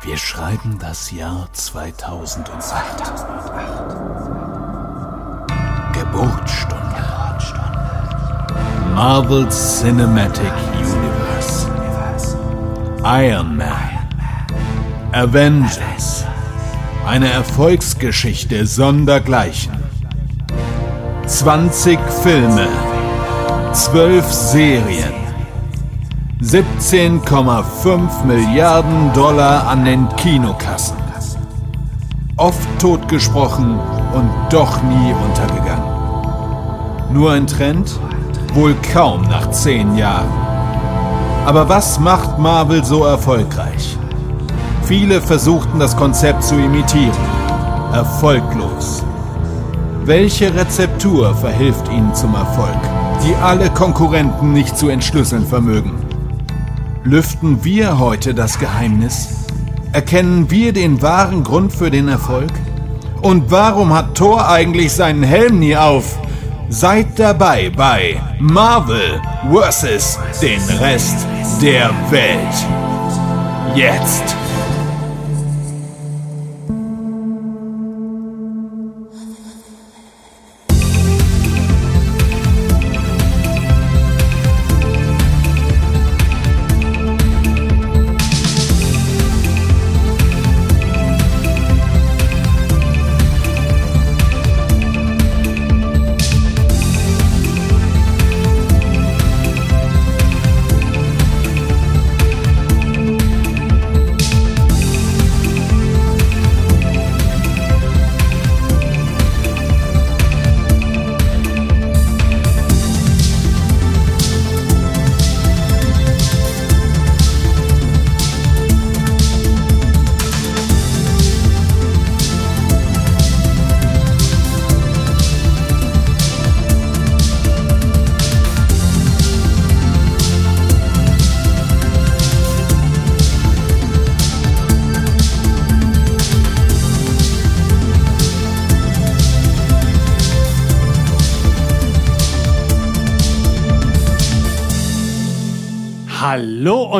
[0.00, 2.98] Wir schreiben das Jahr 2008.
[2.98, 3.96] 2008.
[5.92, 6.84] Geburtsstunde.
[8.94, 11.66] Marvel Cinematic Universe.
[13.04, 13.98] Iron Man.
[15.12, 16.24] Avengers.
[17.04, 19.72] Eine Erfolgsgeschichte sondergleichen.
[21.26, 22.68] 20 Filme.
[23.72, 25.17] 12 Serien.
[26.40, 30.96] 17,5 Milliarden Dollar an den Kinokassen.
[32.36, 33.76] Oft totgesprochen
[34.14, 37.12] und doch nie untergegangen.
[37.12, 37.98] Nur ein Trend?
[38.54, 40.30] Wohl kaum nach zehn Jahren.
[41.44, 43.98] Aber was macht Marvel so erfolgreich?
[44.84, 47.18] Viele versuchten das Konzept zu imitieren.
[47.92, 49.02] Erfolglos.
[50.04, 52.78] Welche Rezeptur verhilft ihnen zum Erfolg,
[53.26, 56.07] die alle Konkurrenten nicht zu entschlüsseln vermögen?
[57.04, 59.46] Lüften wir heute das Geheimnis?
[59.92, 62.50] Erkennen wir den wahren Grund für den Erfolg?
[63.22, 66.18] Und warum hat Thor eigentlich seinen Helm nie auf?
[66.68, 70.18] Seid dabei bei Marvel vs.
[70.42, 71.26] den Rest
[71.62, 72.66] der Welt.
[73.74, 74.36] Jetzt.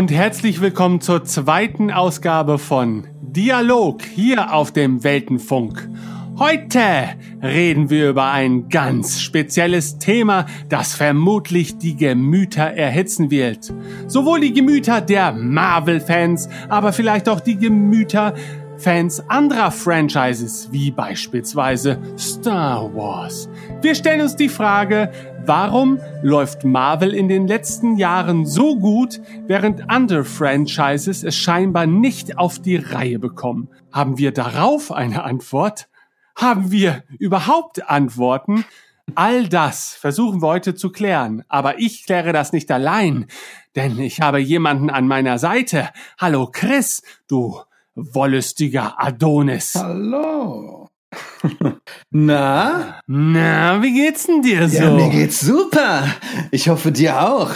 [0.09, 5.87] Und herzlich willkommen zur zweiten Ausgabe von Dialog hier auf dem Weltenfunk.
[6.39, 6.81] Heute
[7.43, 13.71] reden wir über ein ganz spezielles Thema, das vermutlich die Gemüter erhitzen wird.
[14.07, 18.33] Sowohl die Gemüter der Marvel-Fans, aber vielleicht auch die Gemüter
[18.79, 23.49] Fans anderer Franchises, wie beispielsweise Star Wars.
[23.83, 25.11] Wir stellen uns die Frage,
[25.49, 32.39] warum läuft Marvel in den letzten Jahren so gut, während andere Franchises es scheinbar nicht
[32.39, 33.69] auf die Reihe bekommen?
[33.91, 35.89] Haben wir darauf eine Antwort?
[36.37, 38.67] Haben wir überhaupt Antworten?
[39.15, 43.27] All das versuchen wir heute zu klären, aber ich kläre das nicht allein,
[43.75, 45.89] denn ich habe jemanden an meiner Seite.
[46.19, 47.59] Hallo Chris, du
[47.95, 49.75] wollüstiger Adonis.
[49.75, 50.89] Hallo.
[52.11, 53.01] Na?
[53.07, 54.83] Na, wie geht's denn dir so?
[54.83, 56.05] Ja, mir geht's super.
[56.51, 57.51] Ich hoffe dir auch.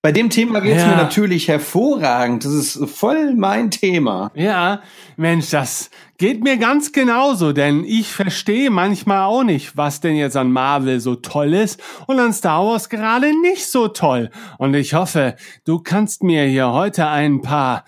[0.00, 0.88] Bei dem Thema geht's Ja.
[0.90, 2.44] mir natürlich hervorragend.
[2.44, 4.30] Das ist voll mein Thema.
[4.34, 4.80] Ja,
[5.16, 10.36] Mensch, das geht mir ganz genauso, denn ich verstehe manchmal auch nicht, was denn jetzt
[10.36, 14.30] an Marvel so toll ist und an Star Wars gerade nicht so toll.
[14.58, 17.84] Und ich hoffe, du kannst mir hier heute ein paar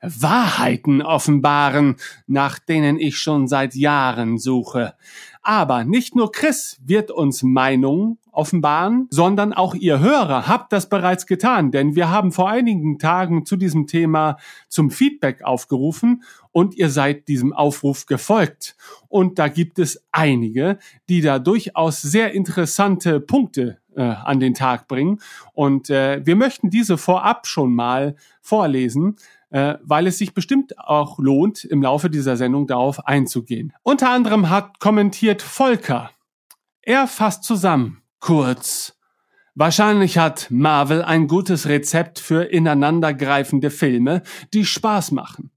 [0.00, 1.96] Wahrheiten offenbaren,
[2.26, 4.94] nach denen ich schon seit Jahren suche.
[5.42, 11.26] Aber nicht nur Chris wird uns Meinungen offenbaren, sondern auch ihr Hörer habt das bereits
[11.26, 16.90] getan, denn wir haben vor einigen Tagen zu diesem Thema zum Feedback aufgerufen und ihr
[16.90, 18.76] seid diesem Aufruf gefolgt.
[19.08, 20.78] Und da gibt es einige,
[21.08, 25.20] die da durchaus sehr interessante Punkte äh, an den Tag bringen.
[25.54, 29.16] Und äh, wir möchten diese vorab schon mal vorlesen,
[29.50, 33.72] äh, weil es sich bestimmt auch lohnt, im Laufe dieser Sendung darauf einzugehen.
[33.82, 36.10] Unter anderem hat kommentiert Volker.
[36.82, 38.02] Er fasst zusammen.
[38.20, 38.96] Kurz.
[39.54, 44.22] Wahrscheinlich hat Marvel ein gutes Rezept für ineinandergreifende Filme,
[44.52, 45.50] die Spaß machen.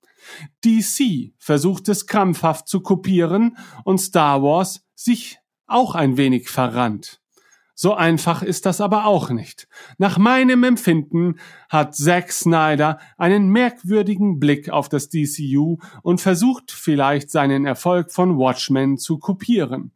[0.64, 7.19] DC versucht es krampfhaft zu kopieren und Star Wars sich auch ein wenig verrannt.
[7.82, 9.70] So einfach ist das aber auch nicht.
[9.98, 11.40] Nach meinem Empfinden
[11.70, 18.38] hat Zack Snyder einen merkwürdigen Blick auf das DCU und versucht vielleicht seinen Erfolg von
[18.38, 19.94] Watchmen zu kopieren.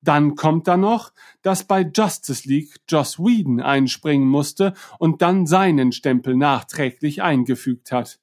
[0.00, 5.92] Dann kommt da noch, dass bei Justice League Joss Whedon einspringen musste und dann seinen
[5.92, 8.20] Stempel nachträglich eingefügt hat.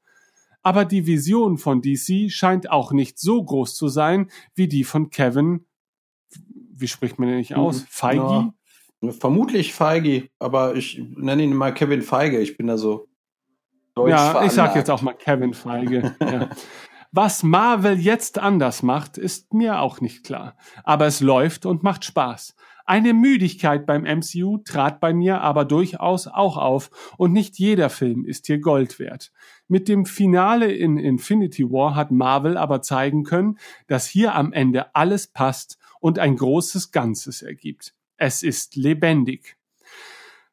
[0.63, 5.11] aber die Vision von DC scheint auch nicht so groß zu sein wie die von
[5.11, 5.67] Kevin.
[6.73, 7.81] Wie spricht man den nicht aus?
[7.81, 7.87] Mhm.
[7.87, 8.23] Feige?
[8.23, 8.54] Ja,
[9.13, 12.39] vermutlich Feige, aber ich nenne ihn mal Kevin Feige.
[12.39, 13.07] Ich bin da so
[13.95, 14.53] deutsch Ja, ich veranlagt.
[14.53, 16.15] sag jetzt auch mal Kevin Feige.
[16.19, 16.49] ja.
[17.11, 20.57] Was Marvel jetzt anders macht, ist mir auch nicht klar.
[20.83, 22.55] Aber es läuft und macht Spaß.
[22.87, 28.25] Eine Müdigkeit beim MCU trat bei mir aber durchaus auch auf und nicht jeder Film
[28.25, 29.31] ist hier Gold wert.
[29.67, 33.57] Mit dem Finale in Infinity War hat Marvel aber zeigen können,
[33.87, 37.95] dass hier am Ende alles passt und ein großes Ganzes ergibt.
[38.17, 39.57] Es ist lebendig.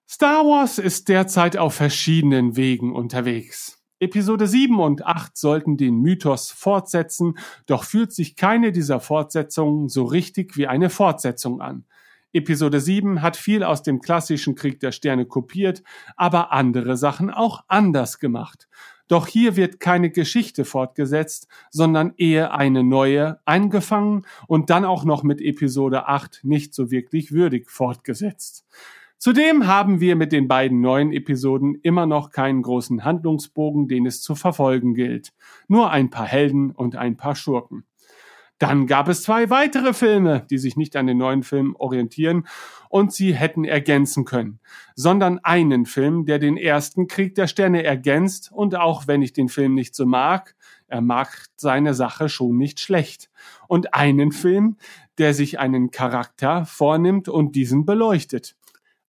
[0.09, 3.81] Star Wars ist derzeit auf verschiedenen Wegen unterwegs.
[4.01, 10.05] Episode 7 und 8 sollten den Mythos fortsetzen, doch fühlt sich keine dieser Fortsetzungen so
[10.05, 11.85] richtig wie eine Fortsetzung an.
[12.33, 15.85] Episode 7 hat viel aus dem klassischen Krieg der Sterne kopiert,
[16.17, 18.67] aber andere Sachen auch anders gemacht.
[19.13, 25.23] Doch hier wird keine Geschichte fortgesetzt, sondern eher eine neue, angefangen und dann auch noch
[25.23, 28.65] mit Episode 8 nicht so wirklich würdig fortgesetzt.
[29.19, 34.23] Zudem haben wir mit den beiden neuen Episoden immer noch keinen großen Handlungsbogen, den es
[34.23, 35.35] zu verfolgen gilt.
[35.69, 37.85] Nur ein paar Helden und ein paar Schurken.
[38.63, 42.47] Dann gab es zwei weitere Filme, die sich nicht an den neuen Filmen orientieren
[42.89, 44.61] und sie hätten ergänzen können,
[44.95, 49.49] sondern einen Film, der den ersten Krieg der Sterne ergänzt und auch wenn ich den
[49.49, 50.55] Film nicht so mag,
[50.87, 53.31] er mag seine Sache schon nicht schlecht.
[53.67, 54.77] Und einen Film,
[55.19, 58.55] der sich einen Charakter vornimmt und diesen beleuchtet.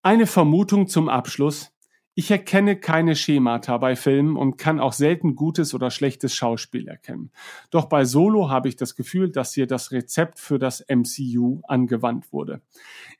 [0.01, 1.72] Eine Vermutung zum Abschluss.
[2.15, 7.31] Ich erkenne keine Schemata bei Filmen und kann auch selten gutes oder schlechtes Schauspiel erkennen.
[7.71, 12.31] Doch bei Solo habe ich das Gefühl, dass hier das Rezept für das MCU angewandt
[12.31, 12.61] wurde.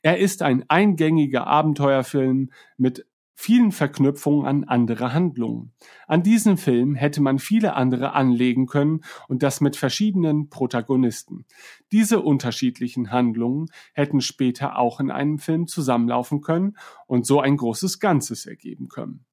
[0.03, 5.73] Er ist ein eingängiger Abenteuerfilm mit vielen Verknüpfungen an andere Handlungen.
[6.07, 11.45] An diesen Film hätte man viele andere anlegen können und das mit verschiedenen Protagonisten.
[11.91, 16.77] Diese unterschiedlichen Handlungen hätten später auch in einem Film zusammenlaufen können
[17.07, 19.25] und so ein großes Ganzes ergeben können.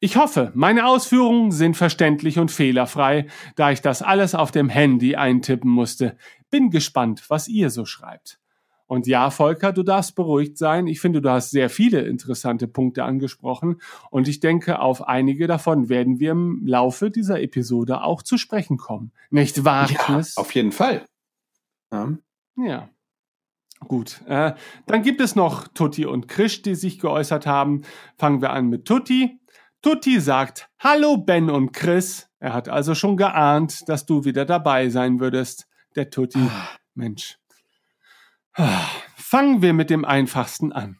[0.00, 3.26] Ich hoffe, meine Ausführungen sind verständlich und fehlerfrei,
[3.56, 6.18] da ich das alles auf dem Handy eintippen musste.
[6.50, 8.38] Bin gespannt, was ihr so schreibt.
[8.86, 10.86] Und ja, Volker, du darfst beruhigt sein.
[10.86, 15.88] Ich finde, du hast sehr viele interessante Punkte angesprochen und ich denke, auf einige davon
[15.88, 19.12] werden wir im Laufe dieser Episode auch zu sprechen kommen.
[19.30, 21.06] Nicht wahr, Ja, auf jeden Fall.
[21.92, 22.12] Ja.
[22.56, 22.88] Ja.
[23.80, 24.22] Gut.
[24.26, 24.54] Äh,
[24.86, 27.82] dann gibt es noch Tutti und Krisch, die sich geäußert haben.
[28.16, 29.40] Fangen wir an mit Tutti.
[29.82, 32.28] Tutti sagt, Hallo Ben und Chris.
[32.38, 35.68] Er hat also schon geahnt, dass du wieder dabei sein würdest.
[35.96, 36.38] Der Tutti.
[36.94, 37.38] Mensch.
[39.16, 40.98] Fangen wir mit dem einfachsten an.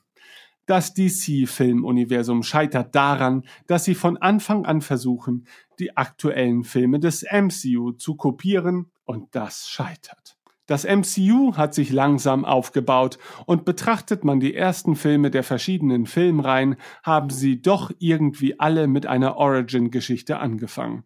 [0.67, 5.47] Das DC-Filmuniversum scheitert daran, dass sie von Anfang an versuchen,
[5.79, 10.37] die aktuellen Filme des MCU zu kopieren und das scheitert.
[10.67, 16.77] Das MCU hat sich langsam aufgebaut und betrachtet man die ersten Filme der verschiedenen Filmreihen,
[17.03, 21.05] haben sie doch irgendwie alle mit einer Origin-Geschichte angefangen.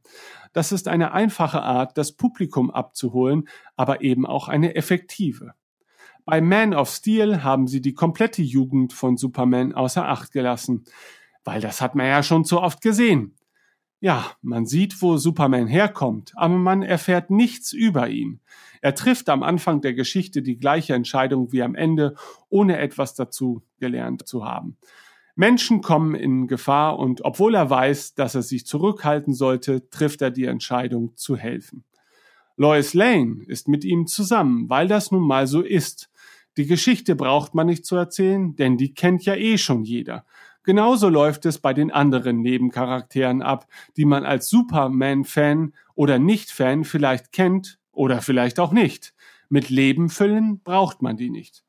[0.52, 5.54] Das ist eine einfache Art, das Publikum abzuholen, aber eben auch eine effektive.
[6.30, 10.84] Bei Man of Steel haben sie die komplette Jugend von Superman außer Acht gelassen,
[11.42, 13.34] weil das hat man ja schon zu oft gesehen.
[14.00, 18.40] Ja, man sieht, wo Superman herkommt, aber man erfährt nichts über ihn.
[18.82, 22.14] Er trifft am Anfang der Geschichte die gleiche Entscheidung wie am Ende,
[22.50, 24.76] ohne etwas dazu gelernt zu haben.
[25.34, 30.30] Menschen kommen in Gefahr und obwohl er weiß, dass er sich zurückhalten sollte, trifft er
[30.30, 31.84] die Entscheidung zu helfen.
[32.58, 36.10] Lois Lane ist mit ihm zusammen, weil das nun mal so ist.
[36.58, 40.24] Die Geschichte braucht man nicht zu erzählen, denn die kennt ja eh schon jeder.
[40.64, 47.30] Genauso läuft es bei den anderen Nebencharakteren ab, die man als Superman-Fan oder Nicht-Fan vielleicht
[47.30, 49.14] kennt oder vielleicht auch nicht.
[49.48, 51.62] Mit Leben füllen braucht man die nicht.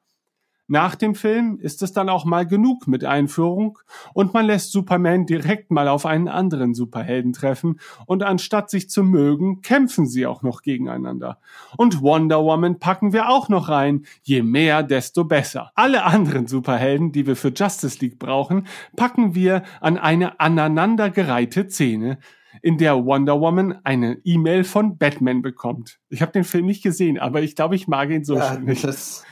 [0.71, 3.79] Nach dem Film ist es dann auch mal genug mit Einführung
[4.13, 9.03] und man lässt Superman direkt mal auf einen anderen Superhelden treffen und anstatt sich zu
[9.03, 11.39] mögen, kämpfen sie auch noch gegeneinander.
[11.75, 14.05] Und Wonder Woman packen wir auch noch rein.
[14.21, 15.71] Je mehr, desto besser.
[15.73, 22.19] Alle anderen Superhelden, die wir für Justice League brauchen, packen wir an eine aneinandergereihte Szene,
[22.61, 25.99] in der Wonder Woman eine E-Mail von Batman bekommt.
[26.09, 28.65] Ich habe den Film nicht gesehen, aber ich glaube, ich mag ihn so Ja, schon
[28.65, 28.83] nicht.
[28.83, 29.25] das,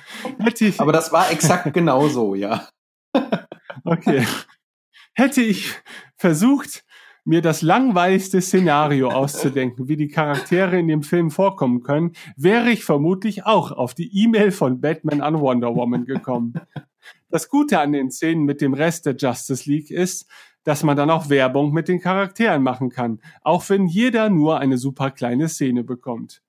[0.78, 2.68] aber das war exakt genauso, ja.
[3.84, 4.26] Okay.
[5.14, 5.74] Hätte ich
[6.16, 6.84] versucht,
[7.28, 12.86] mir das langweiligste Szenario auszudenken, wie die Charaktere in dem Film vorkommen können, wäre ich
[12.86, 16.54] vermutlich auch auf die E-Mail von Batman an Wonder Woman gekommen.
[17.30, 20.30] Das Gute an den Szenen mit dem Rest der Justice League ist,
[20.68, 24.78] dass man dann auch Werbung mit den Charakteren machen kann, auch wenn jeder nur eine
[24.78, 26.42] super kleine Szene bekommt.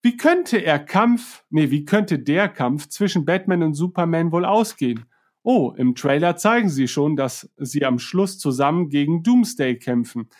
[0.00, 5.04] Wie könnte er Kampf, nee, wie könnte der Kampf zwischen Batman und Superman wohl ausgehen?
[5.42, 10.30] Oh, im Trailer zeigen sie schon, dass sie am Schluss zusammen gegen Doomsday kämpfen.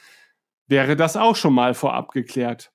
[0.66, 2.72] Wäre das auch schon mal vorab geklärt?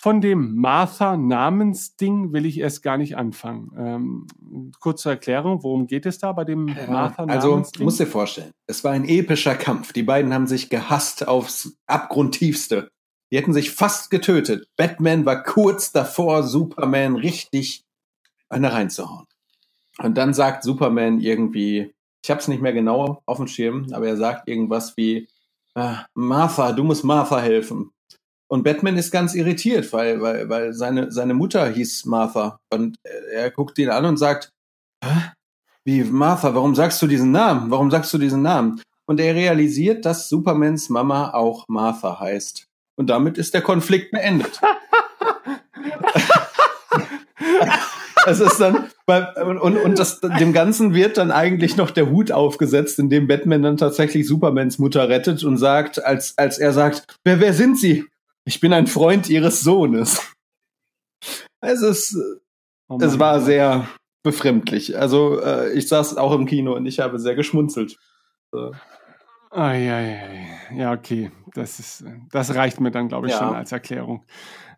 [0.00, 3.72] Von dem Martha-Namensding will ich erst gar nicht anfangen.
[3.76, 7.30] Ähm, kurze Erklärung, worum geht es da bei dem ja, Martha-Namensding?
[7.30, 9.92] Also, du musst dir vorstellen, es war ein epischer Kampf.
[9.92, 12.90] Die beiden haben sich gehasst aufs Abgrundtiefste.
[13.32, 14.68] Die hätten sich fast getötet.
[14.76, 17.84] Batman war kurz davor, Superman richtig
[18.48, 19.26] eine reinzuhauen.
[19.98, 24.16] Und dann sagt Superman irgendwie, ich hab's nicht mehr genau auf dem Schirm, aber er
[24.16, 25.28] sagt irgendwas wie,
[25.74, 27.90] ah, Martha, du musst Martha helfen.
[28.50, 32.58] Und Batman ist ganz irritiert, weil, weil, weil seine, seine Mutter hieß Martha.
[32.72, 32.96] Und
[33.32, 34.50] er guckt ihn an und sagt,
[35.04, 35.32] Hä?
[35.84, 37.70] wie Martha, warum sagst du diesen Namen?
[37.70, 38.80] Warum sagst du diesen Namen?
[39.06, 42.66] Und er realisiert, dass Supermans Mama auch Martha heißt.
[42.96, 44.60] Und damit ist der Konflikt beendet.
[48.26, 52.98] Es ist dann, und, und das, dem Ganzen wird dann eigentlich noch der Hut aufgesetzt,
[52.98, 57.54] indem Batman dann tatsächlich Supermans Mutter rettet und sagt, als, als er sagt, wer, wer
[57.54, 58.04] sind Sie?
[58.48, 60.34] Ich bin ein Freund Ihres Sohnes.
[61.60, 62.16] Es ist,
[62.88, 63.44] oh es war Gott.
[63.44, 63.88] sehr
[64.22, 64.98] befremdlich.
[64.98, 67.98] Also, äh, ich saß auch im Kino und ich habe sehr geschmunzelt.
[68.50, 68.72] So.
[69.50, 70.18] Ah, ja, ja,
[70.74, 71.30] ja, okay.
[71.52, 73.38] Das ist, das reicht mir dann, glaube ich, ja.
[73.38, 74.24] schon als Erklärung.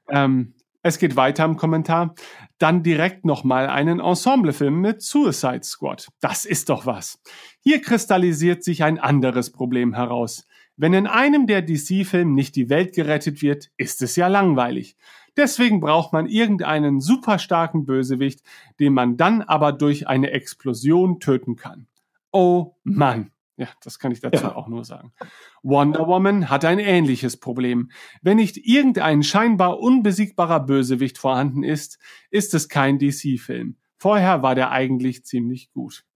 [0.08, 2.16] Ähm, es geht weiter im Kommentar.
[2.58, 6.08] Dann direkt nochmal einen Ensemblefilm mit Suicide Squad.
[6.20, 7.20] Das ist doch was.
[7.60, 10.44] Hier kristallisiert sich ein anderes Problem heraus.
[10.80, 14.96] Wenn in einem der DC-Filme nicht die Welt gerettet wird, ist es ja langweilig.
[15.36, 18.40] Deswegen braucht man irgendeinen super starken Bösewicht,
[18.78, 21.86] den man dann aber durch eine Explosion töten kann.
[22.32, 23.30] Oh Mann.
[23.58, 24.56] Ja, das kann ich dazu ja.
[24.56, 25.12] auch nur sagen.
[25.62, 27.90] Wonder Woman hat ein ähnliches Problem.
[28.22, 31.98] Wenn nicht irgendein scheinbar unbesiegbarer Bösewicht vorhanden ist,
[32.30, 33.76] ist es kein DC-Film.
[33.98, 36.06] Vorher war der eigentlich ziemlich gut.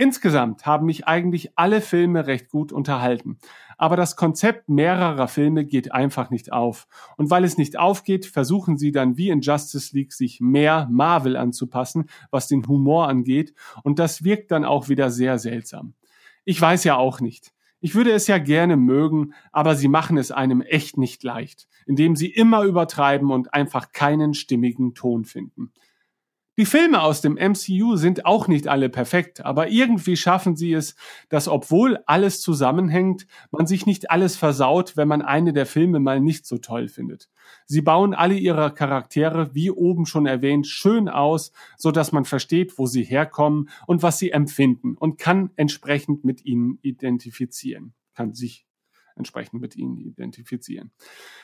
[0.00, 3.38] Insgesamt haben mich eigentlich alle Filme recht gut unterhalten.
[3.78, 6.86] Aber das Konzept mehrerer Filme geht einfach nicht auf.
[7.16, 11.36] Und weil es nicht aufgeht, versuchen sie dann wie in Justice League sich mehr Marvel
[11.36, 13.54] anzupassen, was den Humor angeht.
[13.84, 15.94] Und das wirkt dann auch wieder sehr seltsam.
[16.44, 17.52] Ich weiß ja auch nicht.
[17.80, 22.16] Ich würde es ja gerne mögen, aber sie machen es einem echt nicht leicht, indem
[22.16, 25.72] sie immer übertreiben und einfach keinen stimmigen Ton finden.
[26.58, 30.96] Die Filme aus dem MCU sind auch nicht alle perfekt, aber irgendwie schaffen sie es,
[31.28, 36.18] dass obwohl alles zusammenhängt, man sich nicht alles versaut, wenn man eine der Filme mal
[36.18, 37.28] nicht so toll findet.
[37.66, 42.76] Sie bauen alle ihre Charaktere, wie oben schon erwähnt, schön aus, so dass man versteht,
[42.76, 48.66] wo sie herkommen und was sie empfinden und kann entsprechend mit ihnen identifizieren, kann sich
[49.14, 50.90] entsprechend mit ihnen identifizieren.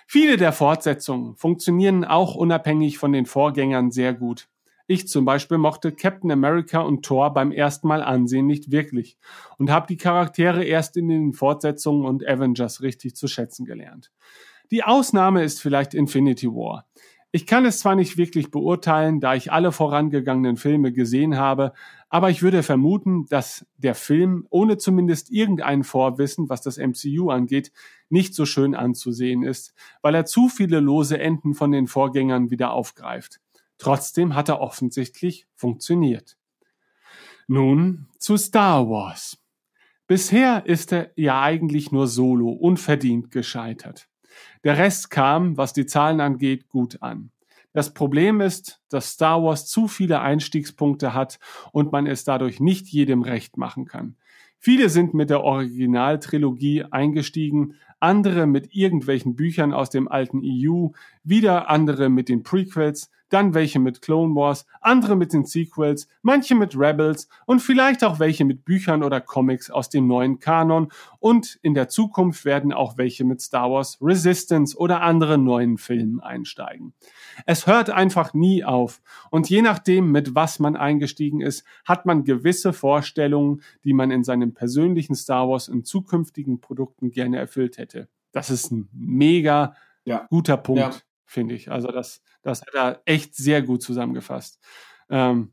[0.09, 4.49] Viele der Fortsetzungen funktionieren auch unabhängig von den Vorgängern sehr gut.
[4.87, 9.17] Ich zum Beispiel mochte Captain America und Thor beim ersten Mal ansehen nicht wirklich
[9.57, 14.13] und habe die Charaktere erst in den Fortsetzungen und Avengers richtig zu schätzen gelernt.
[14.71, 16.87] Die Ausnahme ist vielleicht Infinity War.
[17.33, 21.73] Ich kann es zwar nicht wirklich beurteilen, da ich alle vorangegangenen Filme gesehen habe,
[22.09, 27.73] aber ich würde vermuten, dass der Film, ohne zumindest irgendein Vorwissen, was das MCU angeht,
[28.09, 32.71] nicht so schön anzusehen ist, weil er zu viele lose Enden von den Vorgängern wieder
[32.71, 33.41] aufgreift.
[33.79, 36.37] Trotzdem hat er offensichtlich funktioniert.
[37.47, 39.39] Nun zu Star Wars.
[40.07, 44.09] Bisher ist er ja eigentlich nur solo unverdient gescheitert.
[44.65, 47.31] Der Rest kam, was die Zahlen angeht, gut an.
[47.73, 51.41] Das Problem ist, dass Star Wars zu viele Einstiegspunkte hat
[51.73, 54.17] und man es dadurch nicht jedem recht machen kann.
[54.59, 60.89] Viele sind mit der Originaltrilogie eingestiegen, andere mit irgendwelchen Büchern aus dem alten EU,
[61.25, 66.55] wieder andere mit den Prequels, dann welche mit Clone Wars, andere mit den Sequels, manche
[66.55, 71.59] mit Rebels und vielleicht auch welche mit Büchern oder Comics aus dem neuen Kanon und
[71.63, 76.93] in der Zukunft werden auch welche mit Star Wars Resistance oder anderen neuen Filmen einsteigen.
[77.45, 82.23] Es hört einfach nie auf und je nachdem, mit was man eingestiegen ist, hat man
[82.23, 88.09] gewisse Vorstellungen, die man in seinem persönlichen Star Wars in zukünftigen Produkten gerne erfüllt hätte.
[88.31, 90.27] Das ist ein mega ja.
[90.29, 90.81] guter Punkt.
[90.81, 90.93] Ja
[91.27, 91.71] finde ich.
[91.71, 94.59] Also das, das hat er echt sehr gut zusammengefasst.
[95.11, 95.53] Ähm,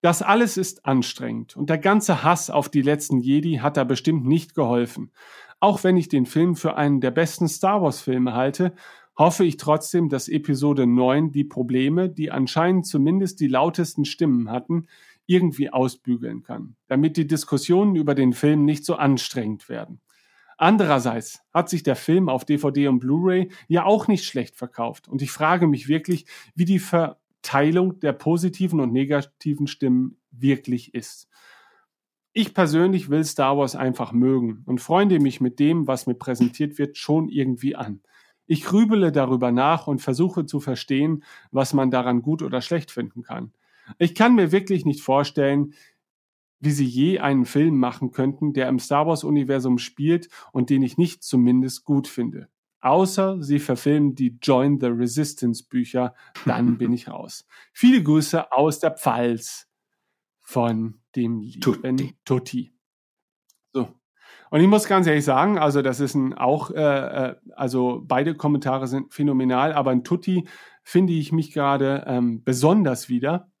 [0.00, 4.26] das alles ist anstrengend und der ganze Hass auf die letzten Jedi hat da bestimmt
[4.26, 5.12] nicht geholfen.
[5.60, 8.74] Auch wenn ich den Film für einen der besten Star Wars-Filme halte,
[9.16, 14.88] hoffe ich trotzdem, dass Episode 9 die Probleme, die anscheinend zumindest die lautesten Stimmen hatten,
[15.26, 20.00] irgendwie ausbügeln kann, damit die Diskussionen über den Film nicht so anstrengend werden.
[20.58, 25.08] Andererseits hat sich der Film auf DVD und Blu-ray ja auch nicht schlecht verkauft.
[25.08, 31.28] Und ich frage mich wirklich, wie die Verteilung der positiven und negativen Stimmen wirklich ist.
[32.34, 36.78] Ich persönlich will Star Wars einfach mögen und freunde mich mit dem, was mir präsentiert
[36.78, 38.00] wird, schon irgendwie an.
[38.46, 43.22] Ich grübele darüber nach und versuche zu verstehen, was man daran gut oder schlecht finden
[43.22, 43.52] kann.
[43.98, 45.74] Ich kann mir wirklich nicht vorstellen,
[46.62, 50.96] wie sie je einen Film machen könnten, der im Star Wars-Universum spielt und den ich
[50.96, 52.48] nicht zumindest gut finde.
[52.80, 56.14] Außer sie verfilmen die Join the Resistance Bücher,
[56.46, 57.46] dann bin ich raus.
[57.72, 59.68] Viele Grüße aus der Pfalz
[60.40, 62.16] von dem lieben Tutti.
[62.24, 62.72] Tutti.
[63.72, 63.88] So.
[64.50, 66.80] Und ich muss ganz ehrlich sagen, also das ist ein auch, äh,
[67.30, 70.46] äh also beide Kommentare sind phänomenal, aber in Tutti
[70.84, 73.51] finde ich mich gerade ähm, besonders wieder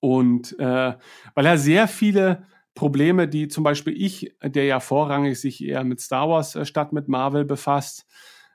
[0.00, 0.94] und äh,
[1.34, 6.00] weil er sehr viele Probleme, die zum Beispiel ich, der ja vorrangig sich eher mit
[6.00, 8.06] Star Wars äh, statt mit Marvel befasst,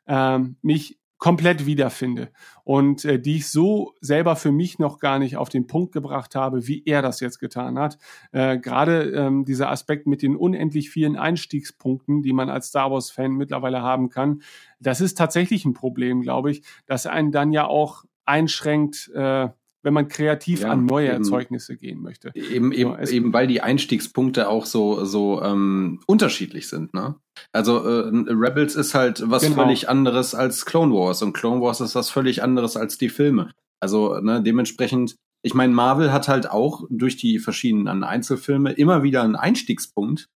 [0.05, 2.31] äh, mich komplett wiederfinde
[2.65, 6.35] und äh, die ich so selber für mich noch gar nicht auf den Punkt gebracht
[6.35, 7.97] habe, wie er das jetzt getan hat.
[8.33, 13.31] Äh, Gerade ähm, dieser Aspekt mit den unendlich vielen Einstiegspunkten, die man als Star Wars-Fan
[13.31, 14.41] mittlerweile haben kann,
[14.81, 19.47] das ist tatsächlich ein Problem, glaube ich, dass einen dann ja auch einschränkt, äh,
[19.83, 22.31] wenn man kreativ ja, an neue eben, Erzeugnisse gehen möchte.
[22.33, 26.93] Eben, eben, eben weil die Einstiegspunkte auch so, so ähm, unterschiedlich sind.
[26.93, 27.15] Ne?
[27.51, 29.63] Also äh, Rebels ist halt was genau.
[29.63, 33.51] völlig anderes als Clone Wars und Clone Wars ist was völlig anderes als die Filme.
[33.81, 39.23] Also ne, dementsprechend, ich meine, Marvel hat halt auch durch die verschiedenen Einzelfilme immer wieder
[39.23, 40.29] einen Einstiegspunkt,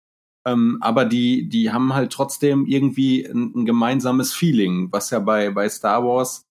[0.45, 5.51] ähm, aber die, die haben halt trotzdem irgendwie ein, ein gemeinsames Feeling, was ja bei,
[5.51, 6.46] bei Star Wars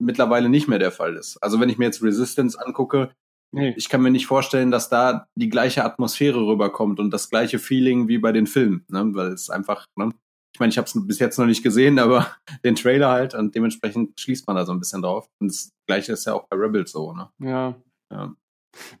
[0.00, 1.36] mittlerweile nicht mehr der Fall ist.
[1.42, 3.10] Also wenn ich mir jetzt Resistance angucke,
[3.52, 3.74] nee.
[3.76, 8.08] ich kann mir nicht vorstellen, dass da die gleiche Atmosphäre rüberkommt und das gleiche Feeling
[8.08, 9.10] wie bei den Filmen, ne?
[9.12, 10.10] weil es einfach, ne?
[10.54, 12.26] ich meine, ich habe es bis jetzt noch nicht gesehen, aber
[12.64, 15.28] den Trailer halt und dementsprechend schließt man da so ein bisschen drauf.
[15.40, 17.28] Und das gleiche ist ja auch bei Rebels so, ne?
[17.38, 17.76] Ja.
[18.10, 18.34] ja.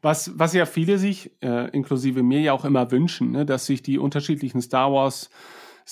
[0.02, 3.46] Was, was ja viele sich, äh, inklusive mir ja auch immer wünschen, ne?
[3.46, 5.30] dass sich die unterschiedlichen Star Wars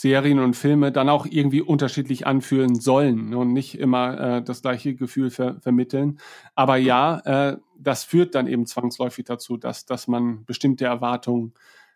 [0.00, 4.94] Serien und Filme dann auch irgendwie unterschiedlich anfühlen sollen und nicht immer äh, das gleiche
[4.94, 6.20] Gefühl ver vermitteln.
[6.54, 11.54] Aber ja, äh, das führt dann eben zwangsläufig dazu, dass, dass man bestimmte Erwartungen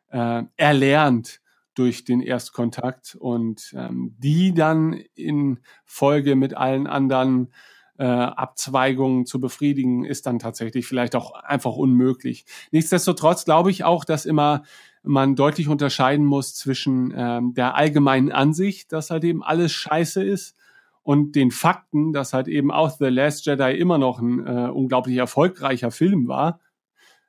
[0.09, 1.41] äh, erlernt
[1.75, 7.53] durch den Erstkontakt und ähm, die dann in Folge mit allen anderen
[7.99, 12.47] äh, Abzweigungen zu befriedigen, ist dann tatsächlich vielleicht auch einfach unmöglich.
[12.73, 14.65] Nichtsdestotrotz glaube ich auch, dass immer
[15.03, 20.57] man deutlich unterscheiden muss zwischen ähm, der allgemeinen Ansicht, dass halt eben alles scheiße ist,
[21.03, 25.17] und den Fakten, dass halt eben auch The Last Jedi immer noch ein äh, unglaublich
[25.17, 26.61] erfolgreicher Film war.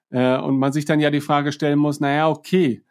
[0.09, 2.83] Äh, und man sich dann ja die Frage stellen muss, naja, okay,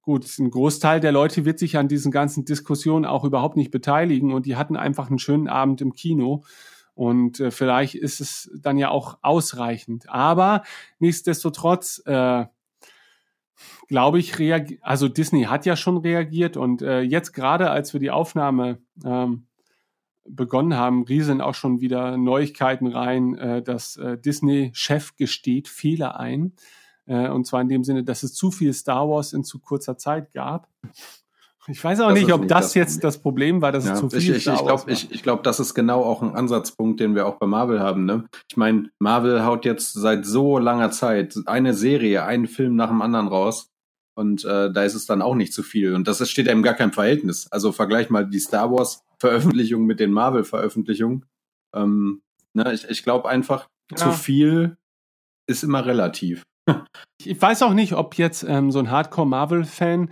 [0.00, 4.32] gut, ein Großteil der Leute wird sich an diesen ganzen Diskussionen auch überhaupt nicht beteiligen
[4.32, 6.44] und die hatten einfach einen schönen Abend im Kino.
[6.94, 10.08] Und äh, vielleicht ist es dann ja auch ausreichend.
[10.08, 10.62] Aber
[10.98, 12.46] nichtsdestotrotz, äh,
[13.88, 18.00] glaube ich, reagiert, also Disney hat ja schon reagiert und äh, jetzt gerade, als wir
[18.00, 19.46] die Aufnahme ähm,
[20.24, 26.54] begonnen haben, rieseln auch schon wieder Neuigkeiten rein, äh, dass äh, Disney-Chef gesteht Fehler ein.
[27.06, 29.98] Äh, und zwar in dem Sinne, dass es zu viel Star Wars in zu kurzer
[29.98, 30.68] Zeit gab.
[31.68, 33.94] Ich weiß auch das nicht, ob nicht das, das jetzt das Problem war, dass ja,
[33.94, 36.20] es zu viel ich, ich, Star ich glaub, Ich, ich glaube, das ist genau auch
[36.20, 38.04] ein Ansatzpunkt, den wir auch bei Marvel haben.
[38.04, 38.24] Ne?
[38.48, 43.00] Ich meine, Marvel haut jetzt seit so langer Zeit eine Serie, einen Film nach dem
[43.00, 43.68] anderen raus.
[44.14, 45.94] Und äh, da ist es dann auch nicht zu viel.
[45.94, 47.50] Und das steht eben gar kein Verhältnis.
[47.50, 51.24] Also vergleich mal die Star Wars-Veröffentlichung mit den Marvel-Veröffentlichungen.
[51.74, 52.22] Ähm,
[52.52, 53.96] ne, ich ich glaube einfach, ja.
[53.96, 54.76] zu viel
[55.46, 56.42] ist immer relativ.
[57.24, 60.10] Ich weiß auch nicht, ob jetzt ähm, so ein Hardcore-Marvel-Fan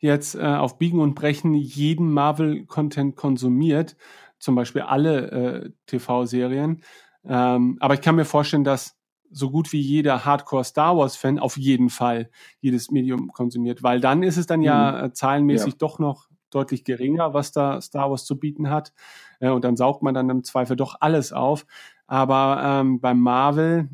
[0.00, 3.96] jetzt äh, auf Biegen und Brechen jeden Marvel-Content konsumiert,
[4.38, 6.82] zum Beispiel alle äh, TV-Serien.
[7.24, 8.96] Ähm, aber ich kann mir vorstellen, dass
[9.30, 14.00] so gut wie jeder Hardcore Star Wars Fan auf jeden Fall jedes Medium konsumiert, weil
[14.00, 15.04] dann ist es dann ja mhm.
[15.04, 15.78] äh, zahlenmäßig ja.
[15.78, 18.92] doch noch deutlich geringer, was da Star Wars zu bieten hat.
[19.40, 21.66] Äh, und dann saugt man dann im Zweifel doch alles auf.
[22.06, 23.88] Aber ähm, beim Marvel,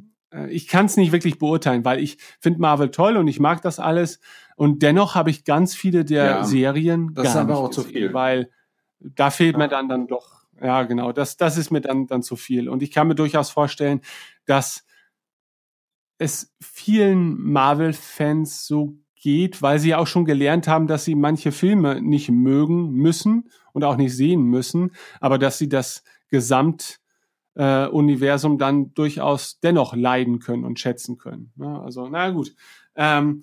[0.49, 3.79] ich kann es nicht wirklich beurteilen, weil ich finde Marvel toll und ich mag das
[3.79, 4.21] alles.
[4.57, 7.91] Und dennoch habe ich ganz viele der ja, Serien das ist aber auch gesehen, zu
[7.91, 8.51] viel, weil
[9.01, 9.59] da fehlt ja.
[9.59, 10.43] mir dann dann doch.
[10.61, 11.12] Ja, genau.
[11.12, 12.69] Das das ist mir dann dann zu viel.
[12.69, 14.01] Und ich kann mir durchaus vorstellen,
[14.45, 14.85] dass
[16.19, 22.03] es vielen Marvel-Fans so geht, weil sie auch schon gelernt haben, dass sie manche Filme
[22.03, 27.08] nicht mögen müssen und auch nicht sehen müssen, aber dass sie das Gesamtuniversum
[27.59, 31.53] äh, dann durchaus dennoch leiden können und schätzen können.
[31.57, 32.55] Ja, also, na gut.
[32.94, 33.42] Ähm,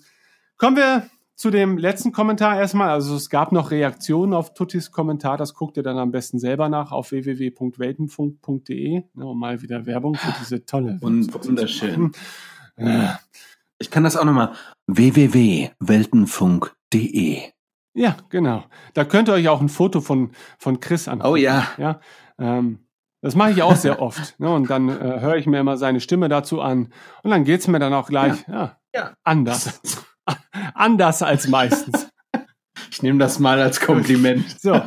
[0.56, 2.88] kommen wir zu dem letzten Kommentar erstmal.
[2.88, 5.36] Also es gab noch Reaktionen auf Tuttis Kommentar.
[5.36, 9.02] Das guckt ihr dann am besten selber nach auf www.weltenfunk.de.
[9.12, 10.96] Ne, um mal wieder Werbung für diese tolle.
[11.02, 12.12] Und wunderschön.
[12.78, 13.20] Ja.
[13.78, 14.54] Ich kann das auch nochmal.
[14.86, 17.42] www.weltenfunk.de.
[17.92, 18.64] Ja, genau.
[18.94, 21.32] Da könnt ihr euch auch ein Foto von, von Chris angucken.
[21.32, 21.68] Oh ja.
[21.76, 22.00] Ja.
[22.38, 22.85] Ähm,
[23.26, 24.38] das mache ich auch sehr oft.
[24.38, 24.48] Ne?
[24.48, 26.92] Und dann äh, höre ich mir immer seine Stimme dazu an.
[27.22, 28.54] Und dann geht's mir dann auch gleich ja.
[28.54, 29.14] Ja, ja.
[29.24, 29.80] anders.
[30.74, 32.08] anders als meistens.
[32.90, 34.60] Ich nehme das mal als Kompliment.
[34.60, 34.80] So.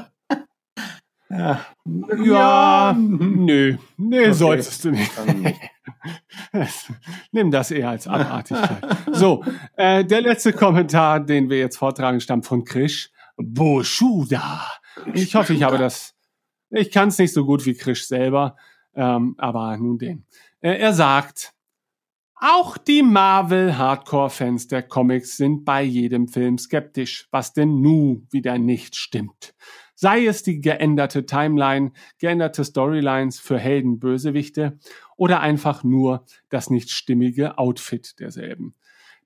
[1.29, 1.59] Ja,
[2.23, 4.33] ja, nö, nee, okay.
[4.33, 5.11] solltest du nicht.
[7.31, 8.81] Nimm das eher als Abartigkeit.
[9.11, 9.43] so,
[9.75, 14.65] äh, der letzte Kommentar, den wir jetzt vortragen, stammt von Krish Boschuda.
[15.13, 16.15] Ich hoffe, ich habe das.
[16.71, 18.55] Ich kann es nicht so gut wie Krish selber,
[18.95, 20.25] ähm, aber nun den.
[20.61, 21.53] Äh, er sagt,
[22.41, 28.95] auch die Marvel-Hardcore-Fans der Comics sind bei jedem Film skeptisch, was denn nu wieder nicht
[28.95, 29.53] stimmt.
[29.93, 34.79] Sei es die geänderte Timeline, geänderte Storylines für Helden, Bösewichte
[35.17, 38.73] oder einfach nur das nicht stimmige Outfit derselben.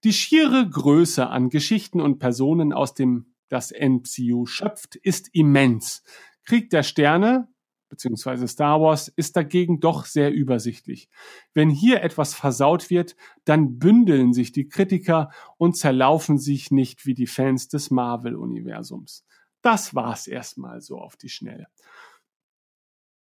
[0.03, 6.01] Die schiere Größe an Geschichten und Personen aus dem das MCU schöpft, ist immens.
[6.43, 7.47] Krieg der Sterne
[7.93, 11.09] beziehungsweise Star Wars ist dagegen doch sehr übersichtlich.
[11.53, 17.13] Wenn hier etwas versaut wird, dann bündeln sich die Kritiker und zerlaufen sich nicht wie
[17.13, 19.27] die Fans des Marvel-Universums.
[19.61, 21.67] Das war's erstmal so auf die Schnelle.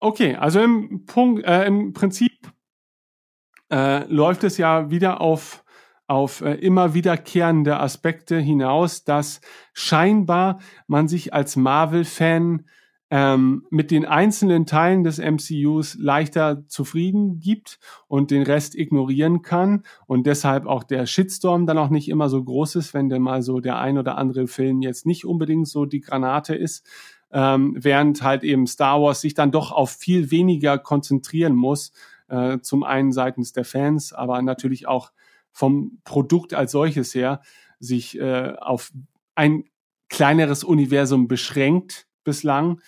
[0.01, 2.51] Okay, also im, Punkt, äh, im Prinzip
[3.71, 5.63] äh, läuft es ja wieder auf
[6.07, 9.41] auf äh, immer wiederkehrende Aspekte hinaus, dass
[9.73, 12.65] scheinbar man sich als Marvel-Fan
[13.11, 19.83] ähm, mit den einzelnen Teilen des MCUs leichter zufrieden gibt und den Rest ignorieren kann
[20.05, 23.41] und deshalb auch der Shitstorm dann auch nicht immer so groß ist, wenn denn mal
[23.41, 26.85] so der ein oder andere Film jetzt nicht unbedingt so die Granate ist,
[27.31, 31.91] ähm, während halt eben Star Wars sich dann doch auf viel weniger konzentrieren muss,
[32.27, 35.11] äh, zum einen seitens der Fans, aber natürlich auch
[35.51, 37.41] vom Produkt als solches her,
[37.79, 38.91] sich äh, auf
[39.33, 39.63] ein
[40.09, 42.81] kleineres Universum beschränkt bislang,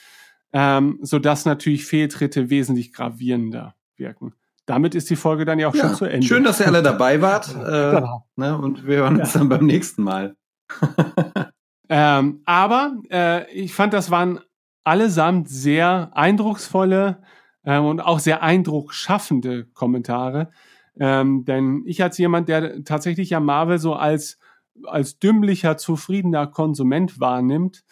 [0.54, 4.34] ähm, sodass natürlich Fehltritte wesentlich gravierender wirken.
[4.66, 6.26] Damit ist die Folge dann ja auch ja, schon zu Ende.
[6.26, 7.54] Schön, dass ihr alle dabei wart.
[7.56, 8.26] Äh, genau.
[8.36, 9.40] ne, und wir hören uns ja.
[9.40, 10.36] dann beim nächsten Mal.
[11.90, 14.40] ähm, aber äh, ich fand, das waren
[14.84, 17.22] allesamt sehr eindrucksvolle
[17.64, 20.52] äh, und auch sehr eindrucksschaffende Kommentare.
[21.00, 24.38] Ähm, denn ich als jemand, der tatsächlich ja Marvel so als,
[24.86, 27.84] als dümmlicher, zufriedener Konsument wahrnimmt,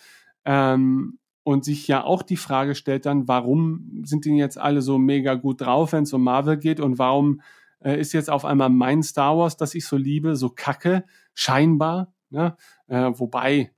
[0.46, 1.19] ähm,
[1.50, 5.34] und sich ja auch die Frage stellt dann, warum sind die jetzt alle so mega
[5.34, 7.42] gut drauf, wenn es um Marvel geht und warum
[7.84, 12.14] äh, ist jetzt auf einmal mein Star Wars, das ich so liebe, so kacke, scheinbar,
[12.30, 12.56] ne?
[12.86, 13.72] Äh, wobei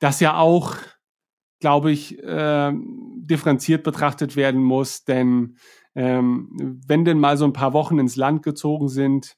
[0.00, 0.76] das ja auch,
[1.60, 5.58] glaube ich, äh, differenziert betrachtet werden muss, denn
[5.94, 9.36] ähm, wenn denn mal so ein paar Wochen ins Land gezogen sind,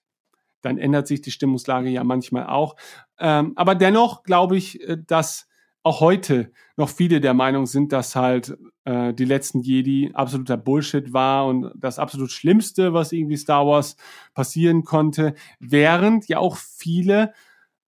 [0.62, 2.76] dann ändert sich die Stimmungslage ja manchmal auch.
[3.18, 5.48] Ähm, aber dennoch glaube ich, äh, dass
[5.86, 11.12] auch heute noch viele der Meinung sind, dass halt äh, die letzten Jedi absoluter Bullshit
[11.12, 13.96] war und das absolut Schlimmste, was irgendwie Star Wars
[14.34, 17.32] passieren konnte, während ja auch viele,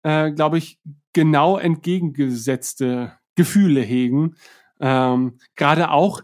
[0.04, 0.80] äh, glaube ich,
[1.14, 4.36] genau entgegengesetzte Gefühle hegen.
[4.80, 6.22] Ähm, Gerade auch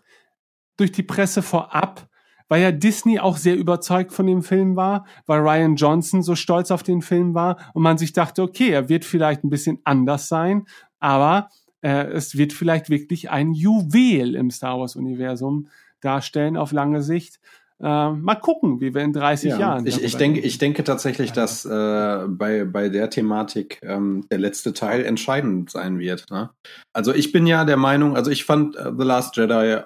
[0.78, 2.08] durch die Presse vorab,
[2.47, 6.71] weil ja Disney auch sehr überzeugt von dem Film war, weil Ryan Johnson so stolz
[6.71, 10.28] auf den Film war und man sich dachte, okay, er wird vielleicht ein bisschen anders
[10.28, 10.65] sein,
[11.05, 11.49] aber
[11.81, 15.67] äh, es wird vielleicht wirklich ein Juwel im Star Wars-Universum
[16.01, 17.39] darstellen auf lange Sicht.
[17.79, 19.85] Äh, mal gucken, wie wir in 30 ja, Jahren.
[19.85, 24.73] Ich, ich denke, ich denke tatsächlich, dass äh, bei, bei der Thematik ähm, der letzte
[24.73, 26.25] Teil entscheidend sein wird.
[26.31, 26.49] Ne?
[26.91, 29.81] Also ich bin ja der Meinung, also ich fand uh, The Last Jedi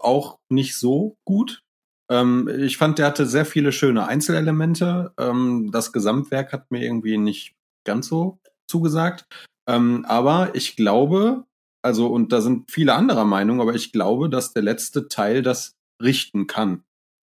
[0.00, 1.62] auch nicht so gut.
[2.08, 5.12] Ähm, ich fand, der hatte sehr viele schöne Einzelelemente.
[5.18, 8.38] Ähm, das Gesamtwerk hat mir irgendwie nicht ganz so
[8.68, 9.26] zugesagt.
[9.66, 11.44] Ähm, aber ich glaube,
[11.82, 15.76] also, und da sind viele anderer Meinung, aber ich glaube, dass der letzte Teil das
[16.02, 16.82] richten kann.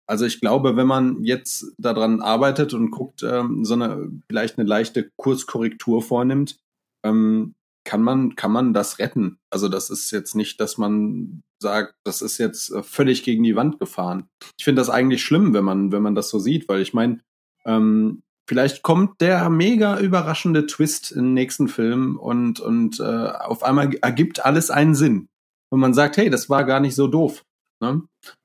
[0.07, 4.68] Also ich glaube, wenn man jetzt daran arbeitet und guckt, ähm, so eine vielleicht eine
[4.68, 6.59] leichte Kurskorrektur vornimmt,
[7.05, 9.38] ähm, kann man kann man das retten.
[9.51, 13.57] Also das ist jetzt nicht, dass man sagt, das ist jetzt äh, völlig gegen die
[13.57, 14.29] Wand gefahren.
[14.59, 17.21] Ich finde das eigentlich schlimm, wenn man wenn man das so sieht, weil ich meine,
[17.64, 23.94] ähm, Vielleicht kommt der mega überraschende Twist im nächsten Film und, und äh, auf einmal
[24.02, 25.28] ergibt alles einen Sinn.
[25.70, 27.44] Und man sagt, hey, das war gar nicht so doof.
[27.81, 28.02] Ne?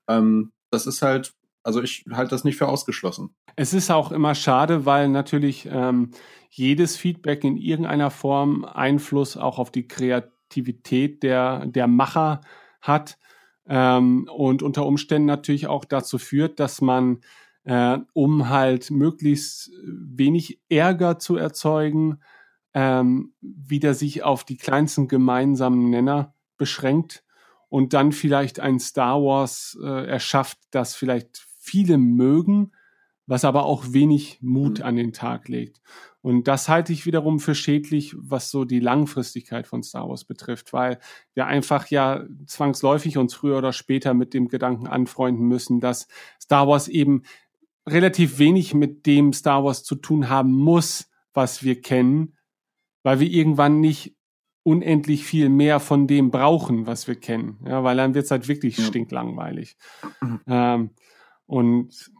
[0.07, 1.33] Ähm, das ist halt,
[1.63, 3.36] Also ich halte das nicht für ausgeschlossen.
[3.55, 6.12] Es ist auch immer schade, weil natürlich ähm,
[6.49, 12.41] jedes Feedback in irgendeiner Form Einfluss auch auf die Kreativität der, der Macher
[12.81, 13.17] hat
[13.67, 17.19] ähm, und unter Umständen natürlich auch dazu führt, dass man,
[17.67, 22.21] äh, um halt möglichst wenig Ärger zu erzeugen,
[22.73, 27.25] ähm, wieder sich auf die kleinsten gemeinsamen Nenner beschränkt
[27.67, 32.71] und dann vielleicht ein Star Wars äh, erschafft, das vielleicht viele mögen,
[33.25, 34.86] was aber auch wenig Mut mhm.
[34.86, 35.82] an den Tag legt.
[36.21, 40.71] Und das halte ich wiederum für schädlich, was so die Langfristigkeit von Star Wars betrifft,
[40.71, 40.99] weil
[41.34, 46.08] wir einfach ja zwangsläufig uns früher oder später mit dem Gedanken anfreunden müssen, dass
[46.41, 47.23] Star Wars eben
[47.88, 52.36] relativ wenig mit dem Star Wars zu tun haben muss, was wir kennen,
[53.04, 54.15] weil wir irgendwann nicht
[54.63, 57.60] unendlich viel mehr von dem brauchen, was wir kennen.
[57.65, 58.84] Ja, weil dann wird es halt wirklich ja.
[58.84, 59.78] stinklangweilig.
[60.19, 60.41] Mhm.
[60.47, 60.89] Ähm,
[61.45, 62.12] und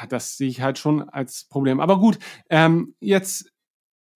[0.00, 1.78] ja, das sehe ich halt schon als Problem.
[1.78, 2.18] Aber gut,
[2.50, 3.52] ähm, jetzt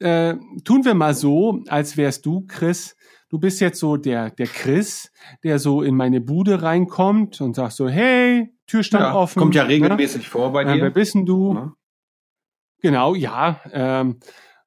[0.01, 2.97] äh, tun wir mal so, als wärst du, Chris.
[3.37, 5.13] Du bist jetzt so der, der Chris,
[5.45, 9.39] der so in meine Bude reinkommt und sagt so, hey, Tür stand ja, offen.
[9.39, 9.69] Kommt ja ne?
[9.69, 10.31] regelmäßig ja?
[10.31, 10.77] vor bei dir.
[10.77, 11.53] Äh, wer bist denn du?
[11.53, 11.73] Ja.
[12.81, 13.61] Genau, ja.
[13.73, 14.21] Ähm,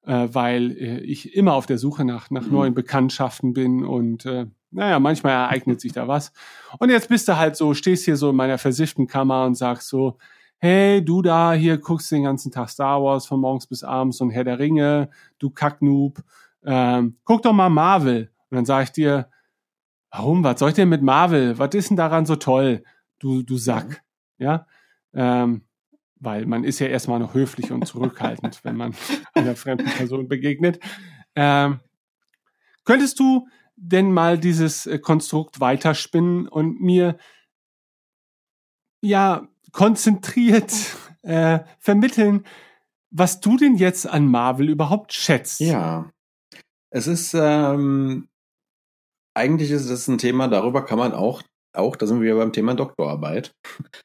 [0.06, 2.52] äh, weil äh, ich immer auf der Suche nach, nach mhm.
[2.52, 6.32] neuen Bekanntschaften bin und äh, naja, manchmal ereignet sich da was.
[6.78, 9.90] Und jetzt bist du halt so, stehst hier so in meiner versifften Kammer und sagst
[9.90, 10.20] so,
[10.60, 14.30] hey, du da hier guckst den ganzen Tag Star Wars von morgens bis abends und
[14.30, 16.22] Herr der Ringe, du Kacknoob,
[16.64, 18.30] ähm, guck doch mal Marvel.
[18.50, 19.30] Und dann sag ich dir,
[20.12, 21.58] warum, was soll ich denn mit Marvel?
[21.60, 22.84] Was ist denn daran so toll,
[23.20, 24.04] du, du Sack?
[24.38, 24.66] Ja,
[25.14, 25.64] ähm,
[26.20, 28.96] weil man ist ja erstmal noch höflich und zurückhaltend, wenn man
[29.34, 30.80] einer fremden Person begegnet.
[31.36, 31.80] Ähm,
[32.84, 37.18] könntest du denn mal dieses äh, Konstrukt weiterspinnen und mir
[39.02, 40.74] ja konzentriert
[41.22, 42.46] äh, vermitteln,
[43.12, 45.60] was du denn jetzt an Marvel überhaupt schätzt?
[45.60, 46.12] Ja,
[46.92, 48.29] es ist ähm,
[49.40, 51.42] eigentlich ist es ein Thema, darüber kann man auch
[51.74, 53.54] auch, da sind wir beim Thema Doktorarbeit.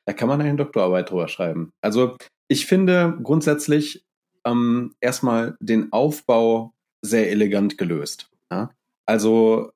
[0.07, 1.71] Da kann man eine Doktorarbeit drüber schreiben.
[1.81, 2.17] Also
[2.49, 4.05] ich finde grundsätzlich
[4.45, 8.31] ähm, erstmal den Aufbau sehr elegant gelöst.
[8.51, 8.71] Ja?
[9.07, 9.71] Also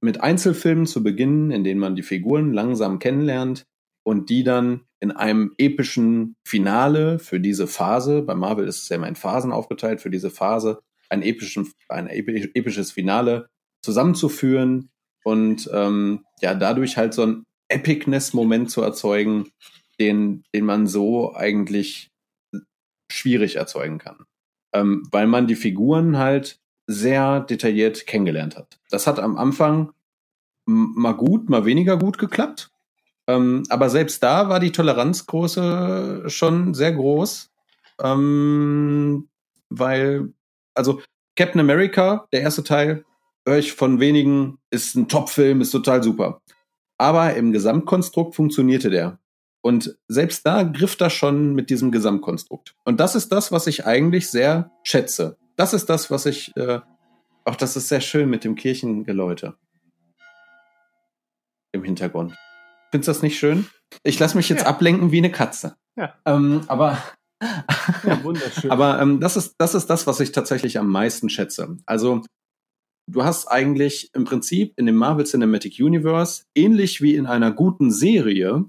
[0.00, 3.64] mit Einzelfilmen zu beginnen, in denen man die Figuren langsam kennenlernt
[4.04, 8.96] und die dann in einem epischen Finale für diese Phase, bei Marvel ist es ja
[8.96, 13.48] immer in Phasen aufgeteilt, für diese Phase ein, epischen, ein episches Finale
[13.86, 14.90] zusammenzuführen,
[15.26, 19.50] und ähm, ja, dadurch halt so ein Epicness-Moment zu erzeugen,
[19.98, 22.12] den, den man so eigentlich
[23.10, 24.24] schwierig erzeugen kann.
[24.72, 28.78] Ähm, weil man die Figuren halt sehr detailliert kennengelernt hat.
[28.88, 29.90] Das hat am Anfang
[30.64, 32.70] mal gut, mal weniger gut geklappt.
[33.26, 37.50] Ähm, aber selbst da war die Toleranzgröße schon sehr groß.
[38.00, 39.28] Ähm,
[39.70, 40.32] weil,
[40.72, 41.02] also
[41.34, 43.04] Captain America, der erste Teil,
[43.46, 46.42] höre ich von wenigen, ist ein Top-Film, ist total super.
[46.98, 49.18] Aber im Gesamtkonstrukt funktionierte der.
[49.62, 52.74] Und selbst da griff das schon mit diesem Gesamtkonstrukt.
[52.84, 55.36] Und das ist das, was ich eigentlich sehr schätze.
[55.56, 56.80] Das ist das, was ich, äh,
[57.44, 59.54] auch das ist sehr schön mit dem Kirchengeläute
[61.72, 62.34] im Hintergrund.
[62.90, 63.66] Findest du das nicht schön?
[64.02, 64.68] Ich lasse mich jetzt ja.
[64.68, 65.76] ablenken wie eine Katze.
[65.96, 66.14] Ja.
[66.24, 67.02] Ähm, aber
[67.42, 68.70] ja, wunderschön.
[68.70, 71.76] aber ähm, das ist das ist das, was ich tatsächlich am meisten schätze.
[71.86, 72.22] Also
[73.06, 77.90] du hast eigentlich im Prinzip in dem Marvel Cinematic Universe, ähnlich wie in einer guten
[77.90, 78.64] Serie,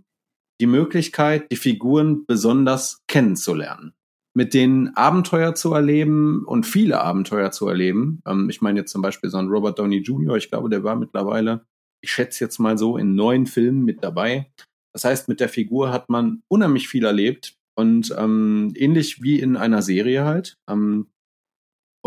[0.59, 3.93] die Möglichkeit, die Figuren besonders kennenzulernen.
[4.35, 8.21] Mit denen Abenteuer zu erleben und viele Abenteuer zu erleben.
[8.25, 10.95] Ähm, ich meine jetzt zum Beispiel so ein Robert Downey Jr., ich glaube, der war
[10.95, 11.65] mittlerweile,
[12.03, 14.51] ich schätze jetzt mal so, in neun Filmen mit dabei.
[14.93, 19.57] Das heißt, mit der Figur hat man unheimlich viel erlebt und ähm, ähnlich wie in
[19.57, 20.57] einer Serie halt.
[20.69, 21.07] Ähm,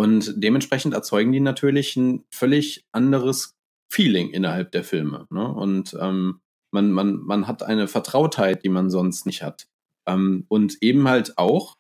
[0.00, 3.54] und dementsprechend erzeugen die natürlich ein völlig anderes
[3.90, 5.26] Feeling innerhalb der Filme.
[5.28, 5.46] Ne?
[5.46, 9.68] Und ähm, man, man, man hat eine Vertrautheit, die man sonst nicht hat.
[10.06, 11.76] Ähm, und eben halt auch,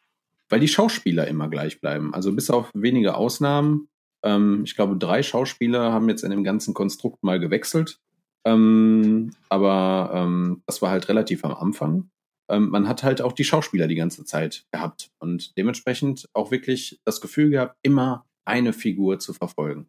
[0.50, 2.12] weil die Schauspieler immer gleich bleiben.
[2.12, 3.88] Also bis auf wenige Ausnahmen.
[4.22, 8.00] Ähm, ich glaube, drei Schauspieler haben jetzt in dem ganzen Konstrukt mal gewechselt.
[8.44, 12.10] Ähm, aber ähm, das war halt relativ am Anfang
[12.50, 17.00] ähm, man hat halt auch die Schauspieler die ganze Zeit gehabt und dementsprechend auch wirklich
[17.04, 19.86] das Gefühl gehabt, immer eine Figur zu verfolgen.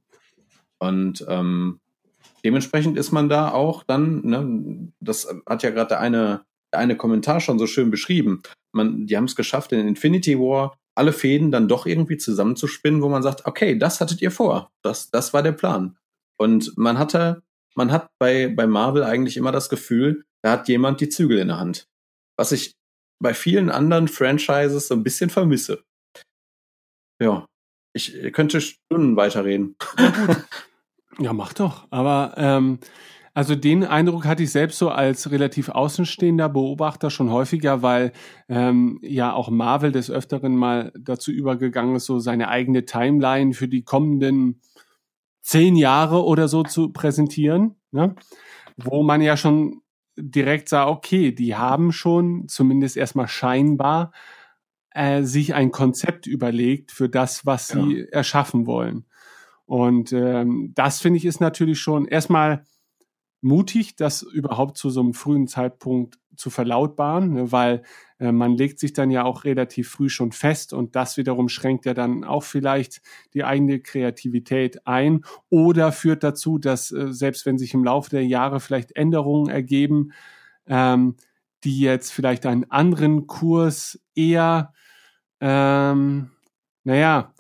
[0.80, 1.80] Und ähm,
[2.43, 6.95] dementsprechend ist man da auch dann, ne, das hat ja gerade der eine, der eine
[6.95, 8.41] Kommentar schon so schön beschrieben.
[8.71, 13.10] Man, die haben es geschafft, in Infinity War alle Fäden dann doch irgendwie zusammenzuspinnen, wo
[13.10, 14.71] man sagt, okay, das hattet ihr vor.
[14.82, 15.97] Das, das war der Plan.
[16.38, 17.43] Und man hatte,
[17.76, 21.47] man hat bei, bei Marvel eigentlich immer das Gefühl, da hat jemand die Zügel in
[21.47, 21.88] der Hand.
[22.38, 22.74] Was ich
[23.20, 25.84] bei vielen anderen Franchises so ein bisschen vermisse.
[27.22, 27.46] Ja,
[27.94, 29.76] ich könnte Stunden weiterreden.
[31.20, 31.88] Ja, mach doch.
[31.89, 32.80] Aber ähm,
[33.34, 38.12] also den Eindruck hatte ich selbst so als relativ außenstehender Beobachter schon häufiger, weil
[38.50, 43.67] ähm, ja auch Marvel des Öfteren mal dazu übergegangen ist, so seine eigene Timeline für
[43.67, 44.62] die kommenden
[45.41, 48.15] zehn Jahre oder so zu präsentieren, ne?
[48.78, 49.82] wo man ja schon
[50.21, 54.12] direkt sah, okay, die haben schon zumindest erstmal scheinbar
[54.91, 58.05] äh, sich ein Konzept überlegt für das, was sie ja.
[58.12, 59.05] erschaffen wollen.
[59.65, 62.65] Und ähm, das finde ich ist natürlich schon erstmal
[63.41, 67.84] mutig, das überhaupt zu so einem frühen Zeitpunkt zu verlautbaren, ne, weil
[68.19, 71.86] äh, man legt sich dann ja auch relativ früh schon fest und das wiederum schränkt
[71.86, 73.01] ja dann auch vielleicht
[73.34, 78.25] die eigene Kreativität ein oder führt dazu, dass äh, selbst wenn sich im Laufe der
[78.25, 80.13] Jahre vielleicht Änderungen ergeben,
[80.67, 81.15] ähm,
[81.63, 84.73] die jetzt vielleicht einen anderen Kurs eher,
[85.39, 86.32] ähm,
[86.84, 87.34] naja,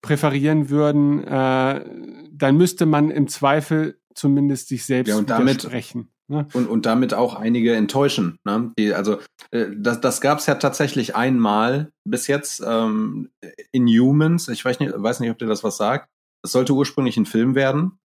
[0.00, 1.84] präferieren würden, äh,
[2.32, 6.10] dann müsste man im Zweifel zumindest sich selbst ja, und damit, widersprechen.
[6.28, 6.46] Ne?
[6.52, 8.38] Und, und damit auch einige enttäuschen.
[8.44, 8.72] Ne?
[8.78, 9.18] Die, also
[9.50, 13.30] äh, das, das gab es ja tatsächlich einmal bis jetzt ähm,
[13.72, 14.48] in Humans.
[14.48, 16.08] Ich weiß nicht, weiß nicht, ob dir das was sagt.
[16.42, 17.98] Es sollte ursprünglich ein Film werden.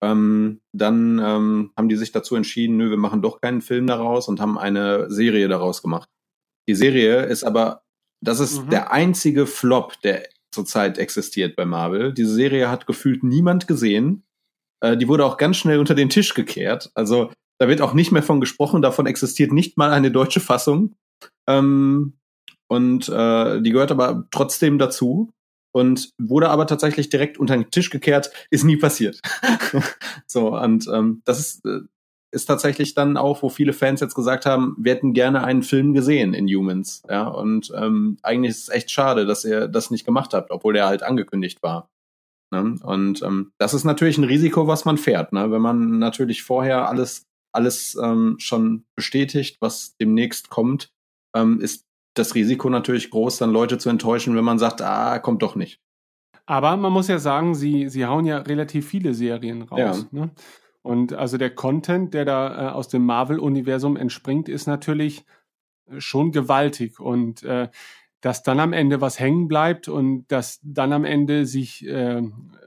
[0.00, 4.28] Ähm, dann ähm, haben die sich dazu entschieden, nö, wir machen doch keinen Film daraus
[4.28, 6.08] und haben eine Serie daraus gemacht.
[6.68, 7.82] Die Serie ist aber,
[8.20, 8.70] das ist mhm.
[8.70, 12.12] der einzige Flop, der zurzeit existiert bei Marvel.
[12.12, 14.24] Diese Serie hat gefühlt niemand gesehen.
[14.80, 16.90] Äh, die wurde auch ganz schnell unter den Tisch gekehrt.
[16.94, 18.82] Also da wird auch nicht mehr von gesprochen.
[18.82, 20.94] Davon existiert nicht mal eine deutsche Fassung.
[21.48, 22.14] Ähm,
[22.68, 25.30] und äh, die gehört aber trotzdem dazu
[25.72, 29.20] und wurde aber tatsächlich direkt unter den Tisch gekehrt, ist nie passiert.
[30.26, 31.80] so, und ähm, das ist, äh,
[32.30, 35.94] ist tatsächlich dann auch, wo viele Fans jetzt gesagt haben, wir hätten gerne einen Film
[35.94, 37.02] gesehen in Humans.
[37.08, 40.76] Ja, und ähm, eigentlich ist es echt schade, dass ihr das nicht gemacht habt, obwohl
[40.76, 41.88] er halt angekündigt war.
[42.50, 42.76] Ne?
[42.82, 45.50] Und ähm, das ist natürlich ein Risiko, was man fährt, ne?
[45.50, 50.92] wenn man natürlich vorher alles, alles ähm, schon bestätigt, was demnächst kommt,
[51.34, 55.42] ähm, ist das Risiko natürlich groß, dann Leute zu enttäuschen, wenn man sagt, ah, kommt
[55.42, 55.80] doch nicht.
[56.46, 60.06] Aber man muss ja sagen, sie, sie hauen ja relativ viele Serien raus.
[60.10, 60.20] Ja.
[60.20, 60.30] Ne?
[60.82, 65.26] Und also der Content, der da äh, aus dem Marvel-Universum entspringt, ist natürlich
[65.90, 66.98] äh, schon gewaltig.
[67.00, 67.68] Und äh,
[68.20, 72.22] dass dann am Ende was hängen bleibt und dass dann am Ende sich äh,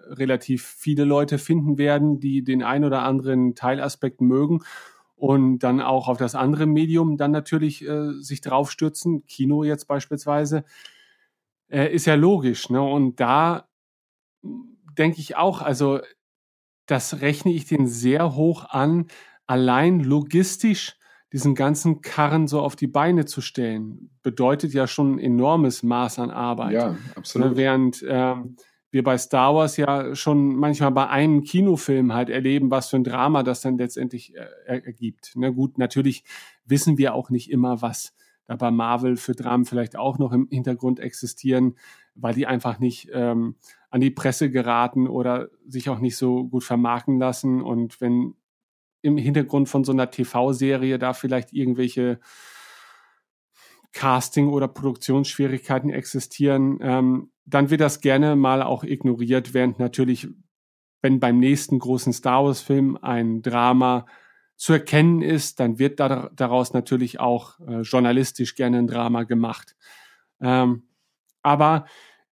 [0.07, 4.61] relativ viele Leute finden werden, die den ein oder anderen Teilaspekt mögen
[5.15, 10.63] und dann auch auf das andere Medium dann natürlich äh, sich draufstürzen, Kino jetzt beispielsweise,
[11.69, 12.69] äh, ist ja logisch.
[12.69, 12.81] Ne?
[12.81, 13.67] Und da
[14.97, 15.99] denke ich auch, also
[16.85, 19.07] das rechne ich den sehr hoch an,
[19.47, 20.97] allein logistisch
[21.33, 26.19] diesen ganzen Karren so auf die Beine zu stellen, bedeutet ja schon ein enormes Maß
[26.19, 26.73] an Arbeit.
[26.73, 27.51] Ja, absolut.
[27.51, 28.57] Ne, während ähm,
[28.91, 33.05] wir bei Star Wars ja schon manchmal bei einem Kinofilm halt erleben, was für ein
[33.05, 35.31] Drama das dann letztendlich äh, ergibt.
[35.35, 36.25] Na gut, natürlich
[36.65, 38.13] wissen wir auch nicht immer, was
[38.47, 41.75] da bei Marvel für Dramen vielleicht auch noch im Hintergrund existieren,
[42.15, 43.55] weil die einfach nicht ähm,
[43.89, 47.61] an die Presse geraten oder sich auch nicht so gut vermarkten lassen.
[47.61, 48.35] Und wenn
[49.01, 52.19] im Hintergrund von so einer TV-Serie da vielleicht irgendwelche
[53.93, 60.27] Casting- oder Produktionsschwierigkeiten existieren, ähm, dann wird das gerne mal auch ignoriert, während natürlich,
[61.01, 64.05] wenn beim nächsten großen Star Wars-Film ein Drama
[64.55, 69.75] zu erkennen ist, dann wird da, daraus natürlich auch äh, journalistisch gerne ein Drama gemacht.
[70.39, 70.83] Ähm,
[71.41, 71.85] aber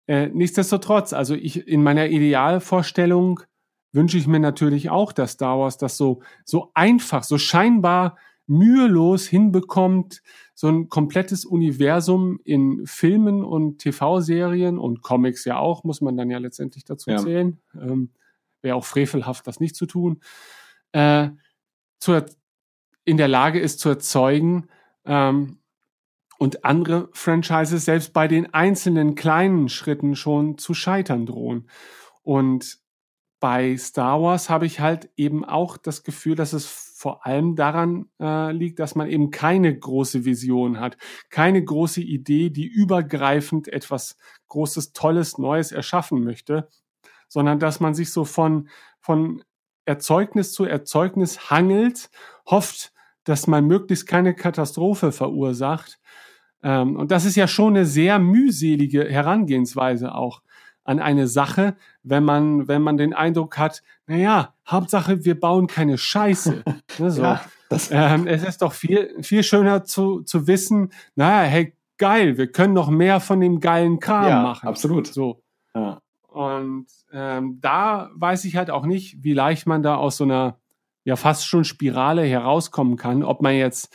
[0.05, 3.41] äh, nichtsdestotrotz, also ich in meiner Idealvorstellung
[3.91, 8.17] wünsche ich mir natürlich auch, dass Star Wars das so, so einfach, so scheinbar
[8.49, 10.21] mühelos hinbekommt,
[10.55, 16.29] so ein komplettes Universum in Filmen und TV-Serien und Comics ja auch, muss man dann
[16.31, 17.17] ja letztendlich dazu ja.
[17.17, 17.61] zählen.
[17.75, 18.11] Ähm,
[18.61, 20.19] Wäre auch frevelhaft, das nicht zu tun.
[20.91, 21.29] Äh,
[21.99, 22.25] zu,
[23.05, 24.67] in der Lage ist zu erzeugen
[25.05, 25.59] ähm,
[26.39, 31.69] und andere Franchises selbst bei den einzelnen kleinen Schritten schon zu scheitern drohen.
[32.23, 32.79] Und
[33.39, 38.09] bei Star Wars habe ich halt eben auch das Gefühl, dass es vor allem daran
[38.19, 40.97] äh, liegt, dass man eben keine große Vision hat,
[41.29, 44.17] keine große Idee, die übergreifend etwas
[44.49, 46.67] Großes, Tolles, Neues erschaffen möchte,
[47.29, 48.67] sondern dass man sich so von,
[48.99, 49.43] von
[49.85, 52.09] Erzeugnis zu Erzeugnis hangelt,
[52.45, 52.91] hofft,
[53.23, 55.99] dass man möglichst keine Katastrophe verursacht.
[56.63, 60.41] Ähm, und das ist ja schon eine sehr mühselige Herangehensweise auch
[60.89, 65.97] an eine Sache, wenn man, wenn man den Eindruck hat, naja, Hauptsache, wir bauen keine
[65.97, 66.63] Scheiße.
[66.97, 67.21] Ne, so.
[67.21, 67.41] ja,
[67.91, 72.73] ähm, es ist doch viel, viel schöner zu, zu wissen, naja, hey, geil, wir können
[72.73, 74.67] noch mehr von dem geilen Kram ja, machen.
[74.67, 75.07] absolut.
[75.07, 75.43] So.
[75.75, 76.01] Ja.
[76.27, 80.57] Und ähm, da weiß ich halt auch nicht, wie leicht man da aus so einer
[81.03, 83.93] ja fast schon Spirale herauskommen kann, ob man jetzt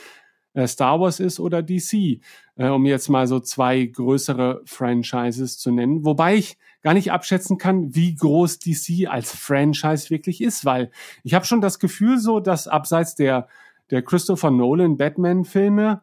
[0.55, 2.21] äh, Star Wars ist oder DC,
[2.57, 6.05] äh, um jetzt mal so zwei größere Franchises zu nennen.
[6.05, 10.91] Wobei ich gar nicht abschätzen kann, wie groß DC als Franchise wirklich ist, weil
[11.25, 13.49] ich habe schon das Gefühl so, dass abseits der,
[13.91, 16.03] der Christopher Nolan Batman-Filme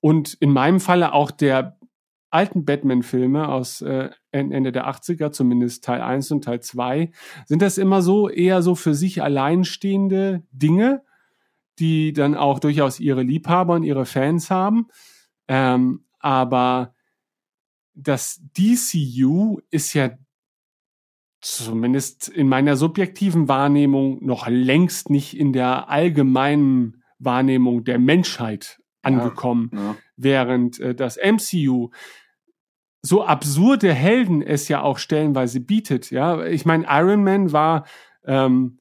[0.00, 1.78] und in meinem Falle auch der
[2.28, 7.10] alten Batman-Filme aus äh, Ende der 80er, zumindest Teil 1 und Teil 2,
[7.46, 11.02] sind das immer so eher so für sich alleinstehende Dinge,
[11.78, 14.88] die dann auch durchaus ihre Liebhaber und ihre Fans haben.
[15.48, 16.94] Ähm, aber
[17.94, 20.10] das DCU ist ja
[21.40, 29.70] zumindest in meiner subjektiven Wahrnehmung noch längst nicht in der allgemeinen Wahrnehmung der Menschheit angekommen,
[29.72, 29.96] ja, ja.
[30.16, 31.90] während äh, das MCU
[33.04, 36.12] so absurde Helden es ja auch stellenweise bietet.
[36.12, 37.84] Ja, ich meine, Iron Man war
[38.24, 38.78] ähm,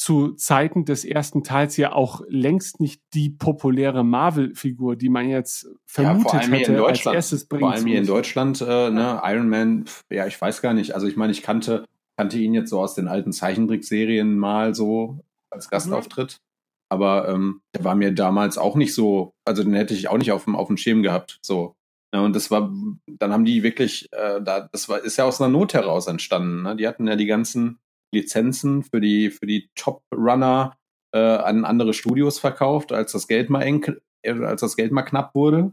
[0.00, 5.68] zu Zeiten des ersten Teils ja auch längst nicht die populäre Marvel-Figur, die man jetzt
[5.84, 9.84] vermutet ja, hätte als erstes bringen Vor allem hier in Deutschland, äh, ne, Iron Man,
[10.08, 10.94] ja, ich weiß gar nicht.
[10.94, 11.84] Also ich meine, ich kannte,
[12.16, 15.20] kannte ihn jetzt so aus den alten Zeichentrickserien mal so
[15.50, 16.38] als Gastauftritt.
[16.40, 16.86] Mhm.
[16.88, 20.32] Aber ähm, der war mir damals auch nicht so, also den hätte ich auch nicht
[20.32, 21.40] auf dem, auf dem Schirm gehabt.
[21.42, 21.74] So.
[22.14, 22.72] Ja, und das war,
[23.06, 26.62] dann haben die wirklich, äh, da, das war, ist ja aus einer Not heraus entstanden.
[26.62, 26.74] Ne?
[26.76, 27.80] Die hatten ja die ganzen
[28.14, 30.76] Lizenzen für die, für die Top-Runner
[31.14, 35.02] äh, an andere Studios verkauft, als das Geld mal eng, äh, als das Geld mal
[35.02, 35.72] knapp wurde.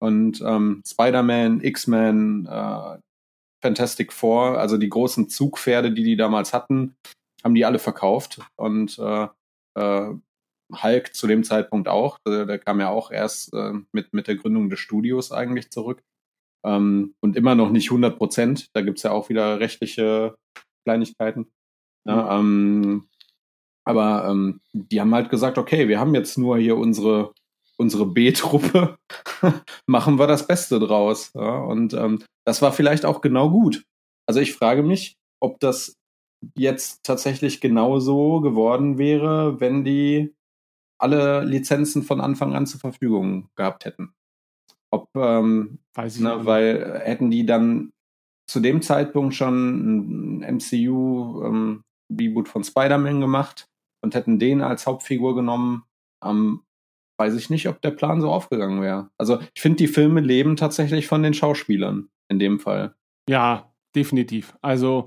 [0.00, 2.98] Und ähm, Spider-Man, X-Men, äh,
[3.62, 6.96] Fantastic Four, also die großen Zugpferde, die die damals hatten,
[7.44, 8.40] haben die alle verkauft.
[8.56, 9.28] Und äh,
[9.78, 10.14] äh,
[10.82, 12.18] Hulk zu dem Zeitpunkt auch.
[12.26, 16.02] Der, der kam ja auch erst äh, mit, mit der Gründung des Studios eigentlich zurück.
[16.64, 18.68] Ähm, und immer noch nicht 100 Prozent.
[18.74, 20.36] Da gibt's ja auch wieder rechtliche
[20.84, 21.50] Kleinigkeiten.
[22.04, 23.08] Ja, ähm,
[23.84, 27.32] aber ähm, die haben halt gesagt, okay, wir haben jetzt nur hier unsere
[27.82, 28.96] unsere B-Truppe,
[29.86, 31.32] machen wir das Beste draus.
[31.34, 33.84] Ja, und ähm, das war vielleicht auch genau gut.
[34.26, 35.96] Also ich frage mich, ob das
[36.54, 40.34] jetzt tatsächlich genauso geworden wäre, wenn die
[40.98, 44.14] alle Lizenzen von Anfang an zur Verfügung gehabt hätten.
[44.90, 47.90] Ob, ähm, Weiß ich ne, weil hätten die dann
[48.46, 51.82] zu dem Zeitpunkt schon ein MCU ähm,
[52.18, 53.68] Reboot von Spider-Man gemacht
[54.02, 55.84] und hätten den als Hauptfigur genommen,
[56.24, 56.62] ähm,
[57.18, 59.10] weiß ich nicht, ob der Plan so aufgegangen wäre.
[59.18, 62.94] Also ich finde, die Filme leben tatsächlich von den Schauspielern in dem Fall.
[63.28, 64.56] Ja, definitiv.
[64.62, 65.06] Also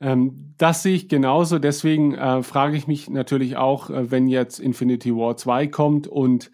[0.00, 1.58] ähm, das sehe ich genauso.
[1.58, 6.50] Deswegen äh, frage ich mich natürlich auch, äh, wenn jetzt Infinity War 2 kommt und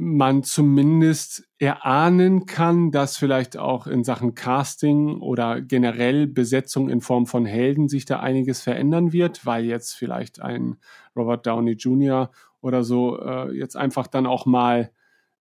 [0.00, 7.26] man zumindest erahnen kann, dass vielleicht auch in Sachen Casting oder generell Besetzung in Form
[7.26, 10.76] von Helden sich da einiges verändern wird, weil jetzt vielleicht ein
[11.16, 12.30] Robert Downey Jr.
[12.60, 14.92] oder so äh, jetzt einfach dann auch mal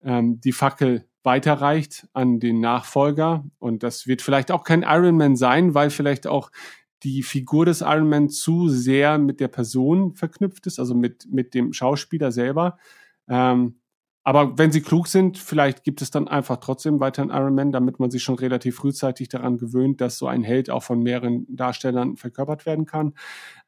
[0.01, 3.45] ähm, die Fackel weiterreicht an den Nachfolger.
[3.59, 6.51] Und das wird vielleicht auch kein Iron Man sein, weil vielleicht auch
[7.03, 11.53] die Figur des Iron Man zu sehr mit der Person verknüpft ist, also mit, mit
[11.53, 12.79] dem Schauspieler selber.
[13.29, 13.75] Ähm,
[14.28, 17.97] aber wenn sie klug sind, vielleicht gibt es dann einfach trotzdem weiterhin Iron Man, damit
[17.97, 22.17] man sich schon relativ frühzeitig daran gewöhnt, dass so ein Held auch von mehreren Darstellern
[22.17, 23.13] verkörpert werden kann.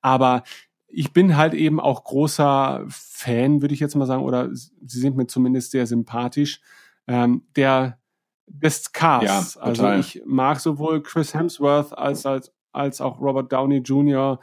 [0.02, 0.44] Aber
[0.90, 5.16] ich bin halt eben auch großer Fan, würde ich jetzt mal sagen, oder sie sind
[5.16, 6.60] mir zumindest sehr sympathisch
[7.08, 7.98] ähm, der
[8.46, 9.56] des Casts.
[9.56, 14.42] Ja, also ich mag sowohl Chris Hemsworth als, als, als auch Robert Downey Jr.,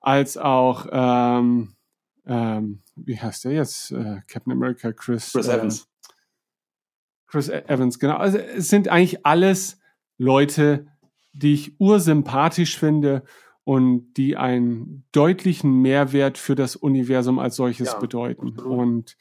[0.00, 1.74] als auch ähm,
[2.26, 3.92] ähm, wie heißt der jetzt?
[3.92, 5.88] Äh, Captain America, Chris, Chris äh, Evans.
[7.26, 8.16] Chris e-, Evans, genau.
[8.16, 9.78] Also es sind eigentlich alles
[10.18, 10.86] Leute,
[11.32, 13.22] die ich ursympathisch finde
[13.64, 18.48] und die einen deutlichen Mehrwert für das Universum als solches ja, bedeuten.
[18.48, 18.78] Absolut.
[18.78, 19.16] Und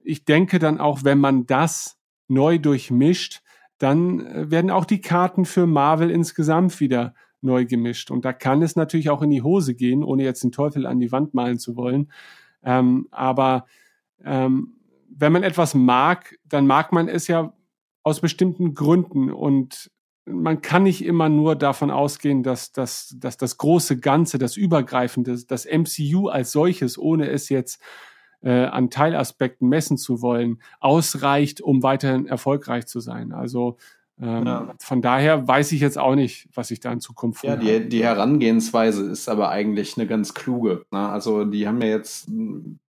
[0.00, 3.42] ich denke dann auch, wenn man das neu durchmischt,
[3.78, 8.10] dann äh, werden auch die Karten für Marvel insgesamt wieder neu gemischt.
[8.10, 11.00] Und da kann es natürlich auch in die Hose gehen, ohne jetzt den Teufel an
[11.00, 12.10] die Wand malen zu wollen.
[12.62, 13.66] Ähm, aber
[14.24, 14.74] ähm,
[15.08, 17.52] wenn man etwas mag, dann mag man es ja
[18.02, 19.30] aus bestimmten Gründen.
[19.30, 19.90] Und
[20.24, 25.38] man kann nicht immer nur davon ausgehen, dass, dass, dass das große Ganze, das Übergreifende,
[25.46, 27.82] das MCU als solches, ohne es jetzt
[28.40, 33.32] äh, an Teilaspekten messen zu wollen, ausreicht, um weiterhin erfolgreich zu sein.
[33.32, 33.78] Also
[34.20, 34.74] ähm, ja.
[34.80, 38.02] von daher weiß ich jetzt auch nicht, was ich da in Zukunft Ja, die, die
[38.02, 40.84] Herangehensweise ist aber eigentlich eine ganz kluge.
[40.90, 41.08] Ne?
[41.08, 42.28] Also die haben ja jetzt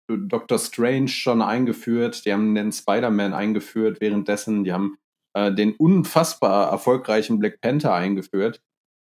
[0.07, 4.97] Doctor Strange schon eingeführt, die haben den Spider-Man eingeführt währenddessen, die haben
[5.33, 8.61] äh, den unfassbar erfolgreichen Black Panther eingeführt.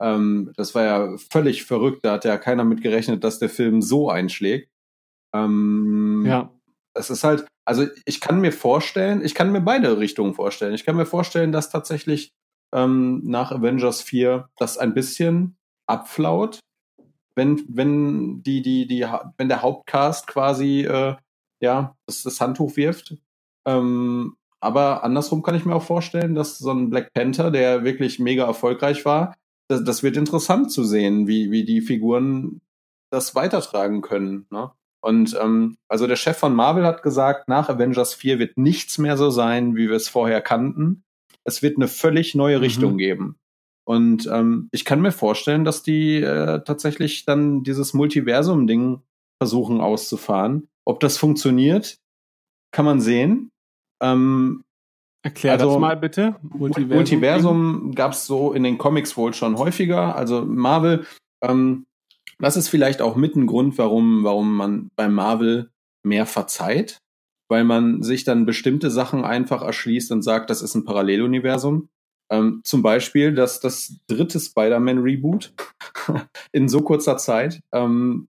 [0.01, 2.03] Ähm, das war ja völlig verrückt.
[2.03, 4.70] Da hat ja keiner mit gerechnet, dass der Film so einschlägt.
[5.34, 6.51] Ähm, ja.
[6.93, 10.74] Es ist halt, also ich kann mir vorstellen, ich kann mir beide Richtungen vorstellen.
[10.74, 12.32] Ich kann mir vorstellen, dass tatsächlich
[12.74, 16.61] ähm, nach Avengers 4 das ein bisschen abflaut,
[17.36, 19.05] wenn, wenn die, die, die,
[19.38, 21.18] wenn der Hauptcast quasi äh,
[21.59, 23.18] ja, das, das Handtuch wirft.
[23.65, 28.18] Ähm, aber andersrum kann ich mir auch vorstellen, dass so ein Black Panther, der wirklich
[28.18, 29.36] mega erfolgreich war,
[29.68, 32.61] das, das wird interessant zu sehen, wie, wie die Figuren
[33.11, 34.47] das weitertragen können.
[34.51, 34.72] Ne?
[35.07, 39.15] Und ähm, also der Chef von Marvel hat gesagt, nach Avengers 4 wird nichts mehr
[39.15, 41.05] so sein, wie wir es vorher kannten.
[41.45, 42.63] Es wird eine völlig neue mhm.
[42.63, 43.37] Richtung geben.
[43.85, 49.01] Und ähm, ich kann mir vorstellen, dass die äh, tatsächlich dann dieses Multiversum-Ding
[49.41, 50.67] versuchen auszufahren.
[50.83, 51.99] Ob das funktioniert,
[52.73, 53.49] kann man sehen.
[54.03, 54.65] Ähm,
[55.23, 56.35] Erklär also, das mal bitte.
[56.41, 60.17] Multiversum, Multiversum gab es so in den Comics wohl schon häufiger.
[60.17, 61.05] Also Marvel,
[61.41, 61.85] ähm,
[62.39, 65.71] das ist vielleicht auch mit ein Grund, warum, warum man bei Marvel
[66.03, 66.99] mehr verzeiht,
[67.49, 71.89] weil man sich dann bestimmte Sachen einfach erschließt und sagt, das ist ein Paralleluniversum.
[72.29, 75.53] Ähm, zum Beispiel, dass das dritte Spider-Man-Reboot
[76.51, 78.27] in so kurzer Zeit, ähm,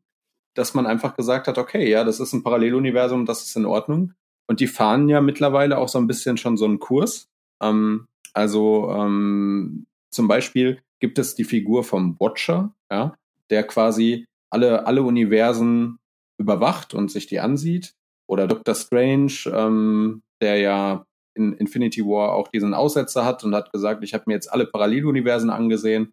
[0.54, 4.14] dass man einfach gesagt hat, okay, ja, das ist ein Paralleluniversum, das ist in Ordnung.
[4.48, 7.28] Und die fahren ja mittlerweile auch so ein bisschen schon so einen Kurs.
[7.62, 13.16] Ähm, also ähm, zum Beispiel gibt es die Figur vom Watcher, ja,
[13.50, 15.98] der quasi alle, alle Universen
[16.38, 17.94] überwacht und sich die ansieht.
[18.28, 23.72] Oder Doctor Strange, ähm, der ja in Infinity War auch diesen Aussetzer hat und hat
[23.72, 26.12] gesagt, ich habe mir jetzt alle Paralleluniversen angesehen.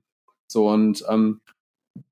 [0.51, 1.41] So und ähm,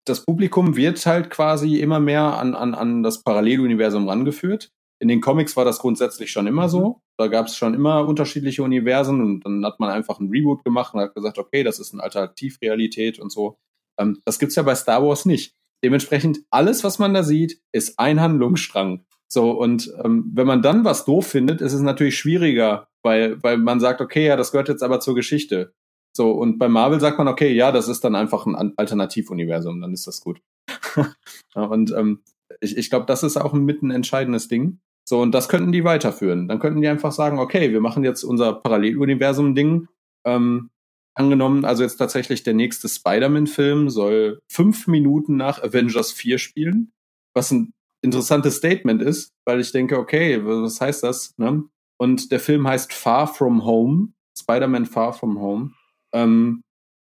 [0.05, 4.69] das Publikum wird halt quasi immer mehr an, an, an das Paralleluniversum rangeführt.
[4.99, 6.89] In den Comics war das grundsätzlich schon immer so.
[6.89, 6.95] Mhm.
[7.17, 10.93] Da gab es schon immer unterschiedliche Universen und dann hat man einfach ein Reboot gemacht
[10.93, 13.57] und hat gesagt, okay, das ist eine Alternativrealität und so.
[13.99, 15.55] Ähm, das gibt's ja bei Star Wars nicht.
[15.83, 19.05] Dementsprechend alles, was man da sieht, ist ein Handlungsstrang.
[19.27, 23.57] So, und ähm, wenn man dann was doof findet, ist es natürlich schwieriger, weil, weil
[23.57, 25.73] man sagt, okay, ja, das gehört jetzt aber zur Geschichte.
[26.15, 29.93] So, und bei Marvel sagt man, okay, ja, das ist dann einfach ein Alternativuniversum, dann
[29.93, 30.41] ist das gut.
[31.55, 32.21] und ähm,
[32.61, 34.79] ich, ich glaube, das ist auch ein mit ein entscheidendes Ding.
[35.05, 36.47] So, und das könnten die weiterführen.
[36.47, 39.87] Dann könnten die einfach sagen, okay, wir machen jetzt unser Paralleluniversum-Ding.
[40.25, 40.69] Ähm,
[41.15, 46.91] angenommen, also jetzt tatsächlich der nächste Spider-Man-Film soll fünf Minuten nach Avengers 4 spielen,
[47.33, 51.33] was ein interessantes Statement ist, weil ich denke, okay, was heißt das?
[51.37, 51.63] Ne?
[51.97, 55.71] Und der Film heißt Far From Home, Spider-Man Far From Home.
[56.13, 56.61] Ähm,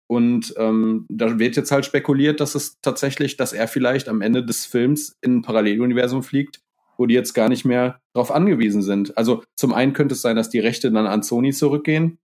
[0.07, 4.45] und ähm, da wird jetzt halt spekuliert, dass es tatsächlich, dass er vielleicht am Ende
[4.45, 6.59] des Films in ein Paralleluniversum fliegt,
[6.97, 9.17] wo die jetzt gar nicht mehr darauf angewiesen sind.
[9.17, 12.19] Also zum einen könnte es sein, dass die Rechte dann an Sony zurückgehen,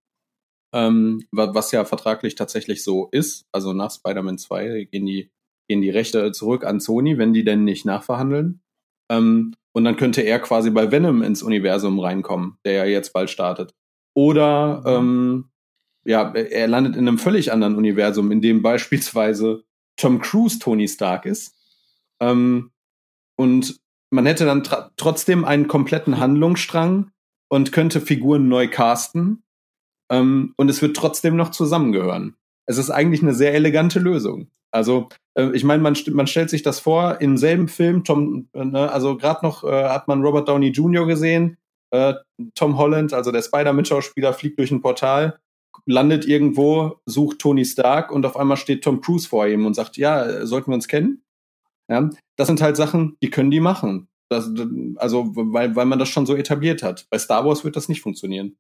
[0.74, 3.46] ähm, was ja vertraglich tatsächlich so ist.
[3.52, 5.32] Also nach Spider-Man 2 gehen die,
[5.68, 8.62] gehen die Rechte zurück an Sony, wenn die denn nicht nachverhandeln.
[9.10, 13.30] Ähm, und dann könnte er quasi bei Venom ins Universum reinkommen, der ja jetzt bald
[13.30, 13.74] startet.
[14.14, 15.50] Oder ähm,
[16.04, 19.64] ja, er landet in einem völlig anderen Universum, in dem beispielsweise
[19.98, 21.56] Tom Cruise Tony Stark ist.
[22.20, 22.72] Ähm,
[23.38, 24.64] und man hätte dann
[24.98, 27.12] trotzdem einen kompletten Handlungsstrang
[27.50, 29.44] und könnte Figuren neu casten.
[30.12, 32.36] Ähm, und es wird trotzdem noch zusammengehören.
[32.66, 34.48] Es ist eigentlich eine sehr elegante Lösung.
[34.72, 38.66] Also, äh, ich meine, man, man stellt sich das vor, im selben Film, Tom, äh,
[38.66, 41.08] ne, also gerade noch äh, hat man Robert Downey Jr.
[41.08, 41.58] gesehen,
[41.92, 42.14] äh,
[42.56, 45.40] Tom Holland, also der Spider-Man-Schauspieler, fliegt durch ein Portal
[45.86, 49.98] landet irgendwo, sucht Tony Stark und auf einmal steht Tom Cruise vor ihm und sagt,
[49.98, 51.24] ja, sollten wir uns kennen?
[51.90, 54.08] Ja, das sind halt Sachen, die können die machen.
[54.30, 54.50] Das,
[54.96, 57.08] also, weil, weil man das schon so etabliert hat.
[57.10, 58.56] Bei Star Wars wird das nicht funktionieren.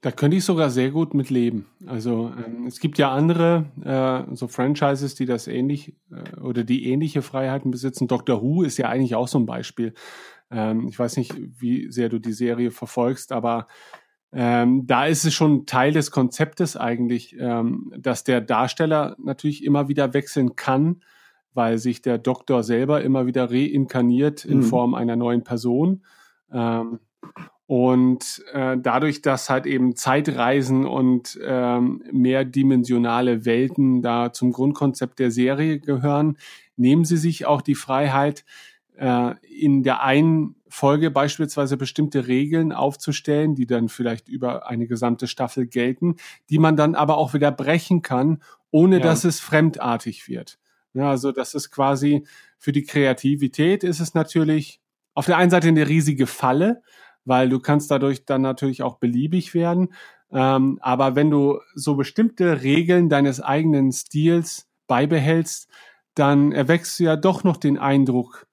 [0.00, 1.66] Da könnte ich sogar sehr gut mit leben.
[1.86, 6.90] Also ähm, es gibt ja andere äh, so Franchises, die das ähnlich äh, oder die
[6.90, 8.08] ähnliche Freiheiten besitzen.
[8.08, 9.92] Doctor Who ist ja eigentlich auch so ein Beispiel.
[10.50, 13.66] Ähm, ich weiß nicht, wie sehr du die Serie verfolgst, aber
[14.32, 19.88] ähm, da ist es schon Teil des Konzeptes eigentlich, ähm, dass der Darsteller natürlich immer
[19.88, 21.02] wieder wechseln kann,
[21.52, 24.62] weil sich der Doktor selber immer wieder reinkarniert in mhm.
[24.62, 26.04] Form einer neuen Person.
[26.52, 27.00] Ähm,
[27.70, 35.30] und äh, dadurch, dass halt eben Zeitreisen und ähm, mehrdimensionale Welten da zum Grundkonzept der
[35.30, 36.36] Serie gehören,
[36.76, 38.44] nehmen sie sich auch die Freiheit,
[38.96, 45.28] äh, in der einen Folge beispielsweise bestimmte Regeln aufzustellen, die dann vielleicht über eine gesamte
[45.28, 46.16] Staffel gelten,
[46.48, 48.42] die man dann aber auch wieder brechen kann,
[48.72, 49.02] ohne ja.
[49.02, 50.58] dass es fremdartig wird.
[50.92, 52.26] Ja, also das ist quasi
[52.58, 54.80] für die Kreativität ist es natürlich
[55.14, 56.82] auf der einen Seite eine riesige Falle,
[57.24, 59.92] weil du kannst dadurch dann natürlich auch beliebig werden.
[60.32, 65.68] Ähm, aber wenn du so bestimmte Regeln deines eigenen Stils beibehältst,
[66.14, 68.46] dann erwächst du ja doch noch den Eindruck,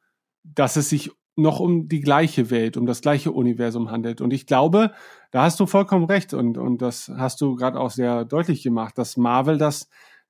[0.43, 4.21] dass es sich noch um die gleiche Welt, um das gleiche Universum handelt.
[4.21, 4.91] Und ich glaube,
[5.31, 8.97] da hast du vollkommen recht und, und das hast du gerade auch sehr deutlich gemacht,
[8.97, 9.87] dass Marvel das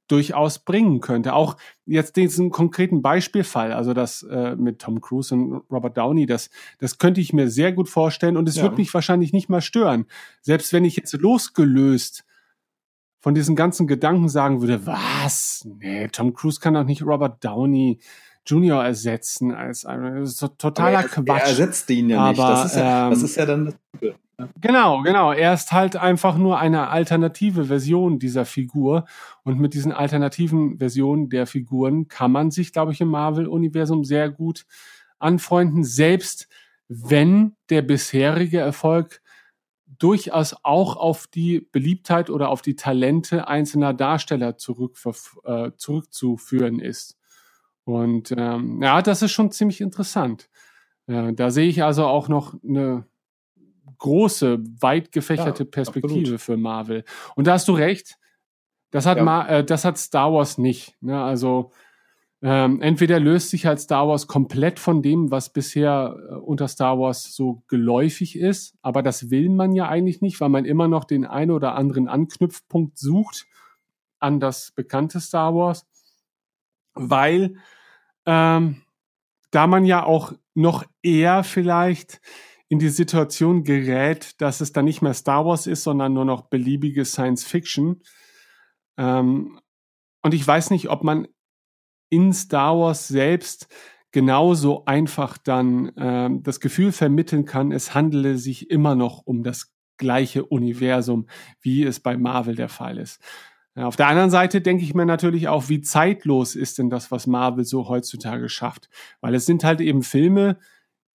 [0.07, 1.33] durchaus bringen könnte.
[1.33, 6.49] Auch jetzt diesen konkreten Beispielfall, also das äh, mit Tom Cruise und Robert Downey, das,
[6.79, 8.63] das könnte ich mir sehr gut vorstellen und es ja.
[8.63, 10.05] wird mich wahrscheinlich nicht mal stören.
[10.41, 12.25] Selbst wenn ich jetzt losgelöst
[13.19, 15.67] von diesen ganzen Gedanken sagen würde, was?
[15.79, 17.99] Nee, Tom Cruise kann doch nicht Robert Downey
[18.45, 20.25] Junior ersetzen als ein
[20.57, 21.27] totaler er, Quatsch.
[21.27, 22.39] Er ersetzt ihn ja nicht.
[22.39, 24.15] das, ist ja, ähm, das ist ja dann das Gute.
[24.61, 25.31] Genau, genau.
[25.31, 29.05] Er ist halt einfach nur eine alternative Version dieser Figur.
[29.43, 34.29] Und mit diesen alternativen Versionen der Figuren kann man sich, glaube ich, im Marvel-Universum sehr
[34.29, 34.65] gut
[35.17, 36.47] anfreunden, selbst
[36.87, 39.21] wenn der bisherige Erfolg
[39.97, 47.17] durchaus auch auf die Beliebtheit oder auf die Talente einzelner Darsteller äh, zurückzuführen ist.
[47.85, 50.49] Und ähm, ja, das ist schon ziemlich interessant.
[51.07, 53.07] Äh, da sehe ich also auch noch eine
[53.97, 56.41] große, weit gefächerte ja, Perspektive absolut.
[56.41, 57.03] für Marvel.
[57.35, 58.17] Und da hast du recht.
[58.91, 59.23] Das hat, ja.
[59.23, 60.95] Ma äh, das hat Star Wars nicht.
[61.01, 61.21] Ne?
[61.21, 61.71] Also
[62.41, 66.99] ähm, entweder löst sich halt Star Wars komplett von dem, was bisher äh, unter Star
[66.99, 71.03] Wars so geläufig ist, aber das will man ja eigentlich nicht, weil man immer noch
[71.03, 73.47] den einen oder anderen Anknüpfpunkt sucht
[74.19, 75.87] an das bekannte Star Wars,
[76.93, 77.55] weil
[78.27, 78.83] ähm,
[79.49, 82.21] da man ja auch noch eher vielleicht
[82.69, 86.49] in die Situation gerät, dass es dann nicht mehr Star Wars ist, sondern nur noch
[86.49, 88.01] beliebige Science Fiction.
[88.97, 89.59] Ähm,
[90.21, 91.27] und ich weiß nicht, ob man
[92.09, 93.67] in Star Wars selbst
[94.11, 99.73] genauso einfach dann ähm, das Gefühl vermitteln kann, es handele sich immer noch um das
[99.97, 101.27] gleiche Universum,
[101.61, 103.21] wie es bei Marvel der Fall ist.
[103.75, 107.27] Auf der anderen Seite denke ich mir natürlich auch, wie zeitlos ist denn das, was
[107.27, 108.89] Marvel so heutzutage schafft?
[109.21, 110.57] Weil es sind halt eben Filme,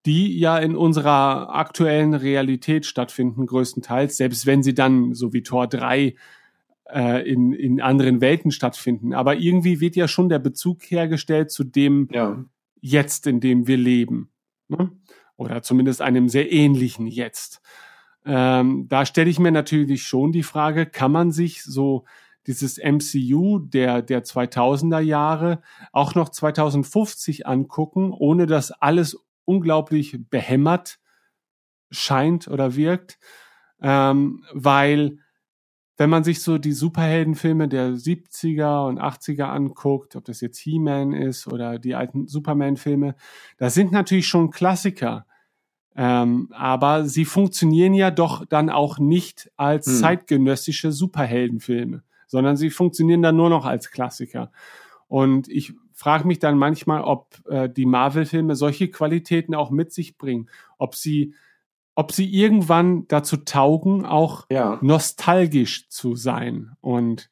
[0.06, 5.68] die ja in unserer aktuellen Realität stattfinden, größtenteils, selbst wenn sie dann, so wie Tor
[5.68, 6.14] 3,
[6.92, 9.14] äh, in, in anderen Welten stattfinden.
[9.14, 12.44] Aber irgendwie wird ja schon der Bezug hergestellt zu dem ja.
[12.84, 14.30] Jetzt, in dem wir leben.
[14.68, 14.90] Ne?
[15.36, 17.62] Oder zumindest einem sehr ähnlichen Jetzt.
[18.26, 22.04] Ähm, da stelle ich mir natürlich schon die Frage, kann man sich so
[22.46, 30.98] dieses MCU der, der 2000er Jahre auch noch 2050 angucken, ohne dass alles unglaublich behämmert
[31.90, 33.18] scheint oder wirkt,
[33.80, 35.18] ähm, weil
[35.98, 41.12] wenn man sich so die Superheldenfilme der 70er und 80er anguckt, ob das jetzt He-Man
[41.12, 43.14] ist oder die alten Superman-Filme,
[43.58, 45.26] das sind natürlich schon Klassiker.
[45.94, 49.94] Ähm, aber sie funktionieren ja doch dann auch nicht als hm.
[49.94, 54.50] zeitgenössische Superheldenfilme, sondern sie funktionieren dann nur noch als Klassiker.
[55.08, 60.18] Und ich frage mich dann manchmal, ob äh, die Marvel-Filme solche Qualitäten auch mit sich
[60.18, 61.34] bringen, ob sie,
[61.94, 64.80] ob sie irgendwann dazu taugen, auch ja.
[64.82, 66.72] nostalgisch zu sein.
[66.80, 67.30] Und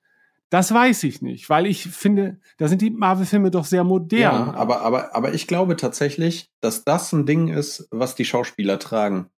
[0.50, 4.20] das weiß ich nicht, weil ich finde, da sind die Marvel-Filme doch sehr modern.
[4.20, 8.78] Ja, aber, aber, aber ich glaube tatsächlich, dass das ein Ding ist, was die Schauspieler
[8.78, 9.30] tragen.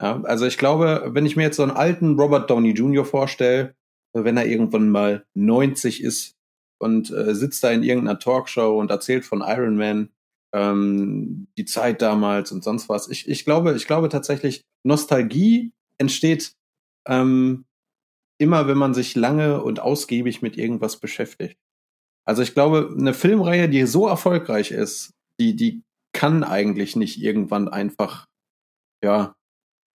[0.00, 3.04] Ja, also ich glaube, wenn ich mir jetzt so einen alten Robert Downey Jr.
[3.04, 3.74] vorstelle,
[4.12, 6.35] wenn er irgendwann mal 90 ist,
[6.78, 10.10] und äh, sitzt da in irgendeiner Talkshow und erzählt von Iron Man,
[10.54, 13.08] ähm, die Zeit damals und sonst was.
[13.08, 16.54] Ich, ich glaube, ich glaube tatsächlich, Nostalgie entsteht
[17.06, 17.64] ähm,
[18.38, 21.58] immer, wenn man sich lange und ausgiebig mit irgendwas beschäftigt.
[22.26, 27.68] Also ich glaube, eine Filmreihe, die so erfolgreich ist, die, die kann eigentlich nicht irgendwann
[27.68, 28.26] einfach,
[29.02, 29.34] ja,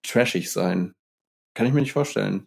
[0.06, 0.92] trashig sein.
[1.54, 2.46] Kann ich mir nicht vorstellen.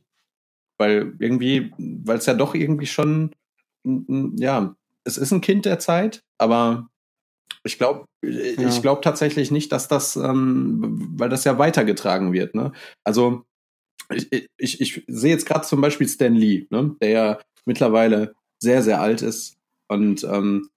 [0.80, 3.36] Weil irgendwie, weil es ja doch irgendwie schon
[3.84, 6.90] ja, es ist ein Kind der Zeit, aber
[7.64, 8.68] ich glaube, ja.
[8.68, 12.56] ich glaube tatsächlich nicht, dass das, ähm, weil das ja weitergetragen wird.
[12.56, 12.72] Ne?
[13.04, 13.44] Also
[14.14, 16.96] ich, ich, ich sehe jetzt gerade zum Beispiel Stan Lee, ne?
[17.02, 19.58] der ja mittlerweile sehr, sehr alt ist.
[19.90, 20.70] Und ähm,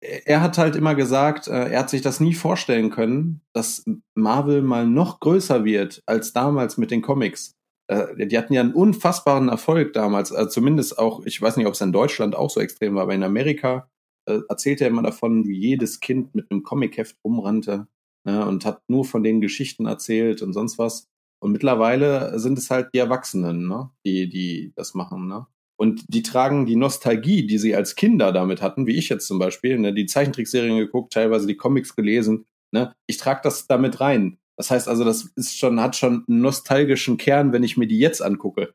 [0.00, 3.84] er hat halt immer gesagt, äh, er hat sich das nie vorstellen können, dass
[4.14, 7.54] Marvel mal noch größer wird als damals mit den Comics
[7.90, 11.80] die hatten ja einen unfassbaren Erfolg damals, also zumindest auch, ich weiß nicht, ob es
[11.82, 13.90] in Deutschland auch so extrem war, aber in Amerika
[14.26, 17.86] äh, erzählt er immer davon, wie jedes Kind mit einem Comicheft rumrannte
[18.24, 21.08] ne, und hat nur von den Geschichten erzählt und sonst was.
[21.42, 25.28] Und mittlerweile sind es halt die Erwachsenen, ne, die, die das machen.
[25.28, 25.46] Ne?
[25.76, 29.38] Und die tragen die Nostalgie, die sie als Kinder damit hatten, wie ich jetzt zum
[29.38, 32.46] Beispiel, ne, die Zeichentrickserien geguckt, teilweise die Comics gelesen.
[32.72, 32.94] Ne?
[33.06, 34.38] Ich trage das damit rein.
[34.56, 37.98] Das heißt also, das ist schon, hat schon einen nostalgischen Kern, wenn ich mir die
[37.98, 38.74] jetzt angucke.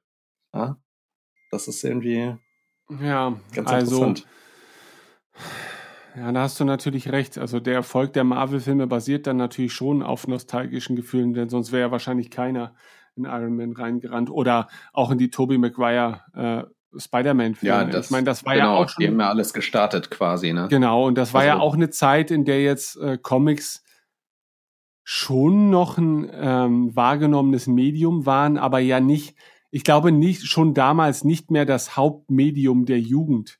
[0.53, 0.77] Ja?
[1.51, 2.35] Das ist irgendwie
[3.01, 4.27] ja, ganz also, interessant.
[6.17, 7.37] Ja, da hast du natürlich recht.
[7.37, 11.81] Also der Erfolg der Marvel-Filme basiert dann natürlich schon auf nostalgischen Gefühlen, denn sonst wäre
[11.83, 12.75] ja wahrscheinlich keiner
[13.15, 17.75] in Iron Man reingerannt oder auch in die Tobey Maguire äh, Spider-Man-Filme.
[17.75, 19.01] Ja, das, ich meine, das war genau, ja auch schon.
[19.01, 20.67] Die haben ja alles gestartet quasi, ne?
[20.69, 23.83] Genau, und das war Also- ja auch eine Zeit, in der jetzt äh, Comics
[25.11, 29.35] schon noch ein ähm, wahrgenommenes Medium waren, aber ja nicht,
[29.71, 33.59] ich glaube nicht, schon damals nicht mehr das Hauptmedium der Jugend.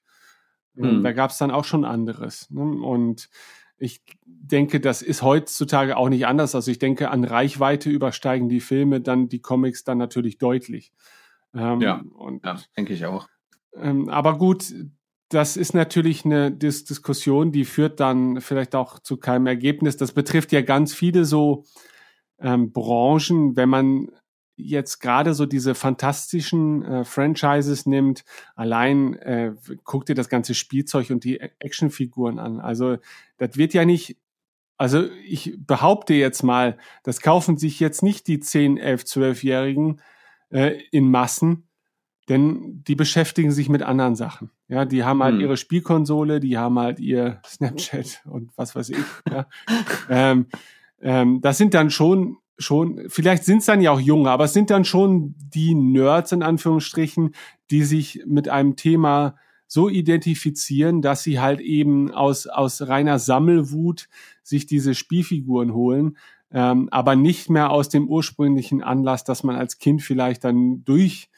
[0.78, 1.04] Ähm, Hm.
[1.04, 2.52] Da gab es dann auch schon anderes.
[2.52, 2.62] Ne?
[2.62, 3.32] Und
[3.80, 6.54] ich denke, das ist heutzutage auch nicht anders.
[6.54, 10.94] Also ich denke, an Reichweite übersteigen die Filme dann die Comics dann natürlich deutlich.
[11.56, 12.04] Ähm, Ja.
[12.16, 13.28] Und Ja, denke ich auch.
[13.74, 14.72] ähm, aber gut,
[15.30, 19.96] das ist natürlich eine Dis Diskussion, die führt dann vielleicht auch zu keinem Ergebnis.
[19.96, 21.66] Das betrifft ja ganz viele so
[22.40, 24.10] ähm, Branchen, wenn man
[24.56, 28.26] jetzt gerade so diese fantastischen äh, Franchises nimmt,
[28.56, 29.54] allein äh,
[29.84, 32.60] guck dir das ganze Spielzeug und die Actionfiguren an.
[32.60, 32.98] Also
[33.38, 34.18] das wird ja nicht,
[34.78, 40.02] also ich behaupte jetzt mal, das kaufen sich jetzt nicht die 10, 11, 12-Jährigen
[40.50, 41.68] äh, in Massen,
[42.28, 44.52] denn die beschäftigen sich mit anderen Sachen.
[44.70, 45.42] Ja, die haben halt Hm.
[45.42, 49.06] ihre Spielkonsole, die haben halt ihr Snapchat und was weiß ich.
[49.30, 49.48] Ja.
[50.10, 50.46] ähm,
[51.02, 54.54] ähm, das sind dann schon schon, vielleicht sind es dann ja auch junge, aber es
[54.54, 57.34] sind dann schon die Nerds in Anführungsstrichen,
[57.72, 64.10] die sich mit einem Thema so identifizieren, dass sie halt eben aus, aus reiner Sammelwut
[64.44, 66.18] sich diese Spielfiguren holen,
[66.52, 71.29] ähm, aber nicht mehr aus dem ursprünglichen Anlass, dass man als Kind vielleicht dann durch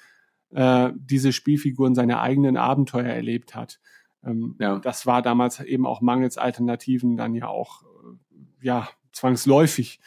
[0.51, 3.79] äh, diese Spielfiguren seine eigenen Abenteuer erlebt hat.
[4.23, 4.79] Ähm, Ja.
[4.79, 9.99] Das war damals eben auch mangels Alternativen dann ja auch äh, ja zwangsläufig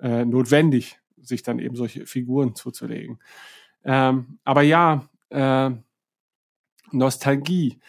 [0.00, 3.18] äh, notwendig, sich dann eben solche Figuren zuzulegen.
[3.84, 5.70] Ähm, aber ja, äh,
[6.92, 7.80] Nostalgie.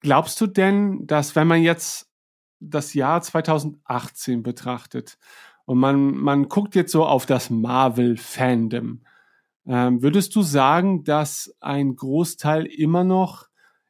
[0.00, 2.10] Glaubst du denn, dass wenn man jetzt
[2.60, 5.18] das Jahr 2018 betrachtet
[5.64, 9.00] und man, man guckt jetzt so auf das Marvel-Fandom,
[9.68, 13.48] ähm, würdest du sagen, dass ein Großteil immer noch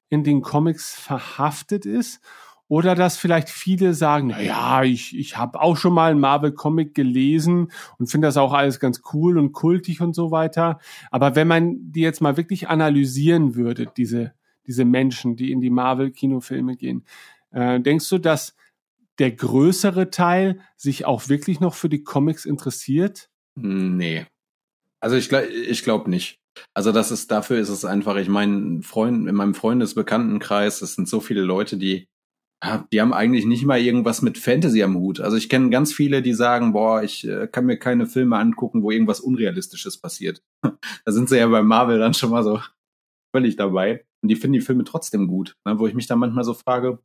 [0.09, 2.21] in den Comics verhaftet ist?
[2.67, 6.95] Oder dass vielleicht viele sagen, na ja, ich, ich habe auch schon mal einen Marvel-Comic
[6.95, 10.79] gelesen und finde das auch alles ganz cool und kultig und so weiter.
[11.11, 14.35] Aber wenn man die jetzt mal wirklich analysieren würde, diese,
[14.67, 17.05] diese Menschen, die in die Marvel-Kinofilme gehen,
[17.53, 18.55] äh, denkst du, dass
[19.19, 23.31] der größere Teil sich auch wirklich noch für die Comics interessiert?
[23.55, 24.27] Nee.
[25.01, 26.39] Also ich, glaub- ich glaube nicht.
[26.75, 31.09] Also das ist, dafür ist es einfach, ich meine, Freund, in meinem Freundesbekanntenkreis, es sind
[31.09, 32.09] so viele Leute, die,
[32.65, 35.21] ja, die haben eigentlich nicht mal irgendwas mit Fantasy am Hut.
[35.21, 38.83] Also ich kenne ganz viele, die sagen, boah, ich äh, kann mir keine Filme angucken,
[38.83, 40.43] wo irgendwas Unrealistisches passiert.
[40.63, 42.61] da sind sie ja bei Marvel dann schon mal so
[43.35, 44.05] völlig dabei.
[44.23, 45.55] Und die finden die Filme trotzdem gut.
[45.65, 45.79] Ne?
[45.79, 46.99] Wo ich mich dann manchmal so frage,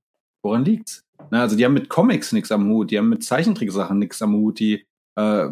[0.44, 1.06] woran liegt's?
[1.30, 4.34] Na, also die haben mit Comics nichts am Hut, die haben mit Zeichentricksachen nichts am
[4.34, 4.86] Hut, die
[5.16, 5.50] äh,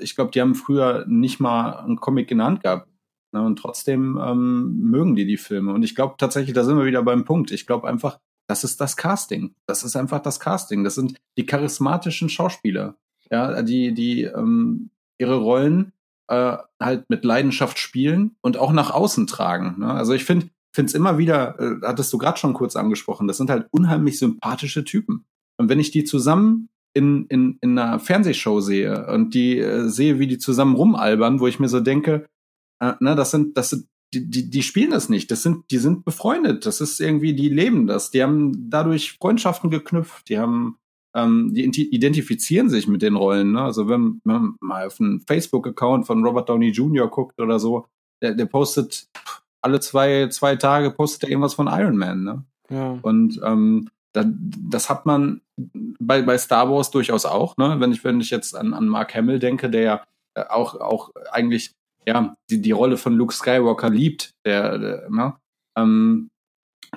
[0.00, 2.88] ich glaube, die haben früher nicht mal einen Comic Hand gehabt.
[3.32, 5.74] Ne, und trotzdem ähm, mögen die die Filme.
[5.74, 7.50] Und ich glaube tatsächlich, da sind wir wieder beim Punkt.
[7.50, 8.18] Ich glaube einfach,
[8.48, 9.54] das ist das Casting.
[9.66, 10.82] Das ist einfach das Casting.
[10.82, 12.96] Das sind die charismatischen Schauspieler,
[13.30, 15.92] ja, die die ähm, ihre Rollen
[16.28, 19.76] äh, halt mit Leidenschaft spielen und auch nach außen tragen.
[19.80, 19.92] Ne?
[19.92, 23.36] Also ich finde finde es immer wieder, äh, hattest du gerade schon kurz angesprochen, das
[23.36, 25.24] sind halt unheimlich sympathische Typen.
[25.56, 26.68] Und wenn ich die zusammen
[26.98, 31.46] in, in, in einer Fernsehshow sehe und die äh, sehe, wie die zusammen rumalbern, wo
[31.46, 32.26] ich mir so denke,
[32.80, 35.30] äh, na, das sind, das sind, die, die, die spielen das nicht.
[35.30, 36.66] Das sind, die sind befreundet.
[36.66, 38.10] Das ist irgendwie, die leben das.
[38.10, 40.28] Die haben dadurch Freundschaften geknüpft.
[40.28, 40.78] Die haben,
[41.14, 43.52] ähm, die identifizieren sich mit den Rollen.
[43.52, 43.62] Ne?
[43.62, 47.08] Also wenn wenn man mal auf einen Facebook-Account von Robert Downey Jr.
[47.08, 47.86] guckt oder so,
[48.22, 49.08] der, der postet
[49.60, 52.24] alle zwei, zwei Tage postet er irgendwas von Iron Man.
[52.24, 52.44] Ne?
[52.70, 52.98] Ja.
[53.02, 57.76] Und ähm, das hat man bei, bei Star Wars durchaus auch, ne?
[57.78, 60.04] Wenn ich, wenn ich jetzt an, an Mark Hamill denke, der ja
[60.34, 61.74] äh, auch, auch eigentlich
[62.06, 65.34] ja, die, die Rolle von Luke Skywalker liebt, der, der, ne?
[65.76, 66.30] ähm,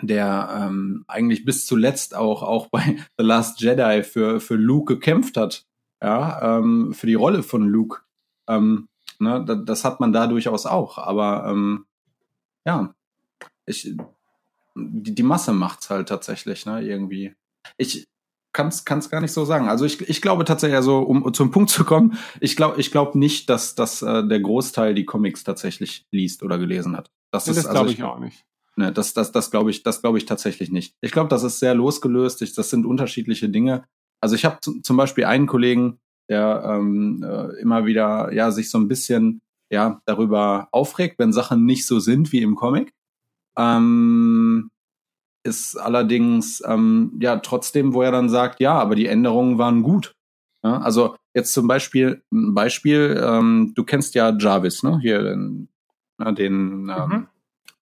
[0.02, 5.36] der ähm, eigentlich bis zuletzt auch, auch bei The Last Jedi für, für Luke gekämpft
[5.38, 5.66] hat,
[6.02, 8.02] ja, ähm, für die Rolle von Luke.
[8.48, 8.88] Ähm,
[9.20, 9.44] ne?
[9.46, 11.86] das, das hat man da durchaus auch, aber ähm,
[12.66, 12.94] ja,
[13.66, 13.96] ich,
[14.90, 17.34] die, die Masse macht's halt tatsächlich, ne, irgendwie.
[17.78, 18.08] Ich
[18.54, 19.70] kann's, kann's gar nicht so sagen.
[19.70, 23.18] Also ich, ich glaube tatsächlich, also um zum Punkt zu kommen, ich glaube ich glaube
[23.18, 27.10] nicht, dass, dass äh, der Großteil die Comics tatsächlich liest oder gelesen hat.
[27.32, 28.46] Das, Das, ist glaube also ich auch nicht.
[28.78, 30.96] Ne, das, das, das glaube ich, das glaube ich tatsächlich nicht.
[31.02, 32.42] Ich glaube, das ist sehr losgelöst.
[32.42, 33.86] Ich, das sind unterschiedliche Dinge.
[34.22, 38.78] Also ich habe zum Beispiel einen Kollegen, der ähm, äh, immer wieder ja sich so
[38.78, 42.94] ein bisschen ja darüber aufregt, wenn Sachen nicht so sind wie im Comic.
[43.58, 44.70] Ähm,
[45.44, 50.14] ist allerdings ähm, ja trotzdem, wo er dann sagt, ja, aber die Änderungen waren gut.
[50.64, 55.00] Ja, also jetzt zum Beispiel ein Beispiel, ähm, du kennst ja Jarvis, ne?
[55.02, 55.70] Hier den,
[56.20, 57.28] ne, den ähm, mhm.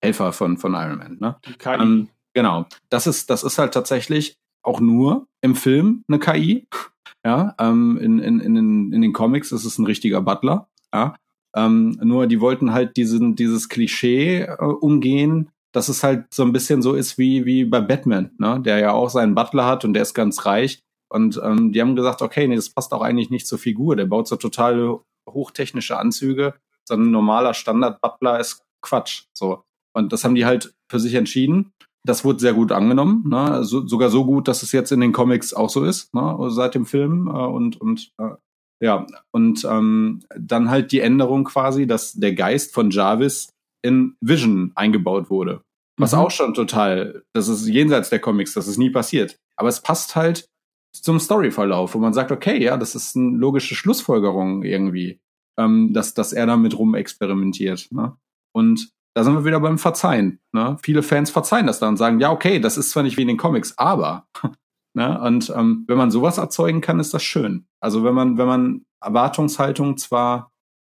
[0.02, 1.36] Helfer von von Iron Man, ne?
[1.66, 2.66] Ähm, genau.
[2.90, 6.68] Das ist das ist halt tatsächlich auch nur im Film eine KI.
[7.26, 10.70] Ja, ähm, in, in, in, den, in den Comics ist es ein richtiger Butler.
[10.94, 11.16] Ja,
[11.54, 16.52] ähm, nur die wollten halt diesen, dieses Klischee äh, umgehen, dass es halt so ein
[16.52, 18.60] bisschen so ist wie, wie bei Batman, ne?
[18.64, 20.80] der ja auch seinen Butler hat und der ist ganz reich.
[21.12, 23.96] Und ähm, die haben gesagt, okay, nee, das passt auch eigentlich nicht zur Figur.
[23.96, 26.54] Der baut so total hochtechnische Anzüge.
[26.88, 29.24] So ein normaler Standard-Butler ist Quatsch.
[29.34, 29.64] So.
[29.94, 31.72] Und das haben die halt für sich entschieden.
[32.06, 33.64] Das wurde sehr gut angenommen, ne?
[33.66, 36.38] so, sogar so gut, dass es jetzt in den Comics auch so ist, ne?
[36.50, 37.28] seit dem Film.
[37.28, 38.36] Äh, und und äh,
[38.82, 43.50] ja, und ähm, dann halt die Änderung quasi, dass der Geist von Jarvis
[43.82, 45.62] in Vision eingebaut wurde.
[45.98, 46.20] Was mhm.
[46.20, 49.38] auch schon total, das ist jenseits der Comics, das ist nie passiert.
[49.58, 50.50] Aber es passt halt
[50.94, 55.20] zum Storyverlauf, wo man sagt, okay, ja, das ist eine logische Schlussfolgerung irgendwie,
[55.58, 57.90] ähm, dass, dass er damit rumexperimentiert.
[57.92, 58.16] Ne?
[58.54, 60.40] Und da sind wir wieder beim Verzeihen.
[60.54, 60.78] Ne?
[60.82, 63.28] Viele Fans verzeihen das dann und sagen, ja, okay, das ist zwar nicht wie in
[63.28, 64.28] den Comics, aber.
[64.94, 65.20] ne?
[65.22, 67.68] Und ähm, wenn man sowas erzeugen kann, ist das schön.
[67.82, 70.52] Also wenn man, wenn man Erwartungshaltung zwar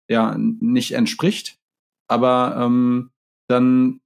[0.09, 1.57] ja nicht entspricht,
[2.11, 3.09] aber ähm,
[3.47, 4.01] dann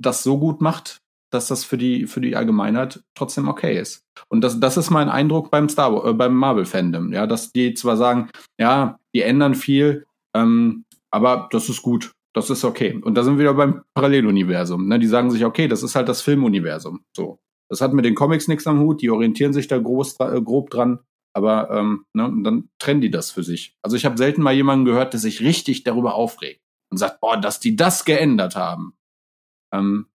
[0.00, 4.02] das so gut macht, dass das für die für die Allgemeinheit trotzdem okay ist.
[4.28, 7.74] Und das das ist mein Eindruck beim Star äh, beim Marvel Fandom, ja, dass die
[7.74, 12.98] zwar sagen, ja, die ändern viel, ähm, aber das ist gut, das ist okay.
[13.02, 14.88] Und da sind wir wieder beim Paralleluniversum.
[14.88, 14.98] Ne?
[14.98, 17.04] Die sagen sich, okay, das ist halt das Filmuniversum.
[17.14, 19.02] So, das hat mit den Comics nichts am Hut.
[19.02, 21.00] Die orientieren sich da groß, äh, grob dran.
[21.32, 23.76] Aber ähm, ne, dann trennen die das für sich.
[23.82, 26.60] Also ich habe selten mal jemanden gehört, der sich richtig darüber aufregt
[26.90, 28.94] und sagt, boah, dass die das geändert haben.
[29.72, 30.06] Ähm,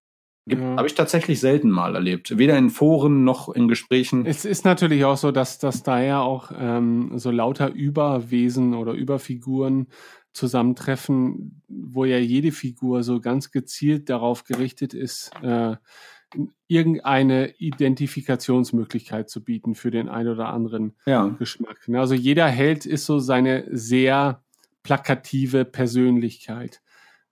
[0.48, 0.58] ja.
[0.78, 2.38] Habe ich tatsächlich selten mal erlebt.
[2.38, 4.28] Weder in Foren noch in Gesprächen.
[4.28, 9.88] Es ist natürlich auch so, dass, dass daher auch ähm, so lauter Überwesen oder Überfiguren
[10.34, 15.78] zusammentreffen, wo ja jede Figur so ganz gezielt darauf gerichtet ist, äh,
[16.68, 21.28] irgendeine Identifikationsmöglichkeit zu bieten für den ein oder anderen ja.
[21.28, 21.88] Geschmack.
[21.94, 24.44] Also jeder Held ist so seine sehr
[24.86, 26.82] plakative Persönlichkeit.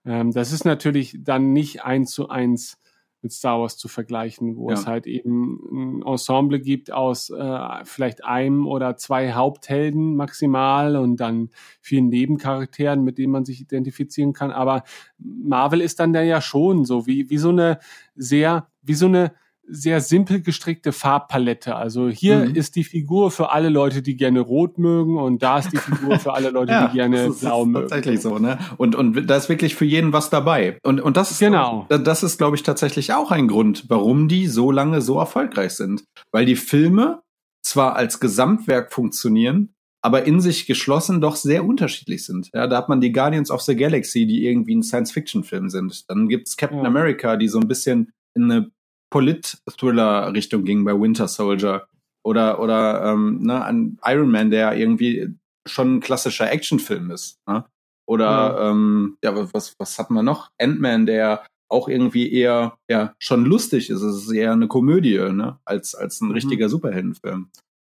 [0.04, 2.78] Ähm, das ist natürlich dann nicht eins zu eins
[3.22, 4.74] mit Star Wars zu vergleichen, wo ja.
[4.74, 11.16] es halt eben ein Ensemble gibt aus äh, vielleicht einem oder zwei Haupthelden maximal und
[11.16, 11.50] dann
[11.80, 14.50] vielen Nebencharakteren, mit denen man sich identifizieren kann.
[14.50, 14.82] Aber
[15.16, 17.78] Marvel ist dann ja schon so wie, wie so eine
[18.14, 19.32] sehr, wie so eine
[19.66, 21.76] sehr simpel gestrickte Farbpalette.
[21.76, 22.54] Also hier mhm.
[22.54, 26.18] ist die Figur für alle Leute, die gerne rot mögen und da ist die Figur
[26.18, 27.88] für alle Leute, ja, die gerne das ist, blau mögen.
[27.88, 28.58] Tatsächlich so, ne?
[28.76, 30.78] Und und da ist wirklich für jeden was dabei.
[30.82, 31.86] Und und das ist genau.
[31.88, 36.04] das ist glaube ich tatsächlich auch ein Grund, warum die so lange so erfolgreich sind,
[36.30, 37.22] weil die Filme
[37.62, 42.50] zwar als Gesamtwerk funktionieren, aber in sich geschlossen doch sehr unterschiedlich sind.
[42.52, 46.10] Ja, da hat man die Guardians of the Galaxy, die irgendwie ein Science-Fiction-Film sind.
[46.10, 46.84] Dann gibt's Captain ja.
[46.84, 48.70] America, die so ein bisschen in eine
[49.14, 51.86] Polit-Thriller-Richtung ging bei Winter Soldier.
[52.24, 55.28] Oder, oder ähm, ne, an Iron Man, der irgendwie
[55.64, 57.38] schon ein klassischer Actionfilm ist.
[57.46, 57.64] Ne?
[58.08, 58.70] Oder ja.
[58.70, 60.50] ähm, ja, was, was hat man noch?
[60.60, 64.02] Ant-Man, der auch irgendwie eher ja schon lustig ist.
[64.02, 65.60] Es ist eher eine Komödie, ne?
[65.64, 66.34] Als, als ein mhm.
[66.34, 67.50] richtiger Superheldenfilm.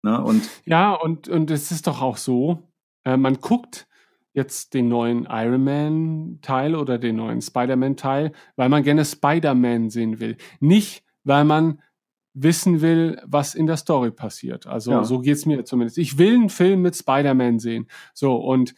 [0.04, 0.24] Ne?
[0.24, 2.62] Und ja, und, und es ist doch auch so,
[3.06, 3.88] äh, man guckt
[4.34, 9.90] jetzt den neuen Iron Man Teil oder den neuen Spider-Man Teil, weil man gerne Spider-Man
[9.90, 10.38] sehen will.
[10.60, 11.82] Nicht, weil man
[12.34, 14.68] wissen will, was in der Story passiert.
[14.68, 15.04] Also ja.
[15.04, 15.98] so geht's mir zumindest.
[15.98, 17.88] Ich will einen Film mit Spider-Man sehen.
[18.14, 18.76] So, und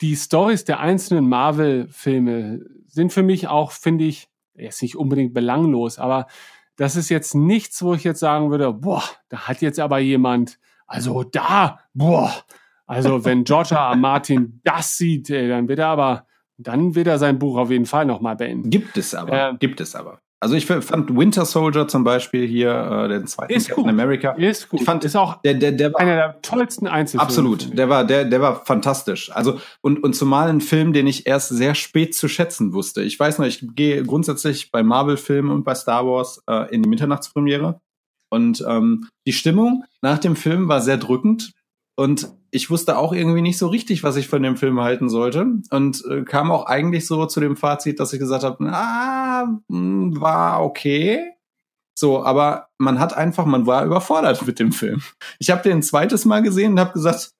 [0.00, 5.98] die Stories der einzelnen Marvel-Filme sind für mich auch, finde ich, jetzt nicht unbedingt belanglos,
[5.98, 6.26] aber
[6.76, 10.58] das ist jetzt nichts, wo ich jetzt sagen würde, boah, da hat jetzt aber jemand,
[10.86, 12.32] also da, boah,
[12.86, 13.96] also wenn George R.
[13.96, 16.26] Martin das sieht, ey, dann wird er aber,
[16.56, 18.70] dann wird er sein Buch auf jeden Fall nochmal beenden.
[18.70, 20.20] Gibt es aber, äh, gibt es aber.
[20.44, 23.90] Also ich fand Winter Soldier zum Beispiel hier, äh, den zweiten ist Captain gut.
[23.90, 24.32] America.
[24.32, 24.78] Ist gut.
[24.78, 27.26] Ich fand, ist auch der, der, der war, einer der tollsten Einzelfilme.
[27.26, 27.78] Absolut.
[27.78, 29.34] Der war, der, der war fantastisch.
[29.34, 33.02] Also, und, und zumal ein Film, den ich erst sehr spät zu schätzen wusste.
[33.02, 36.90] Ich weiß noch, ich gehe grundsätzlich bei Marvel-Filmen und bei Star Wars äh, in die
[36.90, 37.80] Mitternachtspremiere.
[38.28, 41.54] Und ähm, die Stimmung nach dem Film war sehr drückend.
[41.96, 45.46] Und ich wusste auch irgendwie nicht so richtig, was ich von dem Film halten sollte.
[45.70, 50.64] Und äh, kam auch eigentlich so zu dem Fazit, dass ich gesagt habe, ah, war
[50.64, 51.34] okay.
[51.96, 55.02] So, aber man hat einfach, man war überfordert mit dem Film.
[55.38, 57.32] Ich habe den ein zweites Mal gesehen und habe gesagt,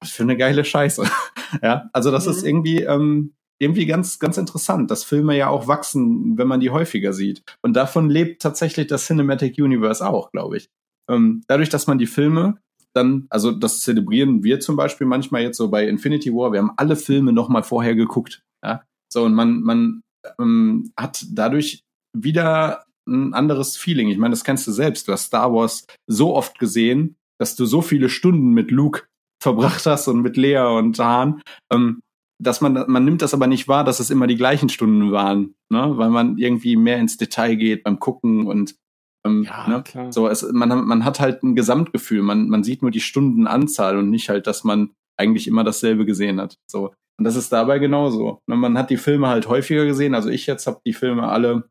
[0.00, 1.04] was für eine geile Scheiße.
[1.62, 2.32] ja, also das mhm.
[2.32, 6.70] ist irgendwie, ähm, irgendwie ganz, ganz interessant, dass Filme ja auch wachsen, wenn man die
[6.70, 7.42] häufiger sieht.
[7.60, 10.70] Und davon lebt tatsächlich das Cinematic Universe auch, glaube ich.
[11.10, 12.58] Ähm, dadurch, dass man die Filme
[12.98, 16.72] dann, also das zelebrieren wir zum Beispiel manchmal jetzt so bei Infinity War, wir haben
[16.76, 18.42] alle Filme nochmal vorher geguckt.
[18.64, 18.82] Ja?
[19.12, 20.02] So, und man, man
[20.38, 24.08] ähm, hat dadurch wieder ein anderes Feeling.
[24.08, 25.08] Ich meine, das kennst du selbst.
[25.08, 29.04] Du hast Star Wars so oft gesehen, dass du so viele Stunden mit Luke
[29.42, 31.40] verbracht hast und mit Lea und Han,
[31.72, 32.00] ähm,
[32.40, 35.54] dass man, man nimmt das aber nicht wahr, dass es immer die gleichen Stunden waren,
[35.70, 35.96] ne?
[35.96, 38.76] weil man irgendwie mehr ins Detail geht beim Gucken und
[39.24, 39.82] ähm, ja, ne?
[39.82, 40.12] klar.
[40.12, 44.10] so es, man, man hat halt ein Gesamtgefühl, man, man sieht nur die Stundenanzahl und
[44.10, 46.58] nicht halt, dass man eigentlich immer dasselbe gesehen hat.
[46.70, 46.94] So.
[47.18, 48.40] Und das ist dabei genauso.
[48.46, 48.56] Ne?
[48.56, 50.14] Man hat die Filme halt häufiger gesehen.
[50.14, 51.68] Also ich jetzt habe die Filme alle,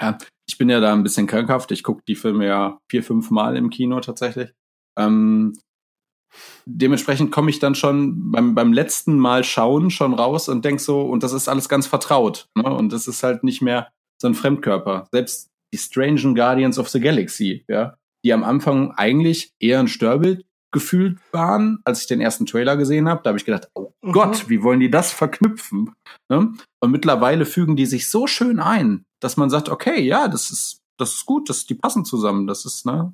[0.00, 0.16] ja,
[0.48, 1.70] ich bin ja da ein bisschen krankhaft.
[1.72, 4.52] Ich gucke die Filme ja vier, fünf Mal im Kino tatsächlich.
[4.98, 5.52] Ähm,
[6.64, 11.02] dementsprechend komme ich dann schon beim, beim letzten Mal schauen schon raus und denk so,
[11.02, 12.48] und das ist alles ganz vertraut.
[12.56, 12.64] Ne?
[12.64, 15.08] Und das ist halt nicht mehr so ein Fremdkörper.
[15.12, 20.44] Selbst die Strange Guardians of the Galaxy, ja, die am Anfang eigentlich eher ein Störbild
[20.72, 23.22] gefühlt waren, als ich den ersten Trailer gesehen habe.
[23.24, 24.12] Da habe ich gedacht, oh mhm.
[24.12, 25.92] Gott, wie wollen die das verknüpfen?
[26.28, 26.52] Ne?
[26.80, 30.80] Und mittlerweile fügen die sich so schön ein, dass man sagt, okay, ja, das ist,
[30.96, 32.46] das ist gut, das, die passen zusammen.
[32.46, 33.12] Das ist, ne,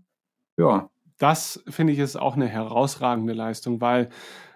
[0.58, 4.10] ja das finde ich ist auch eine herausragende Leistung, weil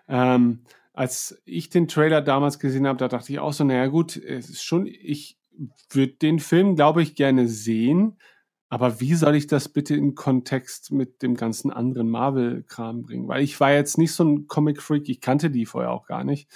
[0.09, 4.17] ähm, als ich den Trailer damals gesehen habe, da dachte ich auch so, naja gut,
[4.17, 5.39] es ist schon, ich
[5.91, 8.19] würde den Film, glaube ich, gerne sehen,
[8.69, 13.27] aber wie soll ich das bitte in Kontext mit dem ganzen anderen Marvel-Kram bringen?
[13.27, 16.49] Weil ich war jetzt nicht so ein Comic-Freak, ich kannte die vorher auch gar nicht.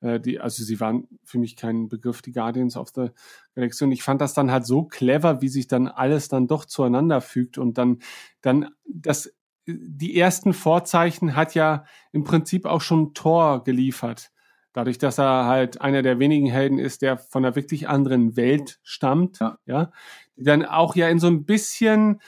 [0.00, 3.10] Äh, die, also sie waren für mich kein Begriff, die Guardians of the
[3.54, 3.84] Galaxy.
[3.84, 7.20] Und ich fand das dann halt so clever, wie sich dann alles dann doch zueinander
[7.20, 8.00] fügt und dann,
[8.40, 9.32] dann das
[9.64, 14.31] die ersten Vorzeichen hat ja im Prinzip auch schon Thor geliefert.
[14.72, 18.80] Dadurch, dass er halt einer der wenigen Helden ist, der von einer wirklich anderen Welt
[18.82, 19.92] stammt, ja, ja
[20.36, 22.20] die dann auch ja in so ein bisschen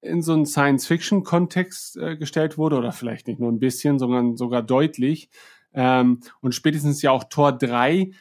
[0.00, 4.62] in so einen Science-Fiction-Kontext äh, gestellt wurde, oder vielleicht nicht nur ein bisschen, sondern sogar
[4.62, 5.28] deutlich.
[5.74, 8.12] Ähm, und spätestens ja auch Tor 3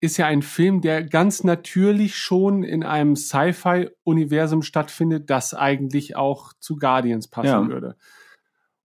[0.00, 6.52] ist ja ein Film, der ganz natürlich schon in einem Sci-Fi-Universum stattfindet, das eigentlich auch
[6.58, 7.68] zu Guardians passen ja.
[7.68, 7.96] würde.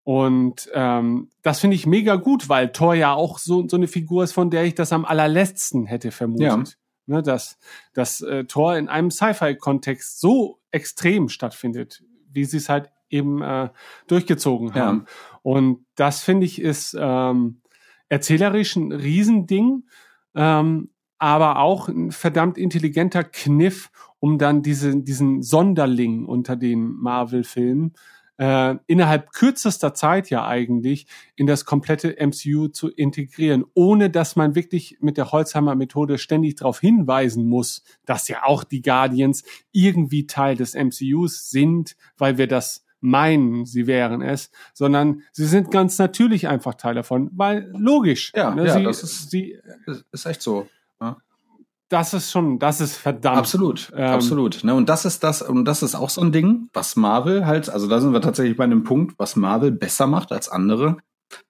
[0.10, 4.24] Und ähm, das finde ich mega gut, weil Thor ja auch so, so eine Figur
[4.24, 6.47] ist, von der ich das am allerletzten hätte vermutet.
[6.49, 6.64] Ja.
[7.05, 7.60] Ne, dass,
[7.93, 12.03] dass äh, Thor in einem Sci-Fi-Kontext so extrem stattfindet,
[12.34, 13.70] wie sie es halt eben äh,
[14.07, 15.05] durchgezogen haben.
[15.05, 15.39] Ja.
[15.43, 17.62] Und das finde ich ist ähm,
[18.07, 19.84] erzählerisch ein Riesending.
[20.34, 20.89] Ähm,
[21.20, 28.18] aber auch ein verdammt intelligenter Kniff, um dann diese, diesen Sonderling unter den Marvel-Filmen äh,
[28.39, 34.97] innerhalb kürzester Zeit ja eigentlich in das komplette MCU zu integrieren, ohne dass man wirklich
[35.01, 40.73] mit der Holzhammer-Methode ständig darauf hinweisen muss, dass ja auch die Guardians irgendwie Teil des
[40.73, 46.75] MCUs sind, weil wir das meinen, sie wären es, sondern sie sind ganz natürlich einfach
[46.75, 48.31] Teil davon, weil logisch.
[48.35, 49.57] Ja, ne, ja sie, das ist, sie,
[50.11, 50.67] ist echt so
[51.89, 53.37] das ist schon, das ist verdammt.
[53.37, 54.63] Absolut, ähm, absolut.
[54.63, 57.69] Ne, und das ist das, und das ist auch so ein Ding, was Marvel halt,
[57.69, 60.97] also da sind wir tatsächlich bei einem Punkt, was Marvel besser macht als andere.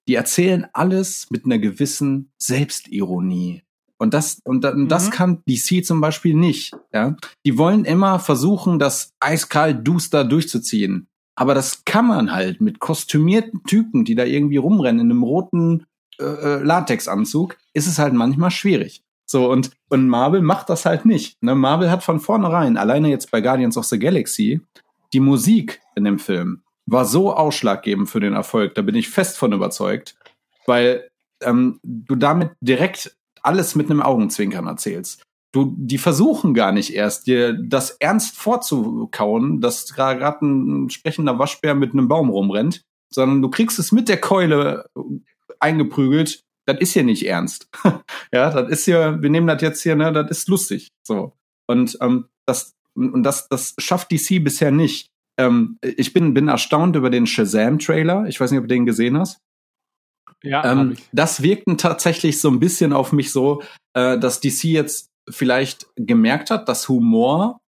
[0.08, 3.64] Die erzählen alles mit einer gewissen Selbstironie.
[3.98, 5.12] Und das, und das mhm.
[5.12, 7.18] kann DC zum Beispiel nicht, ja.
[7.46, 11.08] Die wollen immer versuchen, das eiskalt duster durchzuziehen.
[11.36, 15.86] Aber das kann man halt mit kostümierten Typen, die da irgendwie rumrennen in einem roten
[16.18, 19.04] äh, äh Latexanzug, ist es halt manchmal schwierig.
[19.30, 21.44] So, und, und Marvel macht das halt nicht.
[21.44, 21.54] Ne?
[21.54, 24.60] Marvel hat von vornherein, alleine jetzt bei Guardians of the Galaxy,
[25.14, 29.38] die Musik in dem Film war so ausschlaggebend für den Erfolg, da bin ich fest
[29.38, 30.16] von überzeugt,
[30.66, 31.08] weil
[31.44, 35.22] ähm, du damit direkt alles mit einem Augenzwinkern erzählst.
[35.52, 41.76] Du, die versuchen gar nicht erst, dir das ernst vorzukauen, dass gerade ein sprechender Waschbär
[41.76, 42.82] mit einem Baum rumrennt,
[43.14, 44.90] sondern du kriegst es mit der Keule
[45.60, 47.68] eingeprügelt das ist hier nicht ernst.
[48.32, 50.90] ja, das ist hier, wir nehmen das jetzt hier, ne, das ist lustig.
[51.04, 51.34] So.
[51.68, 55.08] Und ähm, das, und das, das schafft DC bisher nicht.
[55.38, 58.26] Ähm, ich bin, bin erstaunt über den Shazam-Trailer.
[58.28, 59.40] Ich weiß nicht, ob du den gesehen hast.
[60.44, 63.62] Ja, ähm, das wirkten tatsächlich so ein bisschen auf mich so,
[63.94, 67.60] äh, dass DC jetzt vielleicht gemerkt hat, dass Humor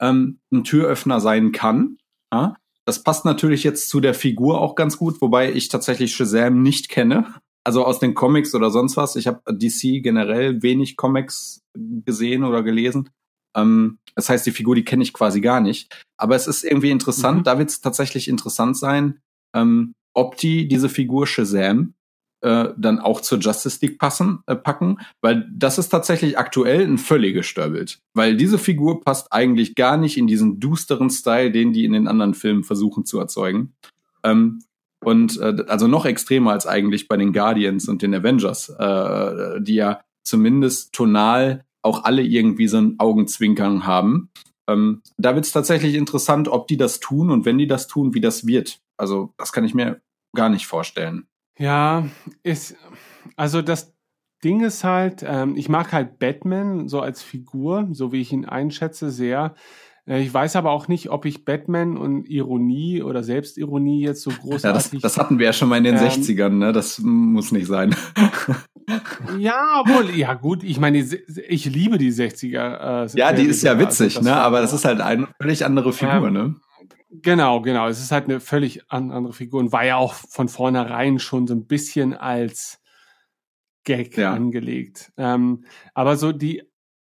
[0.00, 1.98] ähm, ein Türöffner sein kann.
[2.32, 2.56] Ja?
[2.84, 6.88] Das passt natürlich jetzt zu der Figur auch ganz gut, wobei ich tatsächlich Shazam nicht
[6.88, 7.34] kenne
[7.66, 9.16] also aus den Comics oder sonst was.
[9.16, 13.10] Ich habe DC generell wenig Comics gesehen oder gelesen.
[13.56, 15.92] Ähm, das heißt, die Figur, die kenne ich quasi gar nicht.
[16.16, 17.42] Aber es ist irgendwie interessant, mhm.
[17.42, 19.18] da wird es tatsächlich interessant sein,
[19.52, 21.94] ähm, ob die diese Figur Shazam
[22.40, 26.98] äh, dann auch zur Justice League passen, äh, packen, weil das ist tatsächlich aktuell ein
[26.98, 27.98] völliges Störbild.
[28.14, 32.06] Weil diese Figur passt eigentlich gar nicht in diesen dusteren Style, den die in den
[32.06, 33.74] anderen Filmen versuchen zu erzeugen.
[34.22, 34.60] Ähm,
[35.06, 39.76] und äh, also noch extremer als eigentlich bei den Guardians und den Avengers, äh, die
[39.76, 44.30] ja zumindest tonal auch alle irgendwie so ein Augenzwinkern haben.
[44.66, 48.14] Ähm, da wird es tatsächlich interessant, ob die das tun und wenn die das tun,
[48.14, 48.80] wie das wird.
[48.96, 50.00] Also das kann ich mir
[50.34, 51.28] gar nicht vorstellen.
[51.56, 52.08] Ja,
[52.42, 52.74] ist,
[53.36, 53.94] also das
[54.42, 58.44] Ding ist halt, ähm, ich mag halt Batman so als Figur, so wie ich ihn
[58.44, 59.54] einschätze, sehr.
[60.06, 64.30] Äh, ich weiß aber auch nicht, ob ich Batman und Ironie oder Selbstironie jetzt so
[64.30, 64.66] großartig.
[64.66, 66.72] Ja, das, das hatten wir ja schon mal in den ähm, 60ern, ne?
[66.72, 67.94] Das muss nicht sein.
[69.38, 73.04] ja, obwohl, ja gut, ich meine, ich liebe die 60er.
[73.04, 74.36] Äh, ja, die ist ja witzig, also ne?
[74.36, 76.54] Aber das ist halt eine völlig andere Figur, ähm, ne?
[77.22, 77.88] Genau, genau.
[77.88, 81.54] Es ist halt eine völlig andere Figur und war ja auch von vornherein schon so
[81.54, 82.80] ein bisschen als
[83.84, 84.32] Gag ja.
[84.32, 85.12] angelegt.
[85.16, 86.64] Ähm, aber so die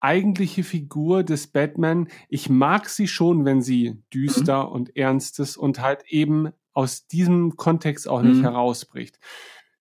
[0.04, 4.72] eigentliche Figur des Batman, ich mag sie schon, wenn sie düster mhm.
[4.72, 8.42] und ernst ist und halt eben aus diesem Kontext auch nicht mhm.
[8.42, 9.18] herausbricht.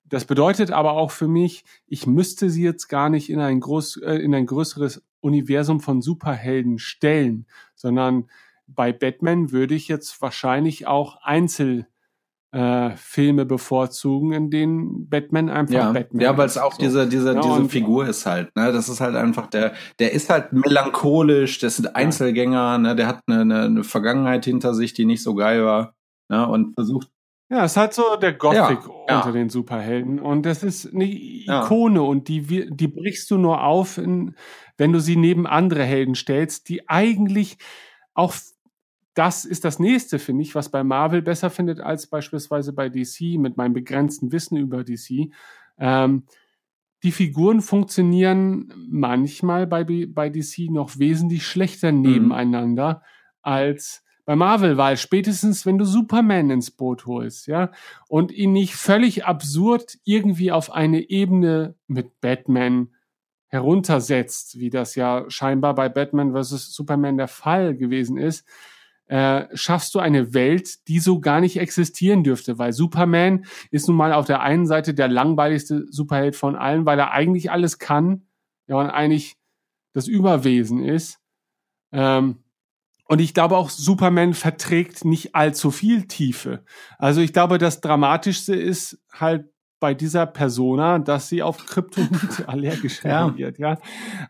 [0.05, 3.97] Das bedeutet aber auch für mich, ich müsste sie jetzt gar nicht in ein, groß,
[3.97, 7.45] äh, in ein größeres Universum von Superhelden stellen,
[7.75, 8.29] sondern
[8.65, 11.92] bei Batman würde ich jetzt wahrscheinlich auch Einzelfilme
[12.53, 16.81] äh, bevorzugen, in denen Batman einfach ja, Batman Ja, weil es auch so.
[16.81, 18.71] diese, diese, ja, diese Figur ist halt, ne?
[18.71, 22.95] Das ist halt einfach der, der ist halt melancholisch, ist ein Einzelgänger, ne?
[22.95, 25.95] Der hat eine, eine, eine Vergangenheit hinter sich, die nicht so geil war,
[26.29, 26.47] ne?
[26.47, 27.09] Und versucht
[27.49, 29.31] ja, es hat so der Gothic ja, unter ja.
[29.31, 32.01] den Superhelden und das ist eine Ikone ja.
[32.01, 34.35] und die die brichst du nur auf, in,
[34.77, 37.57] wenn du sie neben andere Helden stellst, die eigentlich
[38.15, 38.33] auch
[39.13, 43.37] das ist das nächste, finde ich, was bei Marvel besser findet als beispielsweise bei DC
[43.37, 45.31] mit meinem begrenzten Wissen über DC.
[45.77, 46.23] Ähm,
[47.03, 52.01] die Figuren funktionieren manchmal bei, bei DC noch wesentlich schlechter mhm.
[52.01, 53.03] nebeneinander
[53.41, 57.71] als bei Marvel, weil spätestens, wenn du Superman ins Boot holst, ja,
[58.07, 62.93] und ihn nicht völlig absurd irgendwie auf eine Ebene mit Batman
[63.47, 66.73] heruntersetzt, wie das ja scheinbar bei Batman vs.
[66.73, 68.47] Superman der Fall gewesen ist,
[69.07, 73.97] äh, schaffst du eine Welt, die so gar nicht existieren dürfte, weil Superman ist nun
[73.97, 78.27] mal auf der einen Seite der langweiligste Superheld von allen, weil er eigentlich alles kann,
[78.67, 79.35] ja, und eigentlich
[79.93, 81.19] das Überwesen ist.
[81.91, 82.43] Ähm,
[83.05, 86.63] und ich glaube auch, Superman verträgt nicht allzu viel Tiefe.
[86.97, 89.52] Also ich glaube, das Dramatischste ist halt
[89.83, 93.77] bei dieser Persona, dass sie auf Kryptonit allergisch reagiert, ja.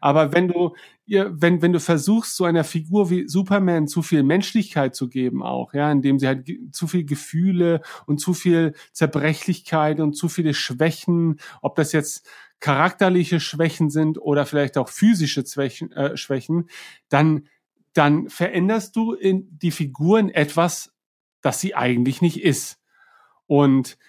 [0.02, 0.74] Aber wenn du
[1.06, 5.44] ihr, wenn, wenn du versuchst, so einer Figur wie Superman zu viel Menschlichkeit zu geben
[5.44, 10.56] auch, ja, indem sie halt zu viel Gefühle und zu viel Zerbrechlichkeit und zu viele
[10.56, 12.28] Schwächen, ob das jetzt
[12.60, 16.68] charakterliche Schwächen sind oder vielleicht auch physische Schwächen, äh, Schwächen
[17.10, 17.48] dann,
[17.94, 20.92] dann veränderst du in die Figuren etwas,
[21.42, 22.80] das sie eigentlich nicht ist.
[23.46, 24.00] Und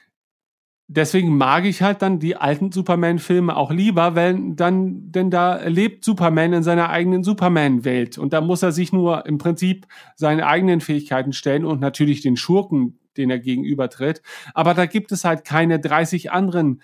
[0.86, 6.04] deswegen mag ich halt dann die alten Superman-Filme auch lieber, weil dann, denn da lebt
[6.04, 10.80] Superman in seiner eigenen Superman-Welt und da muss er sich nur im Prinzip seine eigenen
[10.80, 14.22] Fähigkeiten stellen und natürlich den Schurken, den er gegenübertritt.
[14.52, 16.82] Aber da gibt es halt keine 30 anderen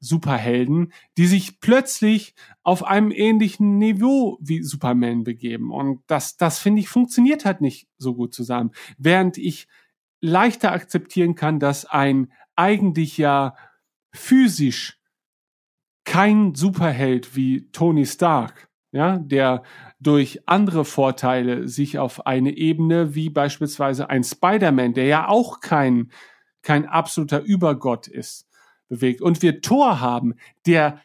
[0.00, 5.70] Superhelden, die sich plötzlich auf einem ähnlichen Niveau wie Superman begeben.
[5.72, 8.72] Und das, das finde ich, funktioniert halt nicht so gut zusammen.
[8.96, 9.68] Während ich
[10.22, 13.54] leichter akzeptieren kann, dass ein eigentlich ja
[14.12, 14.98] physisch
[16.04, 19.62] kein Superheld wie Tony Stark, ja, der
[20.00, 26.10] durch andere Vorteile sich auf eine Ebene wie beispielsweise ein Spider-Man, der ja auch kein,
[26.62, 28.48] kein absoluter Übergott ist,
[28.88, 29.22] bewegt.
[29.22, 30.34] Und wir Thor haben,
[30.66, 31.00] der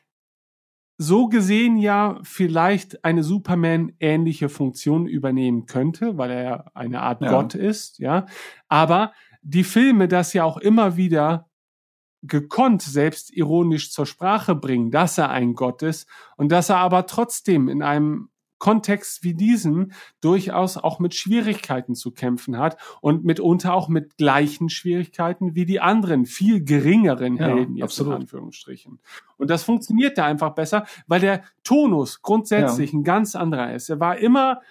[0.98, 7.30] so gesehen ja vielleicht eine Superman-ähnliche Funktion übernehmen könnte, weil er ja eine Art ja.
[7.30, 8.26] Gott ist, ja.
[8.70, 9.12] Aber
[9.46, 11.50] die Filme das ja auch immer wieder
[12.24, 17.06] gekonnt selbst ironisch zur Sprache bringen, dass er ein Gott ist und dass er aber
[17.06, 19.92] trotzdem in einem Kontext wie diesem
[20.22, 25.82] durchaus auch mit Schwierigkeiten zu kämpfen hat und mitunter auch mit gleichen Schwierigkeiten wie die
[25.82, 28.14] anderen, viel geringeren ja, Helden jetzt absolut.
[28.14, 29.00] in Anführungsstrichen.
[29.38, 33.00] Und das funktioniert da einfach besser, weil der Tonus grundsätzlich ja.
[33.00, 33.90] ein ganz anderer ist.
[33.90, 34.62] Er war immer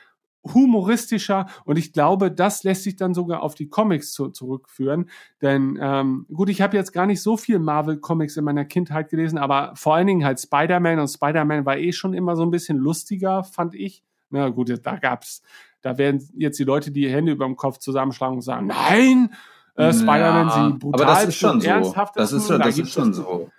[0.52, 5.08] humoristischer und ich glaube, das lässt sich dann sogar auf die Comics zu, zurückführen.
[5.40, 9.38] Denn ähm, gut, ich habe jetzt gar nicht so viel Marvel-Comics in meiner Kindheit gelesen,
[9.38, 12.76] aber vor allen Dingen halt Spider-Man und Spider-Man war eh schon immer so ein bisschen
[12.76, 14.02] lustiger, fand ich.
[14.30, 15.42] Na gut, da gab's,
[15.80, 19.30] da werden jetzt die Leute die Hände über dem Kopf zusammenschlagen und sagen, nein,
[19.76, 21.68] äh, Spider-Man ja, sie brutal aber das ist schon so.
[21.68, 22.16] ernsthaft.
[22.16, 23.50] Das ist, schon, das ist schon so.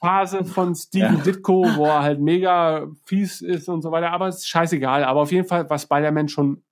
[0.00, 1.22] Phase von Steven ja.
[1.22, 5.04] Ditko, wo er halt mega fies ist und so weiter, aber es ist scheißegal.
[5.04, 6.62] Aber auf jeden Fall war Spider-Man schon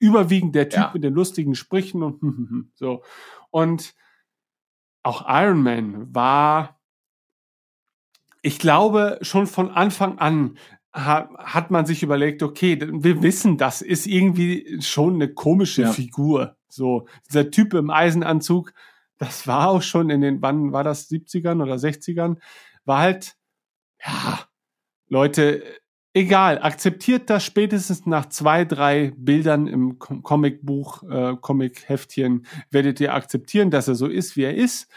[0.00, 0.90] überwiegend der Typ ja.
[0.92, 3.02] mit den lustigen Sprüchen und so.
[3.50, 3.94] Und
[5.02, 6.80] auch Iron Man war,
[8.42, 10.58] ich glaube, schon von Anfang an
[10.90, 15.92] hat man sich überlegt, okay, wir wissen, das ist irgendwie schon eine komische ja.
[15.92, 16.56] Figur.
[16.68, 18.72] So, dieser Typ im Eisenanzug,
[19.18, 22.36] das war auch schon in den, wann war das, 70ern oder 60ern,
[22.84, 23.36] war halt,
[24.04, 24.40] ja,
[25.08, 25.62] Leute,
[26.14, 33.70] egal, akzeptiert das spätestens nach zwei, drei Bildern im Comicbuch, äh, Comic-Heftchen, werdet ihr akzeptieren,
[33.70, 34.88] dass er so ist, wie er ist.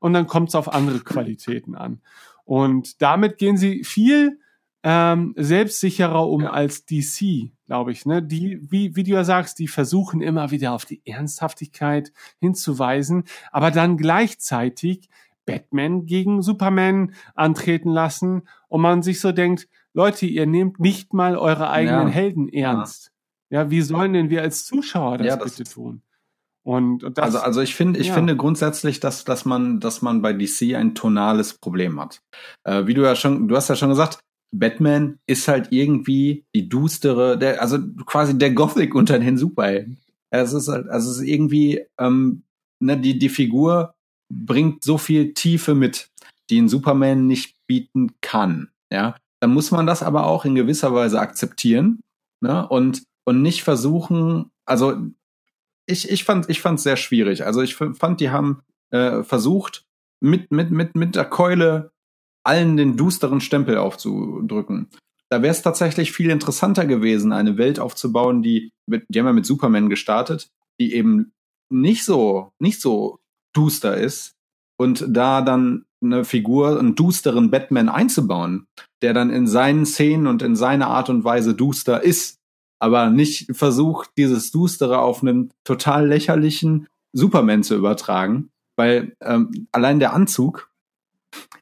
[0.00, 2.00] Und dann kommt es auf andere Qualitäten an.
[2.44, 4.40] Und damit gehen sie viel
[4.82, 6.50] ähm, selbstsicherer um ja.
[6.50, 8.06] als DC, glaube ich.
[8.06, 8.22] Ne?
[8.22, 13.70] Die, wie, wie du ja sagst, die versuchen immer wieder auf die Ernsthaftigkeit hinzuweisen, aber
[13.70, 15.08] dann gleichzeitig
[15.46, 21.36] Batman gegen Superman antreten lassen und man sich so denkt, Leute, ihr nehmt nicht mal
[21.36, 22.12] eure eigenen ja.
[22.12, 23.10] Helden ernst.
[23.50, 23.62] Ja.
[23.62, 23.70] ja.
[23.70, 26.02] wie sollen denn wir als Zuschauer das, ja, das bitte tun?
[26.62, 30.20] Und, und das, also, also ich finde, ich finde grundsätzlich, dass, dass man, dass man
[30.20, 32.20] bei DC ein tonales Problem hat.
[32.64, 36.68] Äh, wie du ja schon, du hast ja schon gesagt, Batman ist halt irgendwie die
[36.68, 39.98] dustere, der, also quasi der Gothic unter den Superhelden.
[40.30, 42.42] Es ist halt, also es ist irgendwie, ähm,
[42.80, 43.94] ne, die, die Figur
[44.30, 46.10] bringt so viel Tiefe mit,
[46.50, 48.70] die ein Superman nicht bieten kann.
[48.90, 52.00] Ja, dann muss man das aber auch in gewisser Weise akzeptieren,
[52.40, 54.96] ne, und, und nicht versuchen, also
[55.86, 57.46] ich, ich fand, ich fand es sehr schwierig.
[57.46, 59.86] Also ich fand, die haben äh, versucht,
[60.20, 61.92] mit, mit, mit, mit der Keule
[62.48, 64.88] allen den dusteren Stempel aufzudrücken.
[65.30, 69.34] Da wäre es tatsächlich viel interessanter gewesen, eine Welt aufzubauen, die, mit, die haben ja
[69.34, 70.48] mit Superman gestartet,
[70.80, 71.32] die eben
[71.70, 73.18] nicht so, nicht so
[73.54, 74.32] duster ist
[74.80, 78.66] und da dann eine Figur, einen dusteren Batman einzubauen,
[79.02, 82.38] der dann in seinen Szenen und in seiner Art und Weise duster ist,
[82.80, 89.98] aber nicht versucht, dieses Dustere auf einen total lächerlichen Superman zu übertragen, weil ähm, allein
[89.98, 90.70] der Anzug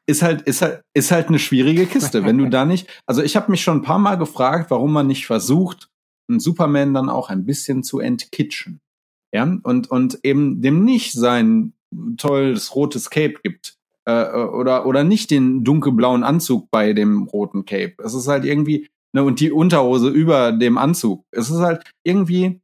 [0.07, 2.25] ist halt, ist halt, ist halt eine schwierige Kiste.
[2.25, 5.07] Wenn du da nicht, also ich habe mich schon ein paar Mal gefragt, warum man
[5.07, 5.89] nicht versucht,
[6.29, 8.81] einen Superman dann auch ein bisschen zu entkitschen.
[9.35, 11.75] Ja, und, und eben dem nicht sein
[12.17, 13.77] tolles rotes Cape gibt.
[14.05, 17.95] Äh, oder, oder nicht den dunkelblauen Anzug bei dem roten Cape.
[17.99, 21.25] Es ist halt irgendwie, ne, und die Unterhose über dem Anzug.
[21.33, 22.61] Es ist halt irgendwie,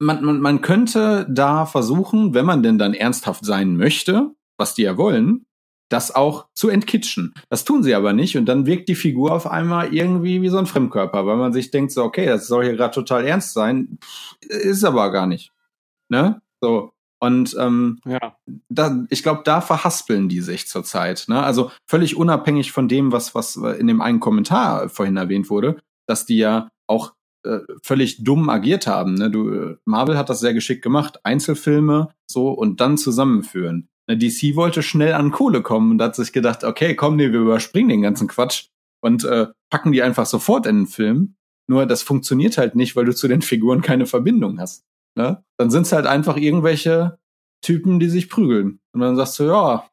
[0.00, 4.82] man, man, man könnte da versuchen, wenn man denn dann ernsthaft sein möchte, was die
[4.82, 5.44] ja wollen,
[5.88, 7.34] das auch zu entkitschen.
[7.48, 10.58] Das tun sie aber nicht und dann wirkt die Figur auf einmal irgendwie wie so
[10.58, 13.98] ein Fremdkörper, weil man sich denkt so, okay, das soll hier gerade total ernst sein,
[14.02, 15.52] Pff, ist aber gar nicht.
[16.08, 16.40] Ne?
[16.60, 16.92] So.
[17.20, 18.36] Und ähm, ja.
[18.68, 21.24] da, ich glaube, da verhaspeln die sich zurzeit.
[21.28, 21.42] Ne?
[21.42, 26.26] Also völlig unabhängig von dem, was, was in dem einen Kommentar vorhin erwähnt wurde, dass
[26.26, 29.14] die ja auch äh, völlig dumm agiert haben.
[29.14, 29.30] Ne?
[29.30, 31.20] Du, Marvel hat das sehr geschickt gemacht.
[31.24, 33.88] Einzelfilme so und dann zusammenführen.
[34.08, 37.88] DC wollte schnell an Kohle kommen und hat sich gedacht, okay, komm, nee, wir überspringen
[37.88, 38.68] den ganzen Quatsch
[39.02, 41.34] und äh, packen die einfach sofort in den Film.
[41.68, 44.84] Nur das funktioniert halt nicht, weil du zu den Figuren keine Verbindung hast.
[45.16, 45.42] Ne?
[45.58, 47.18] Dann sind es halt einfach irgendwelche
[47.62, 48.80] Typen, die sich prügeln.
[48.92, 49.88] Und dann sagst du, ja,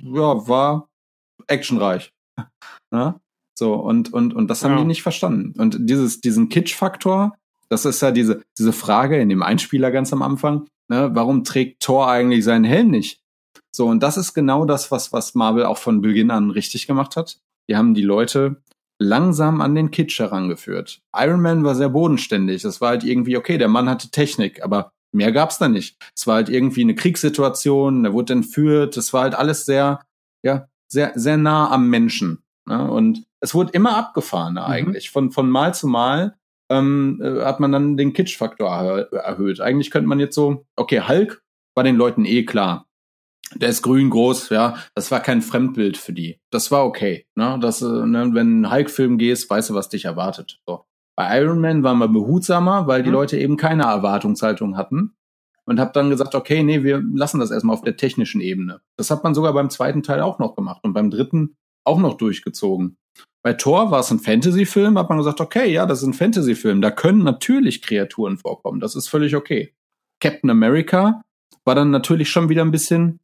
[0.00, 0.88] ja, war
[1.48, 2.12] actionreich.
[2.92, 3.20] ne?
[3.58, 4.78] So, und, und, und das haben ja.
[4.78, 5.58] die nicht verstanden.
[5.60, 7.36] Und dieses, diesen Kitsch-Faktor,
[7.68, 11.82] das ist ja diese, diese Frage in dem Einspieler ganz am Anfang, ne, warum trägt
[11.82, 13.19] Thor eigentlich seinen Helm nicht?
[13.74, 17.16] So, und das ist genau das, was, was Marvel auch von Beginn an richtig gemacht
[17.16, 17.38] hat.
[17.68, 18.62] Die haben die Leute
[19.00, 21.00] langsam an den Kitsch herangeführt.
[21.16, 22.62] Iron Man war sehr bodenständig.
[22.62, 25.96] Das war halt irgendwie, okay, der Mann hatte Technik, aber mehr gab's da nicht.
[26.14, 30.00] Es war halt irgendwie eine Kriegssituation, er wurde entführt, es war halt alles sehr,
[30.44, 32.42] ja, sehr, sehr nah am Menschen.
[32.68, 32.90] Ne?
[32.90, 34.72] Und es wurde immer abgefahrener mhm.
[34.72, 35.10] eigentlich.
[35.10, 36.36] Von, von Mal zu Mal
[36.70, 39.60] ähm, äh, hat man dann den Kitsch-Faktor erhöht.
[39.60, 41.42] Eigentlich könnte man jetzt so, okay, Hulk
[41.74, 42.89] war den Leuten eh klar
[43.54, 46.38] der ist grün groß, ja, das war kein Fremdbild für die.
[46.50, 47.26] Das war okay.
[47.34, 47.58] Ne?
[47.60, 50.60] Das, äh, ne, wenn ein Hulk-Film gehst, weißt du, was dich erwartet.
[50.66, 50.84] So.
[51.16, 53.16] Bei Iron Man waren wir behutsamer, weil die mhm.
[53.16, 55.14] Leute eben keine Erwartungshaltung hatten.
[55.66, 58.80] Und hab dann gesagt, okay, nee, wir lassen das erstmal auf der technischen Ebene.
[58.96, 61.54] Das hat man sogar beim zweiten Teil auch noch gemacht und beim dritten
[61.84, 62.96] auch noch durchgezogen.
[63.42, 66.80] Bei Thor war es ein Fantasy-Film, hat man gesagt, okay, ja, das ist ein Fantasy-Film.
[66.80, 68.80] Da können natürlich Kreaturen vorkommen.
[68.80, 69.74] Das ist völlig okay.
[70.20, 71.22] Captain America
[71.64, 73.20] war dann natürlich schon wieder ein bisschen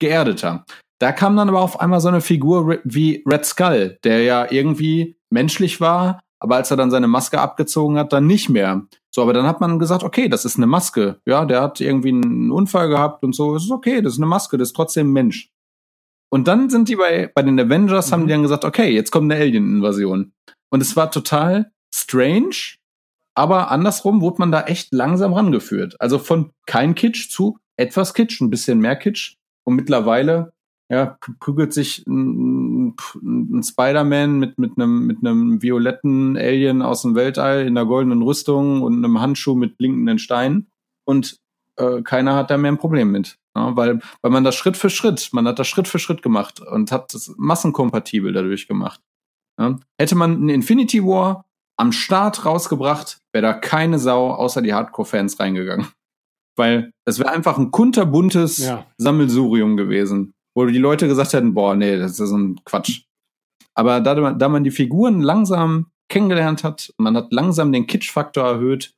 [0.00, 0.64] geerdeter.
[1.00, 5.16] Da kam dann aber auf einmal so eine Figur wie Red Skull, der ja irgendwie
[5.30, 8.86] menschlich war, aber als er dann seine Maske abgezogen hat, dann nicht mehr.
[9.14, 11.20] So, aber dann hat man gesagt, okay, das ist eine Maske.
[11.26, 13.54] Ja, der hat irgendwie einen Unfall gehabt und so.
[13.56, 15.50] Es ist okay, das ist eine Maske, das ist trotzdem Mensch.
[16.32, 18.12] Und dann sind die bei, bei den Avengers, mhm.
[18.12, 20.32] haben die dann gesagt, okay, jetzt kommt eine Alien-Invasion.
[20.70, 22.76] Und es war total strange,
[23.34, 25.96] aber andersrum wurde man da echt langsam rangeführt.
[25.98, 29.36] Also von kein Kitsch zu etwas Kitsch, ein bisschen mehr Kitsch.
[29.70, 30.52] Und mittlerweile
[30.90, 37.14] ja, prügelt sich ein, ein Spider-Man mit, mit, einem, mit einem violetten Alien aus dem
[37.14, 40.66] Weltall in der goldenen Rüstung und einem Handschuh mit blinkenden Steinen.
[41.04, 41.38] Und
[41.76, 43.38] äh, keiner hat da mehr ein Problem mit.
[43.56, 46.58] Ja, weil, weil man das Schritt für Schritt, man hat das Schritt für Schritt gemacht
[46.58, 49.00] und hat das massenkompatibel dadurch gemacht.
[49.56, 51.44] Ja, hätte man einen Infinity War
[51.76, 55.86] am Start rausgebracht, wäre da keine Sau außer die Hardcore-Fans reingegangen.
[56.60, 58.86] Weil es wäre einfach ein kunterbuntes ja.
[58.98, 63.04] Sammelsurium gewesen, wo die Leute gesagt hätten, boah, nee, das ist so ein Quatsch.
[63.74, 68.92] Aber da, da man die Figuren langsam kennengelernt hat, man hat langsam den Kitsch-Faktor erhöht,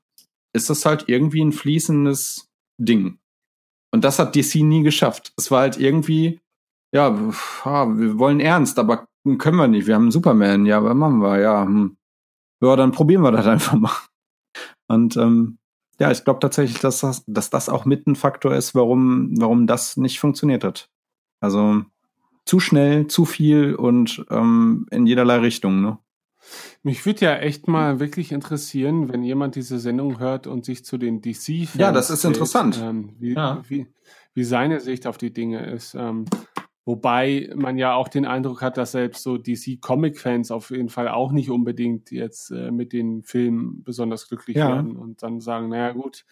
[0.52, 3.20] ist das halt irgendwie ein fließendes Ding.
[3.94, 5.32] Und das hat DC nie geschafft.
[5.36, 6.40] Es war halt irgendwie,
[6.92, 9.06] ja, wir wollen ernst, aber
[9.38, 9.86] können wir nicht.
[9.86, 11.38] Wir haben einen Superman, ja, was machen wir?
[11.38, 11.96] Ja, hm.
[12.60, 13.92] ja, dann probieren wir das einfach mal.
[14.88, 15.58] Und ähm,
[16.02, 19.68] ja, ich glaube tatsächlich, dass das, dass das auch mit ein Faktor ist, warum, warum
[19.68, 20.90] das nicht funktioniert hat.
[21.38, 21.84] Also
[22.44, 25.98] zu schnell, zu viel und ähm, in jederlei Richtung, ne?
[26.82, 30.98] Mich würde ja echt mal wirklich interessieren, wenn jemand diese Sendung hört und sich zu
[30.98, 31.74] den DC-Fans.
[31.76, 32.80] Ja, das ist interessant.
[32.82, 33.62] Ähm, wie, ja.
[33.68, 33.86] wie,
[34.34, 35.94] wie, seine Sicht auf die Dinge ist.
[35.94, 36.24] Ähm,
[36.84, 41.32] wobei man ja auch den Eindruck hat, dass selbst so DC-Comic-Fans auf jeden Fall auch
[41.32, 44.68] nicht unbedingt jetzt äh, mit den Filmen besonders glücklich ja.
[44.68, 46.24] werden und dann sagen, naja gut,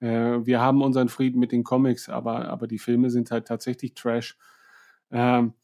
[0.00, 3.94] äh, wir haben unseren Frieden mit den Comics, aber, aber die Filme sind halt tatsächlich
[3.94, 4.36] Trash.
[5.10, 5.54] Ähm,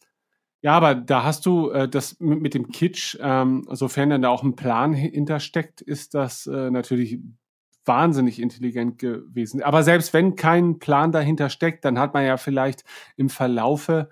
[0.61, 4.29] ja, aber da hast du äh, das mit, mit dem Kitsch, ähm, sofern dann da
[4.29, 7.21] auch ein Plan hintersteckt, ist das äh, natürlich
[7.85, 9.63] wahnsinnig intelligent gewesen.
[9.63, 12.85] Aber selbst wenn kein Plan dahinter steckt, dann hat man ja vielleicht
[13.17, 14.11] im Verlaufe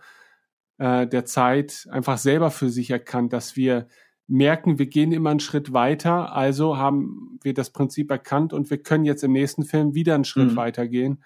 [0.78, 3.86] äh, der Zeit einfach selber für sich erkannt, dass wir
[4.28, 8.82] merken, wir gehen immer einen Schritt weiter, also haben wir das Prinzip erkannt und wir
[8.82, 10.56] können jetzt im nächsten Film wieder einen Schritt mhm.
[10.56, 11.22] weiter gehen.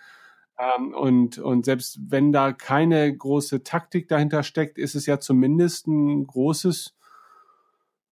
[0.58, 5.86] Ähm, und, und selbst wenn da keine große Taktik dahinter steckt, ist es ja zumindest
[5.86, 6.94] ein großes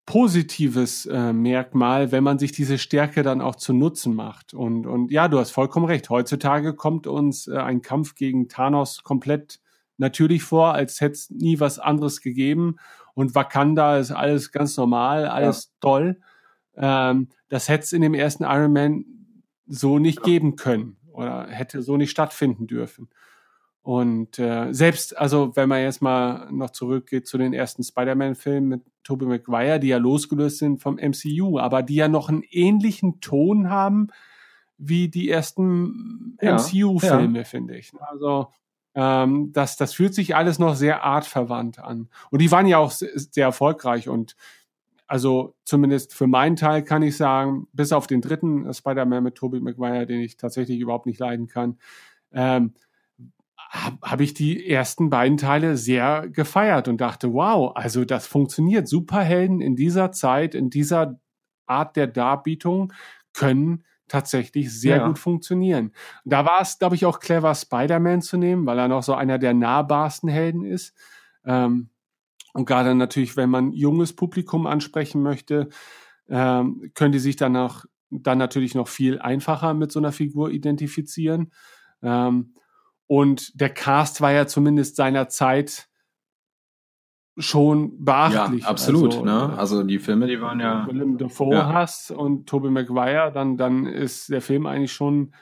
[0.06, 4.54] positives äh, Merkmal, wenn man sich diese Stärke dann auch zu Nutzen macht.
[4.54, 6.08] Und, und ja, du hast vollkommen recht.
[6.08, 9.60] Heutzutage kommt uns äh, ein Kampf gegen Thanos komplett
[9.98, 12.76] natürlich vor, als hätte es nie was anderes gegeben.
[13.14, 15.78] Und Wakanda ist alles ganz normal, alles ja.
[15.80, 16.20] toll.
[16.76, 19.04] Ähm, das hätte es in dem ersten Iron Man
[19.66, 20.24] so nicht ja.
[20.24, 23.08] geben können oder hätte so nicht stattfinden dürfen.
[23.82, 28.82] Und äh, selbst, also wenn man jetzt mal noch zurückgeht zu den ersten Spider-Man-Filmen mit
[29.02, 33.70] Tobey Maguire, die ja losgelöst sind vom MCU, aber die ja noch einen ähnlichen Ton
[33.70, 34.08] haben
[34.76, 37.44] wie die ersten ja, MCU-Filme, ja.
[37.44, 37.92] finde ich.
[38.00, 38.48] Also
[38.94, 42.08] ähm, das, das fühlt sich alles noch sehr artverwandt an.
[42.30, 44.36] Und die waren ja auch sehr, sehr erfolgreich und
[45.06, 49.58] also zumindest für meinen Teil kann ich sagen, bis auf den dritten Spider-Man mit Tobey
[49.60, 51.78] Maguire, den ich tatsächlich überhaupt nicht leiden kann,
[52.30, 52.74] ähm,
[53.70, 58.86] habe hab ich die ersten beiden Teile sehr gefeiert und dachte, wow, also das funktioniert.
[58.86, 61.18] Superhelden in dieser Zeit, in dieser
[61.66, 62.92] Art der Darbietung
[63.32, 65.06] können tatsächlich sehr ja.
[65.06, 65.92] gut funktionieren.
[66.24, 69.38] Da war es, glaube ich, auch clever, Spider-Man zu nehmen, weil er noch so einer
[69.38, 70.94] der nahbarsten Helden ist.
[71.44, 71.90] Ähm,
[72.54, 75.68] und gerade natürlich, wenn man junges Publikum ansprechen möchte,
[76.28, 81.52] ähm, können die sich danach dann natürlich noch viel einfacher mit so einer Figur identifizieren.
[82.02, 82.54] Ähm,
[83.06, 85.88] und der Cast war ja zumindest seiner Zeit
[87.38, 88.62] schon beachtlich.
[88.62, 89.12] Ja, absolut.
[89.12, 89.58] Also, ne?
[89.58, 90.86] also die Filme, die waren ja.
[90.86, 91.72] Willem Dafoe ja.
[91.72, 95.32] hast und Tobey Maguire, dann, dann ist der Film eigentlich schon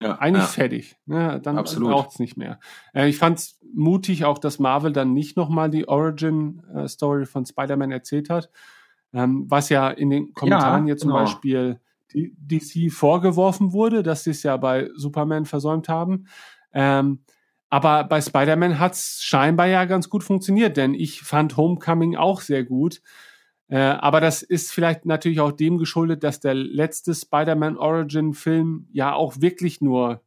[0.00, 0.48] ja, eigentlich ja.
[0.48, 0.96] fertig.
[1.06, 1.40] Ne?
[1.42, 2.60] Dann braucht es nicht mehr.
[2.94, 7.44] Äh, ich fand es mutig auch, dass Marvel dann nicht nochmal die Origin-Story äh, von
[7.44, 8.50] Spider-Man erzählt hat,
[9.12, 11.22] ähm, was ja in den Kommentaren ja, hier zum genau.
[11.22, 11.80] Beispiel
[12.14, 16.26] DC vorgeworfen wurde, dass sie es ja bei Superman versäumt haben.
[16.72, 17.20] Ähm,
[17.70, 22.40] aber bei Spider-Man hat es scheinbar ja ganz gut funktioniert, denn ich fand Homecoming auch
[22.40, 23.02] sehr gut.
[23.68, 29.12] Äh, aber das ist vielleicht natürlich auch dem geschuldet, dass der letzte Spider-Man Origin-Film ja
[29.12, 30.22] auch wirklich nur,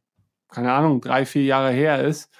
[0.48, 2.30] keine Ahnung, drei, vier Jahre her ist.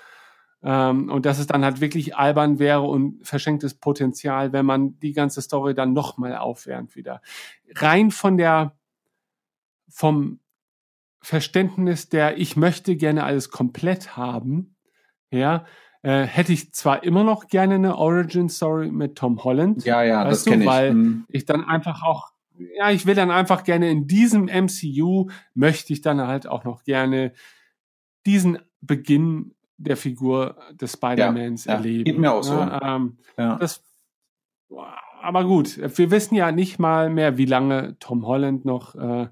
[0.62, 5.12] Ähm, und dass es dann halt wirklich albern wäre und verschenktes Potenzial, wenn man die
[5.12, 7.20] ganze Story dann nochmal aufwärmt wieder.
[7.74, 8.76] Rein von der,
[9.88, 10.38] vom
[11.20, 14.71] Verständnis der, ich möchte gerne alles komplett haben,
[15.32, 15.64] ja,
[16.02, 19.84] äh, hätte ich zwar immer noch gerne eine Origin Story mit Tom Holland.
[19.84, 20.70] Ja, ja, das kenne ich.
[20.70, 21.24] Weil mhm.
[21.28, 22.30] ich dann einfach auch,
[22.76, 26.84] ja, ich will dann einfach gerne in diesem MCU möchte ich dann halt auch noch
[26.84, 27.32] gerne
[28.26, 32.04] diesen Beginn der Figur des Spider-Mans ja, erleben.
[32.04, 32.54] geht mir auch so.
[32.54, 33.56] Ja, ähm, Ja.
[33.56, 33.82] das,
[35.20, 39.28] aber gut, wir wissen ja nicht mal mehr, wie lange Tom Holland noch äh,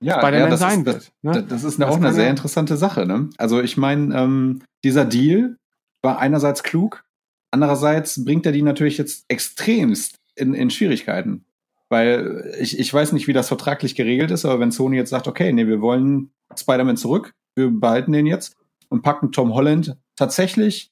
[0.00, 0.96] ja, Spider-Man das sein ist, wird.
[0.96, 1.42] Das, Ne?
[1.48, 3.06] das ist Das auch eine sehr ja- interessante Sache.
[3.06, 3.30] Ne?
[3.38, 5.56] Also ich meine, ähm, dieser Deal
[6.02, 7.04] war einerseits klug,
[7.50, 11.44] andererseits bringt er die natürlich jetzt extremst in, in Schwierigkeiten.
[11.88, 15.28] Weil ich, ich weiß nicht, wie das vertraglich geregelt ist, aber wenn Sony jetzt sagt,
[15.28, 18.56] okay, nee, wir wollen Spider-Man zurück, wir behalten den jetzt
[18.88, 20.90] und packen Tom Holland tatsächlich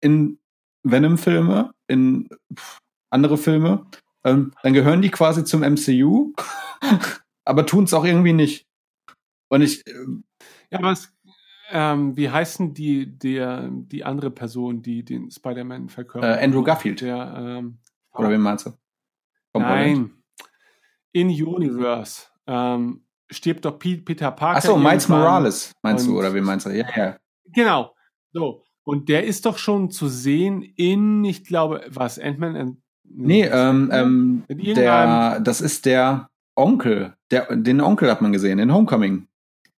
[0.00, 0.38] in
[0.82, 2.28] Venom-Filme, in
[3.10, 3.84] andere Filme,
[4.24, 6.32] ähm, dann gehören die quasi zum MCU,
[7.50, 8.66] aber tun es auch irgendwie nicht.
[9.48, 9.92] Und ich, äh,
[10.70, 11.12] Ja, was,
[11.70, 16.40] ähm, wie heißen die, der, die andere Person, die den Spider-Man verkörpert?
[16.40, 17.00] Äh, Andrew Garfield.
[17.00, 17.78] Der, ähm,
[18.14, 18.70] oder wen meinst du?
[19.54, 19.68] Holland?
[19.70, 20.10] nein,
[21.12, 24.58] in Universe ähm, stirbt doch Pe- Peter Parker.
[24.58, 25.08] Ach so, Miles.
[25.08, 26.70] Morales meinst du, oder wen meinst du?
[26.70, 27.16] Ja, ja.
[27.46, 27.94] Genau.
[28.32, 28.64] So.
[28.84, 32.80] Und der ist doch schon zu sehen in, ich glaube, was, Ant-Man?
[33.04, 36.29] Nee, ähm, ähm, der, das ist der
[36.60, 37.14] Onkel.
[37.30, 39.26] Der, den Onkel hat man gesehen, in Homecoming.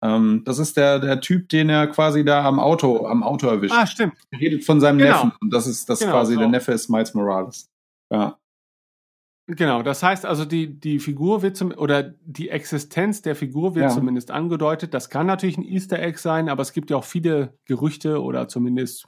[0.03, 3.75] Ähm, das ist der, der Typ, den er quasi da am Auto, am Auto erwischt.
[3.77, 4.15] Ah, stimmt.
[4.31, 5.11] Er redet von seinem Genau.
[5.11, 5.31] Neffen.
[5.41, 6.39] Und das ist das Genau, quasi, so.
[6.39, 7.69] der Neffe ist Miles Morales.
[8.11, 8.37] Ja.
[9.47, 13.85] Genau, das heißt also, die, die Figur wird zum, oder die Existenz der Figur wird
[13.85, 13.89] Ja.
[13.89, 14.93] zumindest angedeutet.
[14.93, 18.47] Das kann natürlich ein Easter Egg sein, aber es gibt ja auch viele Gerüchte oder
[18.47, 19.07] zumindest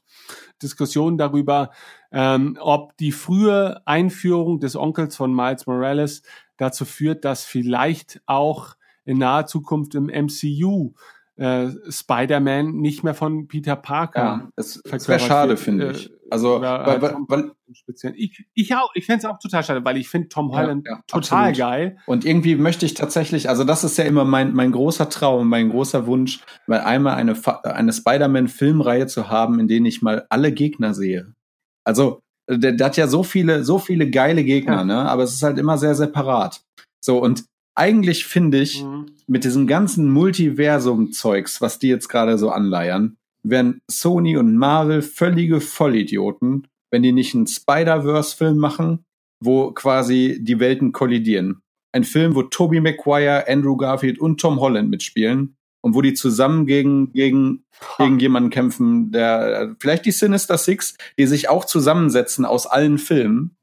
[0.61, 1.71] Diskussionen darüber,
[2.11, 6.23] ähm, ob die frühe Einführung des Onkels von Miles Morales
[6.57, 8.75] dazu führt, dass vielleicht auch
[9.05, 10.93] in naher Zukunft im MCU
[11.35, 15.91] äh, Spider-Man nicht mehr von Peter Parker Ja, es, es wäre schade, wird, finde äh,
[15.91, 16.11] ich.
[16.29, 17.51] Also, weil, halt weil, weil.
[18.15, 20.87] Ich, ich auch, ich fände es auch total schade, weil ich finde Tom Ja, Holland
[20.87, 21.57] ja, total absolut.
[21.57, 21.97] geil.
[22.05, 25.69] Und irgendwie möchte ich tatsächlich, also das ist ja immer mein, mein großer Traum, mein
[25.69, 30.93] großer Wunsch, mal einmal eine, eine Spider-Man-Filmreihe zu haben, in denen ich mal alle Gegner
[30.93, 31.33] sehe.
[31.83, 34.83] Also, der, der hat ja so viele, so viele geile Gegner, Ja.
[34.83, 34.97] ne?
[35.09, 36.61] Aber es ist halt immer sehr separat.
[37.03, 37.45] So, und
[37.75, 39.07] eigentlich finde ich, Mhm.
[39.27, 45.59] mit diesem ganzen Multiversum-Zeugs, was die jetzt gerade so anleiern, wären Sony und Marvel völlige
[45.61, 49.03] Vollidioten, wenn die nicht einen Spider-Verse-Film machen,
[49.43, 51.61] wo quasi die Welten kollidieren.
[51.93, 56.65] Ein Film, wo Tobey Maguire, Andrew Garfield und Tom Holland mitspielen und wo die zusammen
[56.65, 57.65] gegen, gegen,
[57.97, 63.57] gegen jemanden kämpfen, der vielleicht die Sinister Six, die sich auch zusammensetzen aus allen Filmen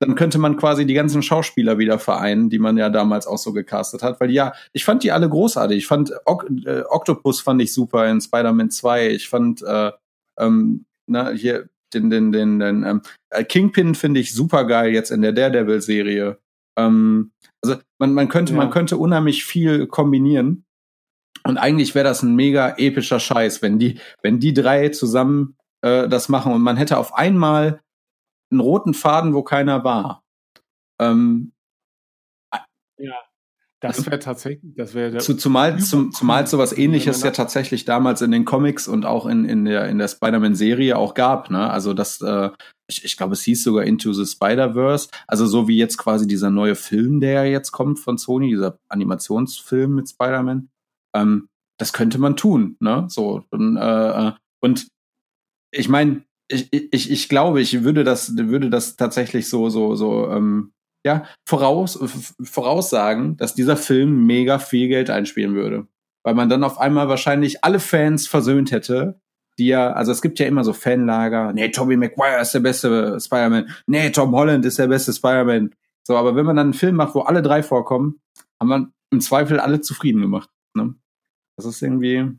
[0.00, 3.52] dann könnte man quasi die ganzen Schauspieler wieder vereinen, die man ja damals auch so
[3.52, 4.20] gecastet hat.
[4.20, 5.78] Weil ja, ich fand die alle großartig.
[5.78, 9.10] Ich fand ok äh, Octopus fand ich super in Spider-Man 2.
[9.10, 9.92] Ich fand äh,
[10.38, 15.10] ähm, na, hier den, den, den, den ähm, äh, Kingpin finde ich super geil jetzt
[15.10, 16.38] in der Daredevil-Serie.
[16.76, 17.30] Ähm,
[17.62, 18.58] also man, man könnte, Ja.
[18.58, 20.64] man könnte unheimlich viel kombinieren.
[21.42, 26.08] Und eigentlich wäre das ein mega epischer Scheiß, wenn die, wenn die drei zusammen äh,
[26.08, 27.82] das machen und man hätte auf einmal
[28.50, 30.22] einen roten Faden, wo keiner war.
[31.00, 31.52] Ähm,
[33.80, 38.30] Das wäre tatsächlich, das wäre zu, zumal, zum, zumal sowas ähnliches ja tatsächlich damals in
[38.30, 41.68] den Comics und auch in, in der, in der Spider-Man-Serie auch gab, ne?
[41.70, 42.48] Also das, äh,
[42.86, 45.10] ich, ich glaube, es hieß sogar Into the Spider-Verse.
[45.26, 49.94] Also so wie jetzt quasi dieser neue Film, der jetzt kommt von Sony, dieser Animationsfilm
[49.94, 50.70] mit Spider-Man.
[51.14, 53.06] Ähm, das könnte man tun, ne?
[53.08, 54.88] So, und, äh, äh, und
[55.72, 60.30] ich meine, ich, ich, ich glaube, ich würde das, würde das tatsächlich so, so, so,
[60.30, 60.72] ähm,
[61.04, 65.86] ja, voraus, f- voraussagen, dass dieser Film mega viel Geld einspielen würde.
[66.24, 69.20] Weil man dann auf einmal wahrscheinlich alle Fans versöhnt hätte,
[69.58, 73.20] die ja, also es gibt ja immer so Fanlager, nee, Tobey Maguire ist der beste
[73.20, 75.74] Spider-Man, nee, Tom Holland ist der beste Spider-Man.
[76.06, 78.20] So, aber wenn man dann einen Film macht, wo alle drei vorkommen,
[78.60, 80.50] haben man im Zweifel alle zufrieden gemacht.
[80.76, 80.94] Ne?
[81.56, 82.30] Das ist irgendwie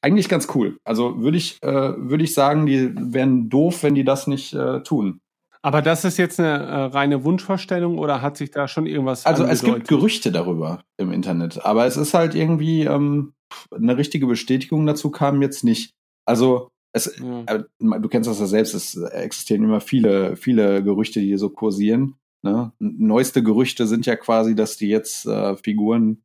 [0.00, 0.78] eigentlich ganz cool.
[0.84, 4.82] Also würde ich, äh, würde ich sagen, die wären doof, wenn die das nicht äh,
[4.82, 5.20] tun.
[5.60, 9.42] Aber das ist jetzt eine äh, reine Wunschvorstellung oder hat sich da schon irgendwas Also
[9.42, 9.88] es gibt angedeutet?
[9.88, 13.32] Gerüchte darüber im Internet, aber es ist halt irgendwie ähm,
[13.74, 15.94] eine richtige Bestätigung dazu kam jetzt nicht.
[16.26, 17.42] Also es, Ja.
[17.46, 22.14] äh, du kennst das ja selbst, es existieren immer viele, viele Gerüchte, die so kursieren.
[22.42, 22.70] Ne?
[22.78, 26.22] Neueste Gerüchte sind ja quasi, dass die jetzt äh, Figuren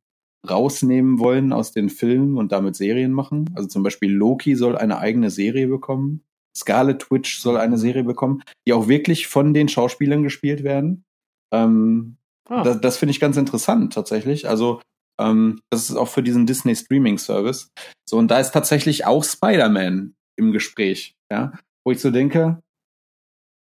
[0.48, 3.50] rausnehmen wollen aus den Filmen und damit Serien machen.
[3.54, 6.22] Also zum Beispiel Loki soll eine eigene Serie bekommen.
[6.56, 11.04] Scarlet Witch soll eine Serie bekommen, die auch wirklich von den Schauspielern gespielt werden.
[11.52, 12.16] Ähm,
[12.48, 12.62] Ah.
[12.62, 14.48] das, das finde ich ganz interessant tatsächlich.
[14.48, 14.82] Also
[15.18, 17.70] ähm, das ist auch für diesen Disney Streaming Service.
[18.08, 21.52] So und da ist tatsächlich auch Spider-Man im Gespräch, ja,
[21.84, 22.60] wo ich so denke,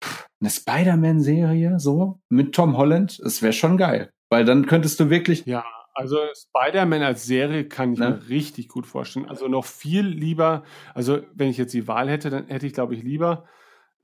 [0.03, 5.09] pff, eine Spider-Man-Serie so mit Tom Holland, es wäre schon geil, weil dann könntest du
[5.11, 5.65] wirklich, ja,
[5.95, 8.11] also Spider-Man als Serie kann ich Ne?
[8.11, 9.27] mir richtig gut vorstellen.
[9.29, 10.65] Also noch viel lieber,
[10.95, 13.45] also wenn ich jetzt die Wahl hätte, dann hätte ich, glaube ich, lieber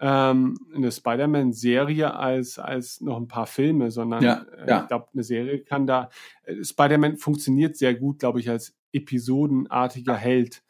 [0.00, 4.80] ähm, eine Spider-Man-Serie als, als noch ein paar Filme, sondern Ja, äh, ja.
[4.82, 6.08] ich glaube, eine Serie kann da,
[6.44, 10.62] äh, Spider-Man funktioniert sehr gut, glaube ich, als episodenartiger Held.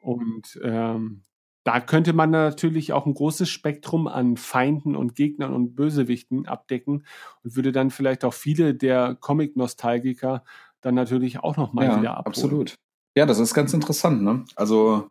[0.00, 1.22] Und ähm,
[1.64, 7.04] da könnte man natürlich auch ein großes Spektrum an Feinden und Gegnern und Bösewichten abdecken
[7.44, 10.44] und würde dann vielleicht auch viele der Comic-Nostalgiker
[10.80, 12.26] dann natürlich auch noch mal wieder ja, abholen.
[12.26, 12.74] absolut.
[13.16, 14.44] Ja, das ist ganz interessant, ne?
[14.56, 15.08] Also,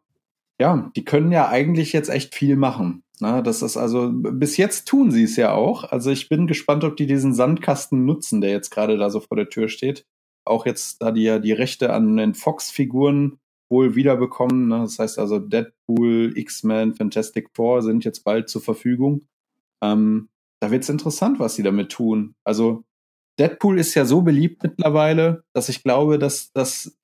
[0.60, 3.04] ja, die können ja eigentlich jetzt echt viel machen.
[3.22, 3.42] Ne?
[3.44, 5.84] Das ist also, bis jetzt tun sie es ja auch.
[5.92, 9.38] Also ich bin gespannt, ob die diesen Sandkasten nutzen, der jetzt gerade da so vor
[9.38, 10.06] der Tür steht.
[10.44, 13.38] Auch jetzt, da die ja die Rechte an den Fox-Figuren
[13.72, 14.68] wohl wiederbekommen.
[14.68, 14.80] Ne?
[14.80, 19.28] Das heißt also, Deadpool, X-Men, Fantastic Four sind jetzt bald zur Verfügung.
[19.82, 20.30] Ähm,
[20.62, 22.36] da wird's interessant, was sie damit tun.
[22.44, 22.84] Also,
[23.40, 26.96] Deadpool ist ja so beliebt mittlerweile, dass ich glaube, dass dass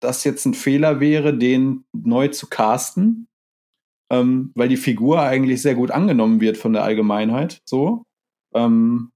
[0.00, 3.28] das jetzt ein Fehler wäre, den neu zu casten,
[4.10, 7.60] ähm, weil die Figur eigentlich sehr gut angenommen wird von der Allgemeinheit.
[7.64, 8.04] So,
[8.54, 9.10] ähm,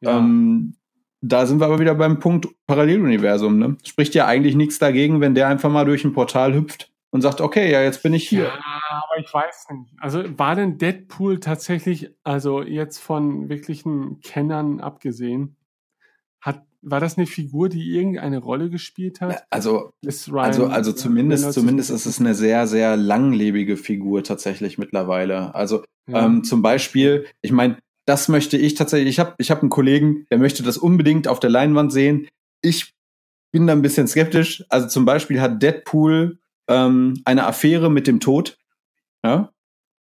[0.00, 0.18] Ja.
[0.18, 0.76] ähm,
[1.20, 3.58] da sind wir aber wieder beim Punkt Paralleluniversum.
[3.58, 3.76] Ne?
[3.84, 7.40] Spricht ja eigentlich nichts dagegen, wenn der einfach mal durch ein Portal hüpft und sagt,
[7.40, 8.44] okay, ja, jetzt bin ich hier.
[8.44, 9.92] Ja, aber ich weiß nicht.
[9.98, 15.56] Also war denn Deadpool tatsächlich, also jetzt von wirklichen Kennern abgesehen,
[16.40, 19.42] hat, war das eine Figur, die irgendeine Rolle gespielt hat?
[19.50, 19.90] Also
[20.32, 25.54] Also, also zumindest, Reynolds- zumindest ist es eine sehr, sehr langlebige Figur tatsächlich mittlerweile.
[25.54, 26.24] Also Ja.
[26.26, 27.78] ähm, zum Beispiel, ich meine,
[28.08, 31.40] das möchte ich tatsächlich, ich habe ich hab einen Kollegen, der möchte das unbedingt auf
[31.40, 32.26] der Leinwand sehen.
[32.62, 32.94] Ich
[33.52, 34.64] bin da ein bisschen skeptisch.
[34.70, 38.56] Also zum Beispiel hat Deadpool ähm, eine Affäre mit dem Tod.
[39.22, 39.52] Ja?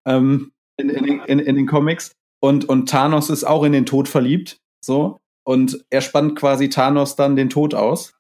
[0.07, 2.13] Ähm, in, in, den- in, in den Comics.
[2.41, 4.61] Und, und Thanos ist auch in den Tod verliebt.
[4.81, 5.19] So.
[5.45, 8.15] Und er spannt quasi Thanos dann den Tod aus.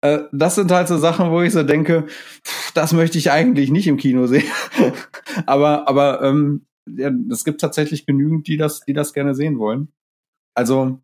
[0.00, 2.06] Äh, das sind halt so Sachen, wo ich so denke,
[2.44, 4.48] pff, das möchte ich eigentlich nicht im Kino sehen.
[5.46, 6.64] aber aber ähm,
[6.96, 9.92] ja, es gibt tatsächlich genügend, die das, die das gerne sehen wollen.
[10.54, 11.00] Also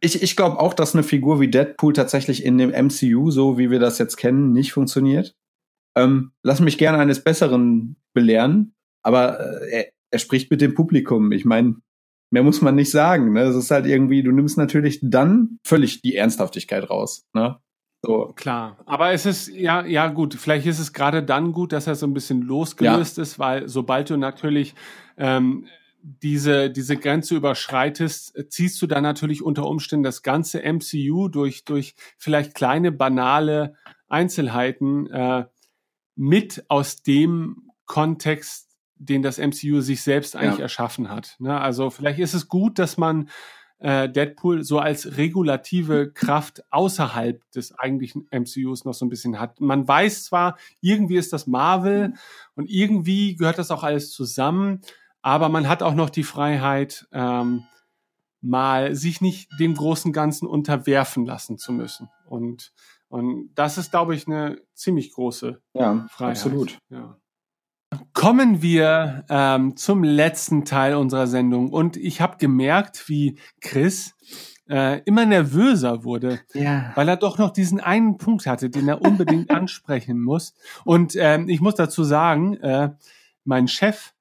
[0.00, 3.70] ich, ich glaube auch, dass eine Figur wie Deadpool tatsächlich in dem MCU, so wie
[3.70, 5.34] wir das jetzt kennen, nicht funktioniert.
[5.96, 11.32] Ähm, lass mich gerne eines Besseren belehren, aber äh, er, er spricht mit dem Publikum.
[11.32, 11.76] Ich meine,
[12.30, 13.32] mehr muss man nicht sagen.
[13.32, 13.42] Ne?
[13.42, 17.26] Es ist halt irgendwie, du nimmst natürlich dann völlig die Ernsthaftigkeit raus.
[17.32, 17.56] Ne?
[18.04, 21.86] So, Klar, aber es ist, ja, ja gut, vielleicht ist es gerade dann gut, dass
[21.86, 24.74] er so ein bisschen losgelöst ist, weil sobald du natürlich
[25.16, 25.66] ähm,
[26.02, 31.94] diese, diese Grenze überschreitest, ziehst du dann natürlich unter Umständen das ganze MCU durch, durch
[32.18, 33.74] vielleicht kleine, banale
[34.08, 35.46] Einzelheiten äh,
[36.14, 40.64] mit aus dem Kontext, den das MCU sich selbst eigentlich Ja.
[40.64, 41.36] erschaffen hat.
[41.38, 41.58] Ne?
[41.58, 43.28] Also vielleicht ist es gut, dass man
[43.84, 49.60] äh, Deadpool so als regulative Kraft außerhalb des eigentlichen MCUs noch so ein bisschen hat.
[49.60, 52.14] Man weiß zwar, irgendwie ist das Marvel
[52.54, 54.80] und irgendwie gehört das auch alles zusammen,
[55.20, 57.64] aber man hat auch noch die Freiheit, ähm,
[58.40, 62.08] mal sich nicht dem großen Ganzen unterwerfen lassen zu müssen.
[62.24, 62.72] Und,
[63.08, 66.36] und das ist, glaube ich, eine ziemlich große ja, Freiheit.
[66.36, 66.78] absolut.
[66.88, 67.18] Ja.
[68.12, 71.70] Kommen wir ähm, zum letzten Teil unserer Sendung.
[71.70, 74.14] Und ich habe gemerkt, wie Chris
[74.68, 76.92] äh, immer nervöser wurde, Ja.
[76.94, 80.54] weil er doch noch diesen einen Punkt hatte, den er unbedingt ansprechen muss.
[80.84, 82.90] Und ähm, ich muss dazu sagen, äh,
[83.44, 84.12] mein Chef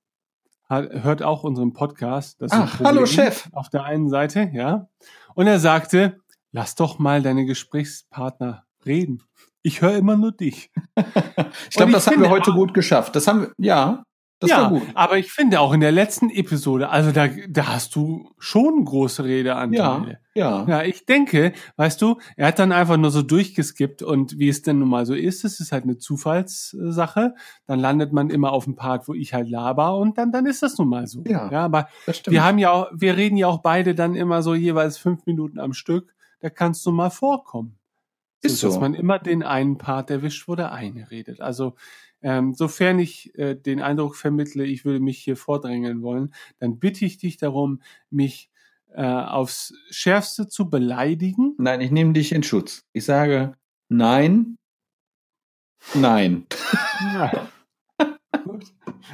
[0.69, 2.41] hat, hört auch unseren Podcast.
[2.41, 3.47] Das Ach, hallo, Chef.
[3.53, 4.87] Auf der einen Seite, ja.
[5.35, 6.19] Und er sagte,
[6.51, 9.23] lass doch mal deine Gesprächspartner reden.
[9.63, 10.71] Ich höre immer nur dich.
[11.69, 13.15] Ich glaube, ich das haben wir heute auch- gut geschafft.
[13.15, 14.03] Das haben wir, ja,
[14.39, 14.81] das ja, war gut.
[14.93, 19.23] aber ich finde auch in der letzten Episode, also da, da hast du schon große
[19.23, 20.19] Redeanteile.
[20.35, 20.65] Ja, ja.
[20.67, 24.61] Ja, ich denke, weißt du, er hat dann einfach nur so durchgeskippt und wie es
[24.61, 27.35] denn nun mal so ist, es ist halt eine Zufallssache.
[27.67, 30.61] Dann landet man immer auf dem Part, wo ich halt laber und dann, dann ist
[30.61, 31.23] das nun mal so.
[31.25, 31.49] Ja.
[31.49, 31.87] ja aber
[32.27, 35.59] wir haben ja auch, wir reden ja auch beide dann immer so jeweils fünf Minuten
[35.59, 36.13] am Stück.
[36.41, 37.77] Da kannst du mal vorkommen.
[38.43, 38.79] Ist Dass so.
[38.79, 41.39] man immer den einen Part erwischt, wo der eine redet.
[41.39, 41.75] Also,
[42.21, 47.05] ähm, sofern ich äh, den Eindruck vermittle, ich würde mich hier vordrängeln wollen, dann bitte
[47.05, 48.49] ich dich darum, mich
[48.93, 51.55] äh, aufs Schärfste zu beleidigen.
[51.57, 52.85] Nein, ich nehme dich in Schutz.
[52.93, 53.53] Ich sage
[53.89, 54.57] nein,
[55.93, 56.45] nein.
[57.01, 57.49] Ja.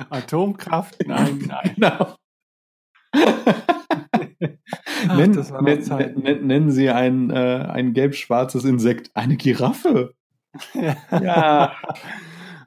[0.10, 1.08] Atomkraft?
[1.08, 1.76] Nein, nein.
[1.76, 2.16] Genau.
[5.08, 6.18] Ach, Nenn, das war noch nenn, Zeit.
[6.18, 10.14] nenn, nennen Sie ein, äh, ein gelb-schwarzes Insekt eine Giraffe.
[11.12, 11.74] Ja.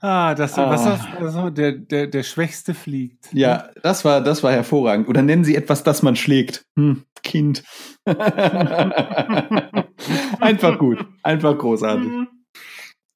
[0.04, 0.68] Ah, das, Ah.
[0.70, 3.28] was das, also der, der, der Schwächste fliegt.
[3.32, 5.09] Ja, das war, das war hervorragend.
[5.09, 6.64] Oder nennen Sie etwas, das man schlägt.
[6.76, 7.62] Hm, Kind.
[10.40, 11.04] einfach gut.
[11.22, 12.10] Einfach großartig.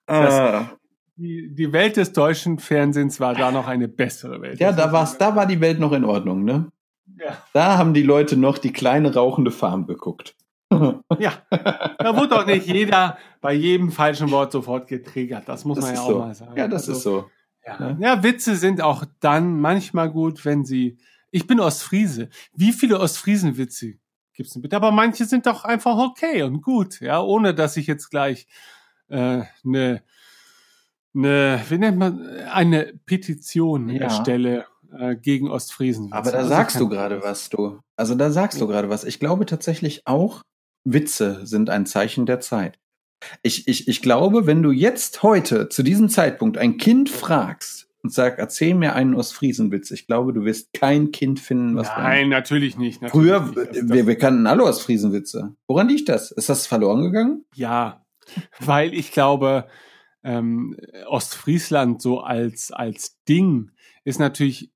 [0.09, 0.71] Ah.
[1.17, 4.61] Die, die Welt des deutschen Fernsehens war da noch eine bessere Welt.
[4.61, 6.71] Ja, da war's, da war die Welt noch in Ordnung, ne?
[7.19, 7.39] Ja.
[7.53, 10.35] Da haben die Leute noch die kleine rauchende Farm geguckt.
[10.71, 11.33] ja.
[11.51, 15.49] Da wurde doch nicht jeder bei jedem falschen Wort sofort getriggert.
[15.49, 16.19] Das muss Das man ja auch so.
[16.19, 16.57] mal sagen.
[16.57, 17.31] Ja, das Also, ist so.
[17.67, 17.97] Ja.
[17.99, 20.99] ja, Witze sind auch dann manchmal gut, wenn sie.
[21.31, 22.29] Ich bin Ostfriese.
[22.55, 23.95] Wie viele Ostfriesen-Witze
[24.35, 24.77] gibt's denn bitte?
[24.77, 28.47] Aber manche sind doch einfach okay und gut, ja, ohne dass ich jetzt gleich
[29.09, 30.03] äh, eine,
[31.15, 34.03] eine, wie nennt man, eine Petition Ja.
[34.03, 34.67] erstelle
[34.99, 36.13] äh, gegen Ostfriesen.
[36.13, 37.81] Aber da sagst du gerade was, du.
[37.97, 39.05] Also da sagst du gerade was.
[39.05, 40.43] Ich glaube tatsächlich auch,
[40.85, 42.79] Witze sind ein Zeichen der Zeit.
[43.43, 48.13] Ich, ich, ich glaube, wenn du jetzt heute zu diesem Zeitpunkt ein Kind fragst und
[48.13, 52.77] sag, erzähl mir einen Ostfriesenwitz, ich glaube, du wirst kein Kind finden, was Nein, natürlich
[52.77, 53.03] nicht.
[53.03, 53.57] Natürlich Früher, nicht.
[53.77, 55.55] Das- wir, wir kannten alle Ostfriesenwitze.
[55.67, 56.31] Woran liegt das?
[56.31, 57.45] Ist das verloren gegangen?
[57.55, 58.05] Ja,
[58.61, 59.67] weil ich glaube,
[60.23, 60.77] ähm,
[61.07, 63.71] Ostfriesland so als, als Ding
[64.05, 64.73] ist natürlich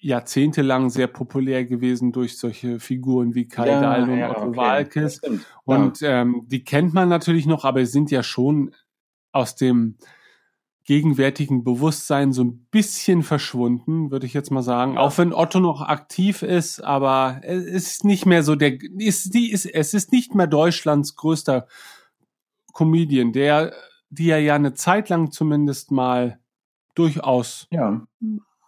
[0.00, 4.56] jahrzehntelang sehr populär gewesen durch solche Figuren wie Kai Dahl und Otto okay.
[4.56, 5.20] Walkes.
[5.64, 8.74] Und ähm, die kennt man natürlich noch, aber sind ja schon
[9.32, 9.96] aus dem
[10.88, 14.94] gegenwärtigen Bewusstsein so ein bisschen verschwunden, würde ich jetzt mal sagen.
[14.94, 15.00] Ja.
[15.00, 19.52] Auch wenn Otto noch aktiv ist, aber es ist nicht mehr so der, ist, die
[19.52, 21.66] ist, es ist nicht mehr Deutschlands größter
[22.72, 23.74] Comedian, der,
[24.08, 26.40] die er ja eine Zeit lang zumindest mal
[26.94, 28.06] durchaus ja,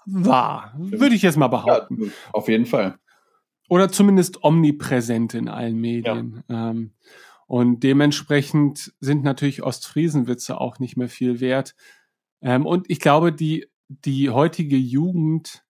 [0.07, 2.13] war, würde ich jetzt mal ja, behaupten.
[2.33, 2.99] auf jeden Fall.
[3.69, 6.43] Oder zumindest omnipräsent in allen Medien.
[6.49, 6.93] Ähm,
[7.47, 11.75] und dementsprechend sind natürlich Ostfriesenwitze auch nicht mehr viel wert.
[12.43, 15.65] Ähm, und ich glaube, die, die heutige Jugend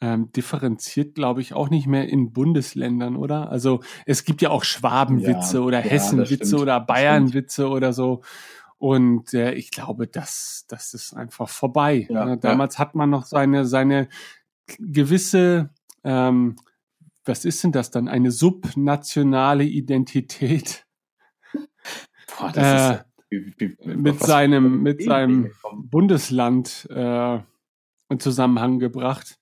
[0.00, 3.50] ähm, differenziert, glaube ich, auch nicht mehr in Bundesländern, oder?
[3.50, 8.22] Also es gibt ja auch Schwabenwitze Ja, oder ja, Hessenwitze oder Bayernwitze oder so.
[8.84, 12.06] Und äh, ich glaube, das, das ist einfach vorbei.
[12.10, 12.36] Ja, Ne?
[12.36, 14.10] Damals hat man noch seine, seine
[14.78, 15.70] gewisse,
[16.04, 16.56] ähm,
[17.24, 18.08] was ist denn das dann?
[18.08, 20.84] Eine subnationale Identität
[22.38, 25.50] Boah, Äh, ist, wie, wie, mit seinem, mit seinem
[25.84, 27.36] Bundesland äh,
[28.10, 29.38] in Zusammenhang gebracht.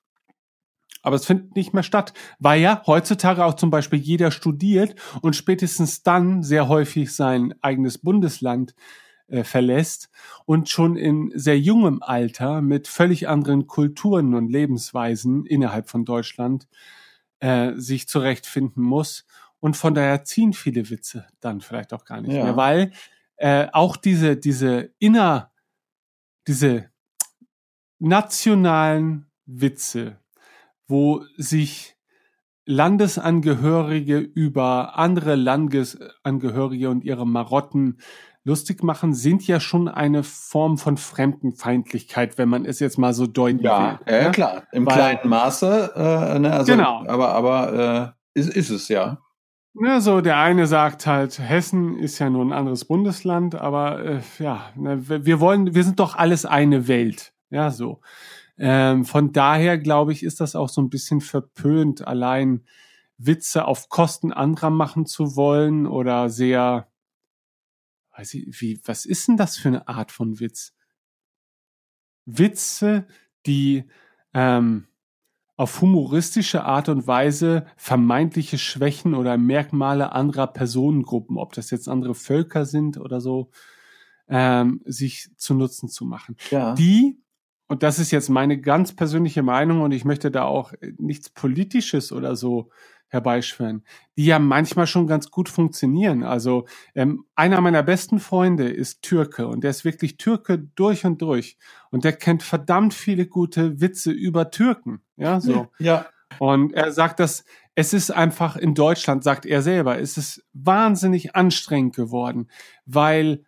[1.03, 5.35] Aber es findet nicht mehr statt, weil ja heutzutage auch zum Beispiel jeder studiert und
[5.35, 8.77] spätestens dann sehr häufig sein eigenes Bundesland
[9.29, 10.11] äh, verlässt
[10.45, 16.69] und schon in sehr jungem Alter mit völlig anderen Kulturen und Lebensweisen innerhalb von Deutschland
[17.41, 19.25] äh, sich zurechtfinden muss.
[19.61, 22.45] Und von daher ziehen viele Witze dann vielleicht auch gar nicht Ja.
[22.45, 22.93] mehr, weil
[23.37, 25.53] äh, auch diese, diese inner,
[26.47, 26.91] diese
[27.99, 30.19] nationalen Witze,
[30.89, 31.97] wo sich
[32.65, 37.99] Landesangehörige über andere Landesangehörige und ihre Marotten
[38.45, 43.27] lustig machen, sind ja schon eine Form von Fremdenfeindlichkeit, wenn man es jetzt mal so
[43.27, 44.15] deuten Ja, will.
[44.15, 44.63] ja, klar.
[44.73, 47.05] Im Weil- kleinen Maße, äh, ne, also, Genau.
[47.07, 49.19] aber, aber äh, ist, ist es ja.
[49.75, 54.21] Ne, so der eine sagt halt, Hessen ist ja nur ein anderes Bundesland, aber äh,
[54.39, 57.33] ja, ne, wir wir wollen, wir sind doch alles eine Welt.
[57.51, 58.01] Ja, so.
[58.59, 62.65] Ähm, von daher glaube ich, ist das auch so ein bisschen verpönt, allein
[63.19, 66.89] Witze auf Kosten anderer machen zu wollen oder sehr,
[68.17, 70.75] weiß ich, wie, was ist denn das für eine Art von Witz?
[72.25, 73.07] Witze,
[73.47, 73.85] die
[74.35, 74.87] ähm,
[75.57, 82.15] auf humoristische Art und Weise vermeintliche Schwächen oder Merkmale anderer Personengruppen, ob das jetzt andere
[82.15, 83.51] Völker sind oder so,
[84.29, 86.37] ähm, sich zu Nutzen zu machen.
[86.51, 86.75] Ja.
[86.75, 87.21] Die,
[87.69, 92.13] und das ist jetzt meine ganz persönliche Meinung und ich möchte da auch nichts Politisches
[92.13, 92.71] oder so
[93.13, 93.85] herbeischwören,
[94.17, 96.25] die ja manchmal schon ganz gut funktionieren.
[96.25, 101.21] Also ähm, einer meiner besten Freunde ist Türke und der ist wirklich Türke durch und
[101.21, 101.59] durch
[101.91, 105.03] und der kennt verdammt viele gute Witze über Türken.
[105.17, 105.69] Ja, so.
[105.79, 106.07] ja.
[106.39, 107.45] Und er sagt, dass
[107.75, 112.49] es ist einfach in Deutschland, sagt er selber, es ist wahnsinnig anstrengend geworden,
[112.87, 113.45] weil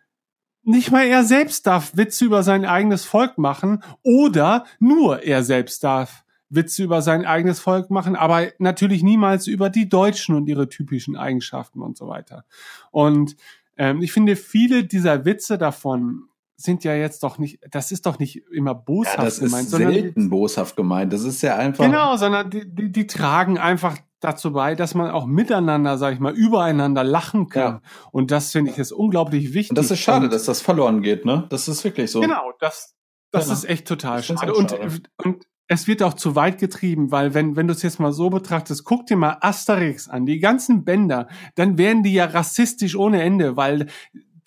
[0.61, 5.83] nicht mal er selbst darf Witze über sein eigenes Volk machen oder nur er selbst
[5.83, 10.69] darf Witze über sein eigenes Volk machen, aber natürlich niemals über die Deutschen und ihre
[10.69, 12.45] typischen Eigenschaften und so weiter.
[12.91, 13.35] Und
[13.77, 18.17] ähm, ich finde, viele dieser Witze davon sind ja jetzt doch nicht, das ist doch
[18.19, 21.11] nicht immer boshaft ja, das gemeint, ist sondern selten boshaft gemeint.
[21.11, 21.83] Das ist ja einfach.
[21.85, 26.19] Genau, sondern die, die, die tragen einfach dazu bei, dass man auch miteinander, sag ich
[26.19, 27.73] mal, übereinander lachen kann.
[27.73, 27.81] Ja.
[28.11, 29.71] Und das finde ich ist unglaublich wichtig.
[29.71, 31.45] Und das ist schade, Und dass das verloren geht, ne?
[31.49, 32.21] Das ist wirklich so.
[32.21, 32.95] Genau, das,
[33.31, 33.53] Das Ja.
[33.53, 34.53] ist echt total schade.
[34.53, 35.01] Und, schade.
[35.17, 38.29] und es wird auch zu weit getrieben, weil wenn, wenn du es jetzt mal so
[38.29, 43.21] betrachtest, guck dir mal Asterix an, die ganzen Bänder, dann wären die ja rassistisch ohne
[43.23, 43.87] Ende, weil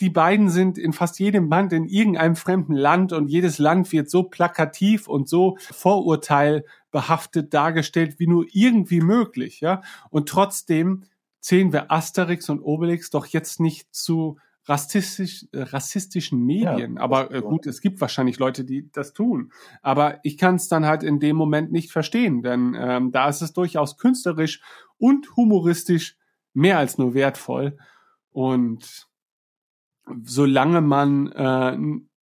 [0.01, 4.09] die beiden sind in fast jedem Band in irgendeinem fremden Land und jedes Land wird
[4.09, 9.83] so plakativ und so vorurteilbehaftet dargestellt wie nur irgendwie möglich, ja.
[10.11, 11.03] Und trotzdem
[11.41, 14.39] zählen wir Asterix und Obelix doch jetzt nicht zu
[14.69, 16.97] rassistisch, äh, rassistischen Medien.
[16.97, 19.53] Ja, Aber äh, gut, es gibt wahrscheinlich Leute, die das tun.
[19.83, 23.41] Aber ich kann es dann halt in dem Moment nicht verstehen, denn ähm, da ist
[23.41, 24.61] es durchaus künstlerisch
[24.99, 26.17] und humoristisch
[26.53, 27.79] mehr als nur wertvoll.
[28.31, 29.09] Und
[30.23, 31.79] solange man äh,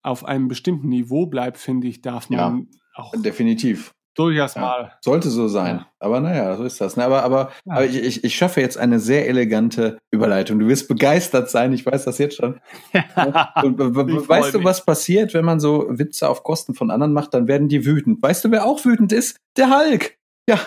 [0.01, 3.93] auf einem bestimmten Niveau bleibt, finde ich, darf man auch Definitiv.
[4.15, 4.61] Durchaus Ja.
[4.61, 4.91] mal.
[5.01, 5.77] Sollte so sein.
[5.77, 5.85] Ja.
[5.99, 6.97] Aber naja, so ist das.
[6.97, 7.03] Ne?
[7.05, 7.73] Aber, aber, Ja.
[7.75, 10.59] aber ich, ich, ich schaffe jetzt eine sehr elegante Überleitung.
[10.59, 12.59] Du wirst begeistert sein, ich weiß das jetzt schon.
[13.63, 17.33] Und, weißt du, was passiert, wenn man so Witze auf Kosten von anderen macht?
[17.33, 18.21] Dann werden die wütend.
[18.21, 19.37] Weißt du, wer auch wütend ist?
[19.57, 20.17] Der Hulk.
[20.47, 20.59] Ja.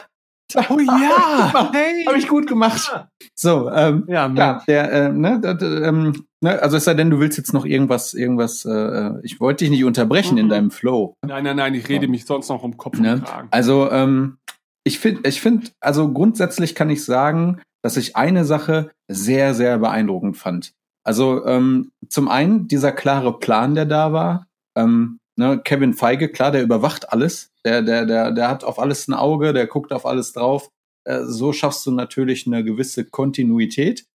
[0.55, 1.71] Oh ja!
[1.73, 2.05] hey.
[2.07, 2.95] Habe ich gut gemacht.
[3.35, 4.65] So, ähm, Ja, ja, Mensch.
[4.67, 7.65] der, äh, ne, da, da, ähm, ne, also es sei denn, du willst jetzt noch
[7.65, 10.51] irgendwas, irgendwas, äh, ich wollte dich nicht unterbrechen in Mhm.
[10.51, 11.15] deinem Flow.
[11.27, 13.23] Nein, nein, nein, ich rede mich sonst noch um Kopf Ne?
[13.51, 14.39] Also, ähm,
[14.85, 19.79] ich finde, ich finde, also grundsätzlich kann ich sagen, dass ich eine Sache sehr, sehr
[19.79, 20.73] beeindruckend fand.
[21.05, 24.47] Also, ähm, zum einen dieser klare Plan, der da war.
[24.77, 27.53] Ähm, ne, Kevin Feige, klar, der überwacht alles.
[27.65, 30.71] Der, der, der, der hat auf alles ein Auge, der guckt auf alles drauf.
[31.05, 34.07] Äh, so schaffst du natürlich eine gewisse Kontinuität.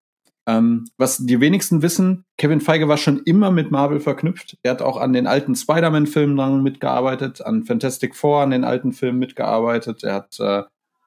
[0.46, 4.56] Ähm, was die wenigsten wissen, Kevin Feige war schon immer mit Marvel verknüpft.
[4.62, 9.18] Er hat auch an den alten Spider-Man-Filmen mitgearbeitet, an Fantastic Four, an den alten Filmen
[9.18, 10.02] mitgearbeitet.
[10.02, 10.62] Er hat äh,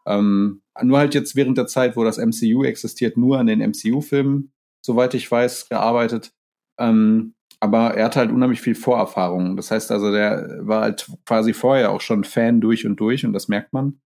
[0.05, 4.51] ähm, nur halt jetzt während der Zeit, wo das MCU existiert, nur an den MCU-Filmen,
[4.85, 6.31] soweit ich weiß, gearbeitet.
[6.79, 7.33] Ähm,
[7.63, 9.55] aber er hat halt unheimlich viel Vorerfahrung.
[9.55, 13.31] Das heißt also, der war halt quasi vorher auch schon Fan durch und durch und
[13.31, 14.01] das merkt man.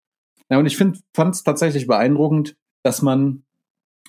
[0.52, 3.46] Ja, und ich fand es tatsächlich beeindruckend, dass man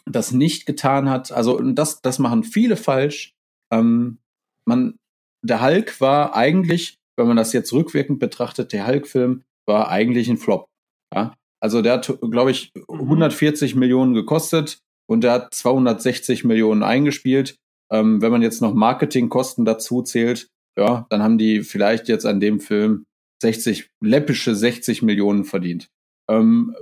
[0.05, 1.31] das nicht getan hat.
[1.31, 3.35] Also und das, das machen viele falsch.
[3.73, 4.19] Ähm,
[4.67, 4.97] man,
[5.43, 10.39] der Hulk war eigentlich, wenn man das jetzt rückwirkend betrachtet, der Hulk-Film war eigentlich ein
[10.39, 10.67] Flop.
[11.15, 11.35] Ja?
[11.63, 17.61] Also der hat, glaube ich, 140 Millionen gekostet und der hat 260 Millionen eingespielt.
[17.91, 20.49] Ähm, wenn man jetzt noch Marketingkosten dazu zählt,
[20.79, 23.05] ja, dann haben die vielleicht jetzt an dem Film
[23.43, 25.89] 60, läppische 60 Millionen verdient.
[26.29, 26.75] Ähm,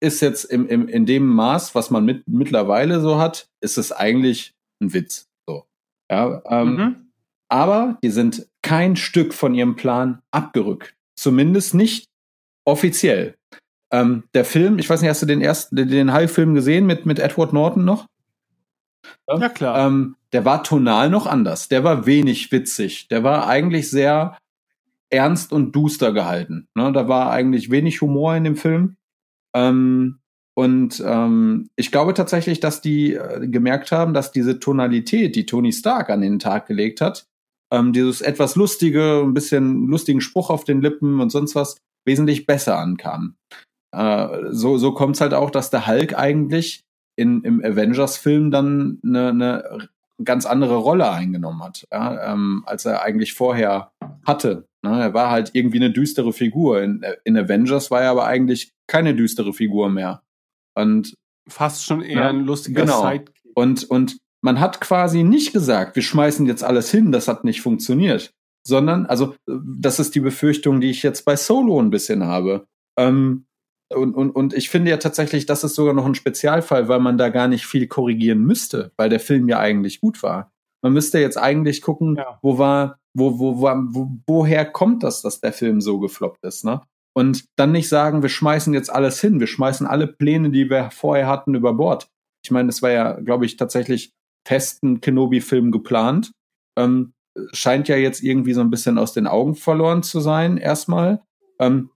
[0.00, 3.92] ist jetzt im, im, in dem Maß, was man mit, mittlerweile so hat, ist es
[3.92, 5.26] eigentlich ein Witz.
[5.46, 5.64] So.
[6.10, 6.96] Ja, ähm, Mhm.
[7.48, 10.94] aber die sind kein Stück von ihrem Plan abgerückt.
[11.16, 12.06] Zumindest nicht
[12.66, 13.34] offiziell.
[13.92, 17.06] Ähm, der Film, ich weiß nicht, hast du den ersten, den, den High-Film gesehen mit,
[17.06, 18.06] mit Edward Norton noch?
[19.28, 19.86] Ja, klar.
[19.86, 21.68] Ähm, der war tonal noch anders.
[21.68, 23.08] Der war wenig witzig.
[23.08, 24.36] Der war eigentlich sehr
[25.10, 26.68] ernst und duster gehalten.
[26.74, 26.92] Ne?
[26.92, 28.96] Da war eigentlich wenig Humor in dem Film.
[29.54, 30.18] Ähm,
[30.54, 35.72] und ähm, ich glaube tatsächlich, dass die äh, gemerkt haben, dass diese Tonalität, die Tony
[35.72, 37.26] Stark an den Tag gelegt hat,
[37.72, 41.76] ähm, dieses etwas lustige, ein bisschen lustigen Spruch auf den Lippen und sonst was,
[42.06, 43.34] wesentlich besser ankam.
[43.92, 46.84] Äh, so so kommt es halt auch, dass der Hulk eigentlich
[47.16, 49.88] in, im Avengers-Film dann eine, eine
[50.22, 53.92] ganz andere Rolle eingenommen hat, ja, ähm, als er eigentlich vorher
[54.24, 54.66] hatte.
[54.82, 55.00] Ne?
[55.00, 56.82] Er war halt irgendwie eine düstere Figur.
[56.82, 60.22] In, in Avengers war er aber eigentlich keine düstere Figur mehr.
[60.74, 61.14] Und
[61.46, 63.02] Fast schon eher Ja, ein lustiger genau.
[63.02, 63.34] Sidekick.
[63.54, 67.60] und, und man hat quasi nicht gesagt, wir schmeißen jetzt alles hin, das hat nicht
[67.62, 68.32] funktioniert.
[68.66, 72.66] Sondern, also, das ist die Befürchtung, die ich jetzt bei Solo ein bisschen habe.
[72.98, 73.44] Ähm,
[73.92, 77.18] und, und, und ich finde ja tatsächlich, das ist sogar noch ein Spezialfall, weil man
[77.18, 80.50] da gar nicht viel korrigieren müsste, weil der Film ja eigentlich gut war.
[80.82, 82.38] Man müsste jetzt eigentlich gucken, Ja.
[82.42, 86.64] wo war, wo, wo, wo, wo, woher kommt das, dass der Film so gefloppt ist,
[86.64, 86.82] ne?
[87.16, 90.90] Und dann nicht sagen, wir schmeißen jetzt alles hin, wir schmeißen alle Pläne, die wir
[90.90, 92.08] vorher hatten, über Bord.
[92.44, 94.10] Ich meine, es war ja, glaube ich, tatsächlich
[94.46, 96.32] festen Kenobi-Film geplant.
[96.76, 97.12] Ähm,
[97.52, 101.22] scheint ja jetzt irgendwie so ein bisschen aus den Augen verloren zu sein, erstmal.
[101.60, 101.90] Ähm,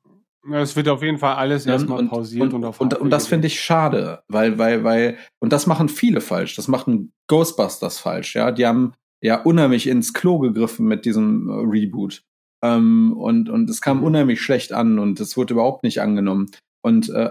[0.52, 3.26] Es wird auf jeden Fall alles ja, erstmal pausiert und, und, auf und, und das
[3.26, 6.56] finde ich schade, weil, weil, weil, und das machen viele falsch.
[6.56, 8.50] Das machen Ghostbusters falsch, ja.
[8.50, 12.22] Die haben ja unheimlich ins Klo gegriffen mit diesem äh, Reboot.
[12.62, 14.04] Ähm, und, und es kam Mhm.
[14.04, 16.50] unheimlich schlecht an und es wurde überhaupt nicht angenommen.
[16.82, 17.30] Und äh,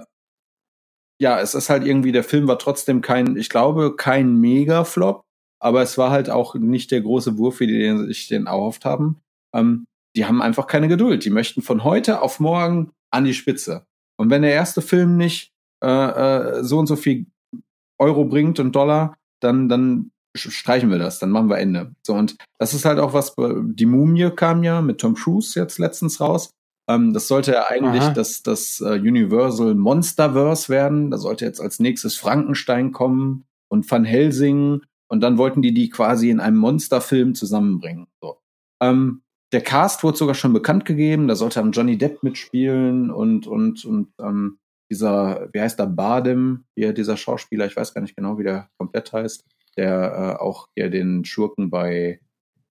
[1.22, 5.23] ja, es ist halt irgendwie, der Film war trotzdem kein, ich glaube, kein Mega-Flop,
[5.60, 9.19] aber es war halt auch nicht der große Wurf, wie die sich den erhofft haben.
[9.56, 9.85] Ähm,
[10.15, 11.26] die haben einfach keine Geduld.
[11.26, 13.85] Die möchten von heute auf morgen an die Spitze.
[14.17, 15.51] Und wenn der erste Film nicht
[15.84, 17.27] äh, äh, so und so viel
[17.99, 21.95] Euro bringt und Dollar, dann, dann streichen wir das, dann machen wir Ende.
[22.05, 25.79] So, und das ist halt auch was, die Mumie kam ja mit Tom Cruise jetzt
[25.79, 26.51] letztens raus.
[26.89, 28.13] Ähm, das sollte ja eigentlich Aha.
[28.13, 31.11] das, das uh, Universal Monsterverse werden.
[31.11, 34.81] Da sollte jetzt als nächstes Frankenstein kommen und Van Helsing.
[35.09, 38.07] Und dann wollten die die quasi in einem Monsterfilm zusammenbringen.
[38.21, 38.39] So.
[38.81, 39.21] Ähm,
[39.53, 41.27] der Cast wurde sogar schon bekannt gegeben.
[41.27, 44.57] Da sollte dann Johnny Depp mitspielen und, und, und ähm,
[44.91, 48.69] dieser, wie heißt der, Bardem, hier dieser Schauspieler, ich weiß gar nicht genau, wie der
[48.77, 49.43] komplett heißt,
[49.77, 52.19] der äh, auch hier den Schurken bei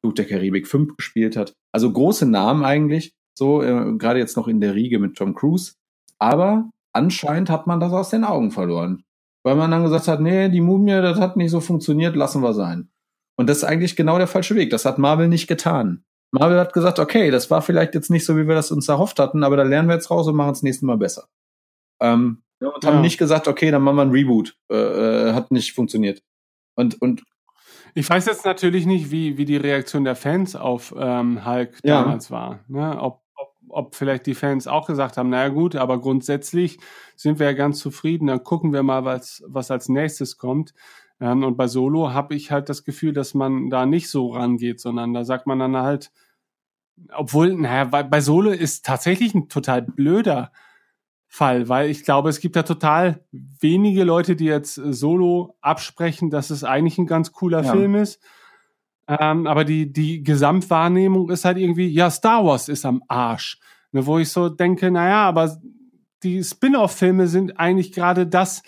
[0.00, 1.54] Flug der Karibik 5 gespielt hat.
[1.72, 5.74] Also große Namen eigentlich, so äh, gerade jetzt noch in der Riege mit Tom Cruise.
[6.18, 9.02] Aber anscheinend hat man das aus den Augen verloren.
[9.44, 12.52] Weil man dann gesagt hat, nee, die Mumie, das hat nicht so funktioniert, lassen wir
[12.52, 12.90] sein.
[13.38, 14.70] Und das ist eigentlich genau der falsche Weg.
[14.70, 16.02] Das hat Marvel nicht getan.
[16.30, 19.18] Marvel hat gesagt, okay, das war vielleicht jetzt nicht so, wie wir das uns erhofft
[19.18, 21.28] hatten, aber da lernen wir jetzt raus und machen es nächstes Mal besser.
[22.00, 24.56] Ähm, und haben nicht gesagt, okay, dann machen wir ein Reboot.
[24.70, 26.22] Äh, äh, hat nicht funktioniert.
[26.74, 27.22] Und, und
[27.94, 32.02] ich weiß jetzt natürlich nicht, wie, wie die Reaktion der Fans auf ähm, Hulk ja.
[32.02, 32.60] damals war.
[32.68, 32.98] Ne?
[33.00, 36.78] Ob, ob, ob vielleicht die Fans auch gesagt haben, naja gut, aber grundsätzlich
[37.14, 40.74] sind wir ja ganz zufrieden, dann gucken wir mal, was, was als nächstes kommt.
[41.20, 44.80] Ähm, und bei Solo habe ich halt das Gefühl, dass man da nicht so rangeht,
[44.80, 46.12] sondern da sagt man dann halt,
[47.14, 50.52] obwohl, naja, bei, bei Solo ist tatsächlich ein total blöder
[51.28, 56.51] Fall, weil ich glaube, es gibt da total wenige Leute, die jetzt Solo absprechen, dass
[56.51, 57.72] es eigentlich ein ganz cooler ja.
[57.72, 58.22] Film ist.
[59.09, 63.60] Ähm, aber die, die Gesamtwahrnehmung ist halt irgendwie, ja, Star Wars ist am Arsch.
[63.93, 65.60] Ne, wo ich so denke, naja, aber
[66.22, 68.62] die Spin-off-Filme sind eigentlich gerade das,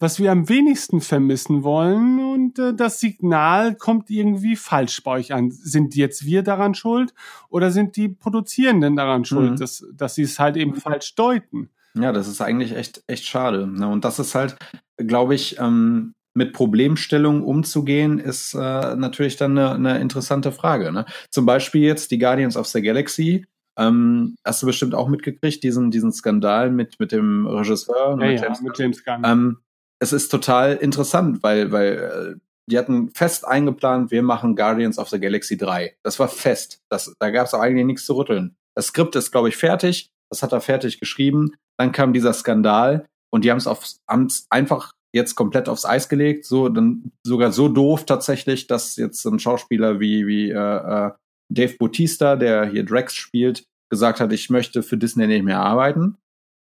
[0.00, 5.32] was wir am wenigsten vermissen wollen und äh, das Signal kommt irgendwie falsch bei euch
[5.32, 5.50] an.
[5.50, 7.14] Sind jetzt wir daran schuld
[7.50, 9.56] oder sind die Produzierenden daran schuld, mhm.
[9.56, 11.68] dass, dass sie es halt eben falsch deuten?
[11.94, 13.66] Ja, das ist eigentlich echt, echt schade.
[13.66, 13.86] Ne?
[13.88, 14.56] Und das ist halt,
[14.96, 20.92] glaube ich, ähm, mit Problemstellungen umzugehen, ist äh, natürlich dann eine, eine interessante Frage.
[20.92, 21.04] Ne?
[21.28, 23.44] Zum Beispiel jetzt die Guardians of the Galaxy.
[23.76, 28.40] Ähm, hast du bestimmt auch mitgekriegt, diesen, diesen Skandal mit, mit dem Regisseur, ja, mit,
[28.40, 29.22] James ja, mit James Gunn.
[29.24, 29.56] Ähm,
[30.00, 32.40] es ist total interessant, weil, weil äh,
[32.70, 35.96] die hatten fest eingeplant, wir machen Guardians of the Galaxy 3.
[36.02, 36.80] Das war fest.
[36.88, 38.56] Das, da gab es eigentlich nichts zu rütteln.
[38.74, 40.10] Das Skript ist, glaube ich, fertig.
[40.30, 41.52] Das hat er fertig geschrieben.
[41.78, 46.44] Dann kam dieser Skandal und die haben es einfach jetzt komplett aufs Eis gelegt.
[46.44, 51.10] So, dann sogar so doof tatsächlich, dass jetzt ein Schauspieler wie, wie äh, äh,
[51.52, 56.16] Dave Bautista, der hier Drax spielt, gesagt hat, ich möchte für Disney nicht mehr arbeiten.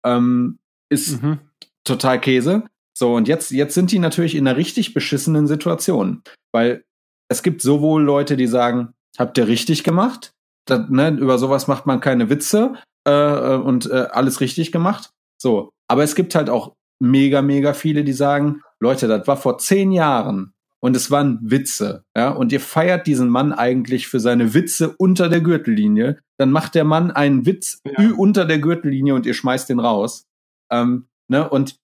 [0.05, 0.59] Ähm,
[0.91, 1.39] ist mhm.
[1.85, 2.65] total Käse.
[2.97, 6.23] So, und jetzt, jetzt sind die natürlich in einer richtig beschissenen Situation.
[6.53, 6.85] Weil
[7.29, 10.33] es gibt sowohl Leute, die sagen, habt ihr richtig gemacht?
[10.67, 12.75] Das, ne, über sowas macht man keine Witze
[13.07, 15.11] äh, äh, und äh, alles richtig gemacht.
[15.41, 19.59] So, aber es gibt halt auch mega, mega viele, die sagen, Leute, das war vor
[19.59, 24.55] zehn Jahren und es waren Witze, ja, und ihr feiert diesen Mann eigentlich für seine
[24.55, 28.11] Witze unter der Gürtellinie, dann macht der Mann einen Witz ja.
[28.17, 30.27] unter der Gürtellinie und ihr schmeißt den raus.
[30.71, 31.77] Ähm, ne, und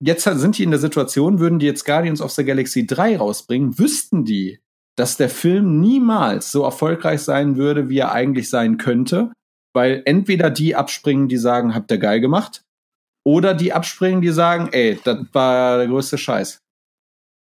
[0.00, 3.78] jetzt sind die in der Situation, würden die jetzt Guardians of the Galaxy 3 rausbringen,
[3.78, 4.60] wüssten die,
[4.96, 9.32] dass der Film niemals so erfolgreich sein würde, wie er eigentlich sein könnte,
[9.74, 12.64] weil entweder die abspringen, die sagen, habt ihr geil gemacht,
[13.24, 16.60] oder die abspringen, die sagen, ey, das war der größte Scheiß.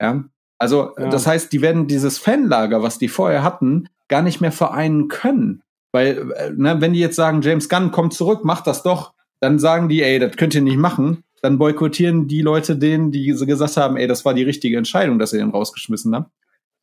[0.01, 0.25] Ja.
[0.59, 1.09] Also, ja.
[1.09, 5.63] das heißt, die werden dieses Fanlager, was die vorher hatten, gar nicht mehr vereinen können.
[5.93, 9.59] Weil, äh, ne, wenn die jetzt sagen, James Gunn kommt zurück, macht das doch, dann
[9.59, 13.77] sagen die, ey, das könnt ihr nicht machen dann boykottieren die Leute den, die gesagt
[13.77, 16.33] haben, ey, das war die richtige Entscheidung, dass ihr den rausgeschmissen habt.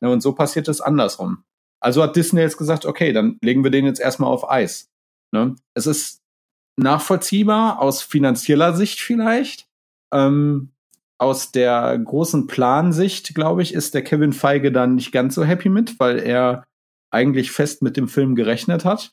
[0.00, 1.44] Ja, und so passiert es andersrum.
[1.80, 4.88] Also hat Disney jetzt gesagt, okay, dann legen wir den jetzt erstmal auf Eis.
[5.32, 5.54] Ne?
[5.74, 6.22] Es ist
[6.76, 9.68] nachvollziehbar aus finanzieller Sicht vielleicht.
[10.14, 10.70] Ähm,
[11.18, 15.68] aus der großen Plansicht, glaube ich, ist der Kevin Feige dann nicht ganz so happy
[15.68, 16.64] mit, weil er
[17.10, 19.12] eigentlich fest mit dem Film gerechnet hat.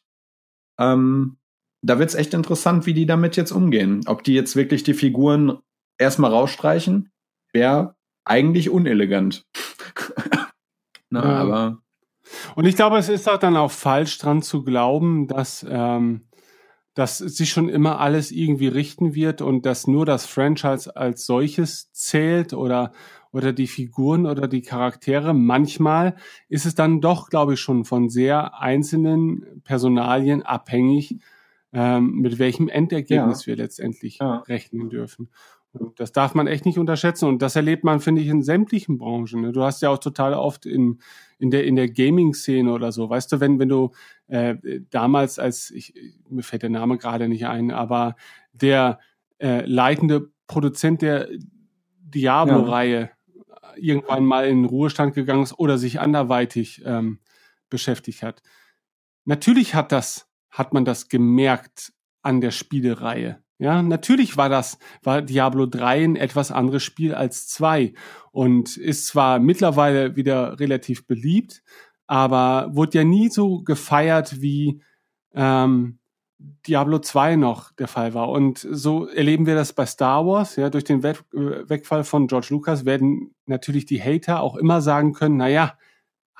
[0.79, 1.35] Ähm,
[1.81, 4.01] da wird's echt interessant, wie die damit jetzt umgehen.
[4.05, 5.59] Ob die jetzt wirklich die Figuren
[5.97, 7.11] erstmal rausstreichen,
[7.53, 9.45] wäre eigentlich unelegant.
[11.09, 11.35] Na, ja.
[11.37, 11.77] aber.
[12.55, 16.27] Und ich glaube, es ist auch dann auch falsch dran zu glauben, dass, ähm,
[16.93, 21.91] dass sich schon immer alles irgendwie richten wird und dass nur das Franchise als solches
[21.91, 22.93] zählt oder,
[23.31, 25.33] oder die Figuren oder die Charaktere.
[25.33, 26.15] Manchmal
[26.47, 31.19] ist es dann doch, glaube ich, schon von sehr einzelnen Personalien abhängig,
[31.73, 33.47] ähm, mit welchem Endergebnis ja.
[33.47, 34.39] wir letztendlich ja.
[34.39, 35.29] rechnen dürfen.
[35.73, 37.29] Und das darf man echt nicht unterschätzen.
[37.29, 39.41] Und das erlebt man, finde ich, in sämtlichen Branchen.
[39.41, 39.51] Ne?
[39.53, 40.99] Du hast ja auch total oft in,
[41.39, 43.09] in der, in der Gaming-Szene oder so.
[43.09, 43.91] Weißt du, wenn, wenn du
[44.27, 44.55] äh,
[44.89, 45.93] damals als, ich,
[46.29, 48.15] mir fällt der Name gerade nicht ein, aber
[48.51, 48.99] der
[49.39, 51.29] äh, leitende Produzent der
[52.01, 53.11] Diablo-Reihe,
[53.77, 57.19] irgendwann mal in Ruhestand gegangen ist oder sich anderweitig ähm,
[57.69, 58.41] beschäftigt hat.
[59.23, 63.41] Natürlich hat das, hat man das gemerkt an der Spielereihe.
[63.57, 67.93] Ja, natürlich war das, war Diablo 3 ein etwas anderes Spiel als 2
[68.31, 71.61] und ist zwar mittlerweile wieder relativ beliebt,
[72.07, 74.81] aber wurde ja nie so gefeiert wie
[75.35, 75.99] ähm,
[76.67, 78.29] Diablo 2 noch der Fall war.
[78.29, 80.55] Und so erleben wir das bei Star Wars.
[80.55, 85.13] Ja, durch den We Wegfall von George Lucas werden natürlich die Hater auch immer sagen
[85.13, 85.77] können, na ja,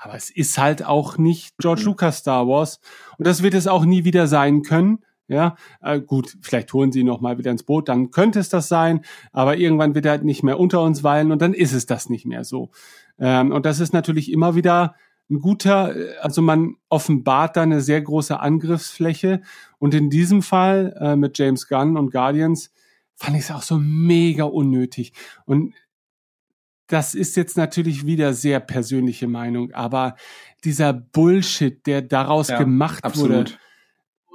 [0.02, 1.86] aber es ist halt auch nicht George mhm.
[1.86, 2.80] Lucas Star Wars.
[3.18, 4.98] Und das wird es auch nie wieder sein können.
[5.28, 8.68] Ja, äh, gut, vielleicht holen sie noch mal wieder ins Boot, dann könnte es das
[8.68, 11.86] sein, aber irgendwann wird er halt nicht mehr unter uns weilen und dann ist es
[11.86, 12.70] das nicht mehr so.
[13.18, 14.94] Ähm, und das ist natürlich immer wieder
[15.30, 19.40] ein guter, also man offenbart da eine sehr große Angriffsfläche
[19.78, 22.72] und in diesem Fall äh, mit James Gunn und Guardians
[23.14, 25.12] fand ich es auch so mega unnötig
[25.46, 25.72] und
[26.86, 30.16] das ist jetzt natürlich wieder sehr persönliche Meinung, aber
[30.64, 33.30] dieser Bullshit, der daraus ja, gemacht absolut.
[33.30, 33.52] wurde,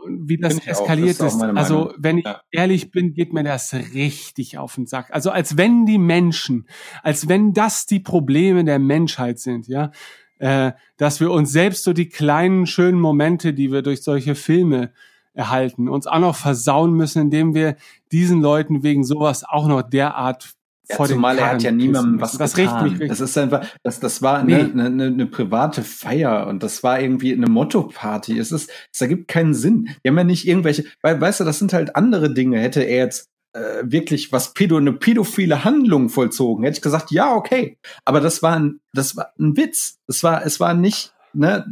[0.10, 1.42] wie das eskaliert das ist.
[1.42, 2.42] ist also, wenn ich ja.
[2.52, 5.10] ehrlich bin, geht mir das richtig auf den Sack.
[5.12, 6.68] Also, als wenn die Menschen,
[7.04, 9.92] als wenn das die Probleme der Menschheit sind, ja,
[10.40, 14.92] äh, dass wir uns selbst so die kleinen schönen Momente, die wir durch solche Filme
[15.34, 17.76] erhalten, uns auch noch versauen müssen, indem wir
[18.12, 20.57] diesen Leuten wegen sowas auch noch derart
[20.90, 22.86] ja, vor zumal er hat ja niemandem was das getan.
[22.86, 24.56] Riecht mich das ist einfach, das, das war nee.
[24.56, 28.38] eine, eine, eine private Feier und das war irgendwie eine Motto-Party.
[28.38, 29.90] Es ist, es ergibt keinen Sinn.
[30.02, 32.60] Wir haben ja nicht irgendwelche, weil, weißt du, das sind halt andere Dinge.
[32.60, 37.34] Hätte er jetzt äh, wirklich was Pädo, eine pädophile Handlung vollzogen, hätte ich gesagt, ja,
[37.34, 37.78] okay.
[38.06, 40.00] Aber das war ein, das war ein Witz.
[40.08, 41.66] Es war, es war nicht, ne,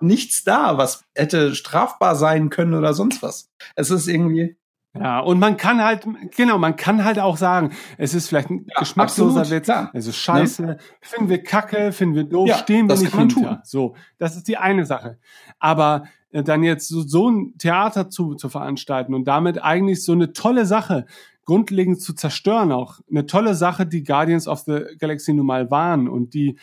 [0.00, 3.50] nichts da, was hätte strafbar sein können oder sonst was.
[3.76, 4.56] Es ist irgendwie,
[4.98, 6.04] ja, und man kann halt,
[6.36, 9.90] genau, man kann halt auch sagen, es ist vielleicht ein ja, geschmacksloser absolut, Witz, klar.
[9.92, 10.78] es ist scheiße, ne?
[11.00, 13.34] finden wir kacke, finden wir doof, ja, stehen wir nicht hinter.
[13.34, 13.58] Tun.
[13.62, 15.18] So, das ist die eine Sache.
[15.60, 20.12] Aber äh, dann jetzt so, so ein Theater zu, zu veranstalten und damit eigentlich so
[20.12, 21.06] eine tolle Sache
[21.44, 26.08] grundlegend zu zerstören auch, eine tolle Sache, die Guardians of the Galaxy nun mal waren
[26.08, 26.58] und die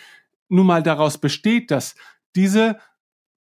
[0.49, 1.95] nun mal daraus besteht, dass
[2.35, 2.77] diese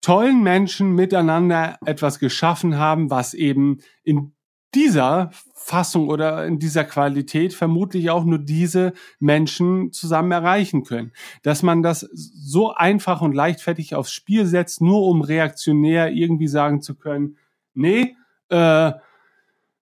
[0.01, 4.33] tollen Menschen miteinander etwas geschaffen haben, was eben in
[4.73, 11.11] dieser Fassung oder in dieser Qualität vermutlich auch nur diese Menschen zusammen erreichen können.
[11.43, 16.81] Dass man das so einfach und leichtfertig aufs Spiel setzt, nur um reaktionär irgendwie sagen
[16.81, 17.37] zu können,
[17.73, 18.15] nee,
[18.49, 18.91] äh,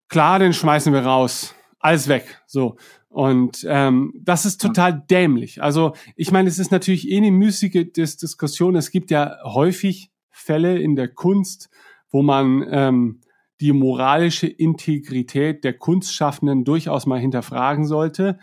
[0.08, 1.54] klar, den schmeißen wir raus.
[1.80, 2.42] Alles weg.
[2.48, 2.78] So.
[3.10, 5.62] Und ähm, das ist total dämlich.
[5.62, 8.76] Also ich meine, es ist natürlich eh eine müßige Dis Diskussion.
[8.76, 11.70] Es gibt ja häufig Fälle in der Kunst,
[12.10, 13.22] wo man ähm,
[13.62, 18.38] die moralische Integrität der Kunstschaffenden durchaus mal hinterfragen sollte.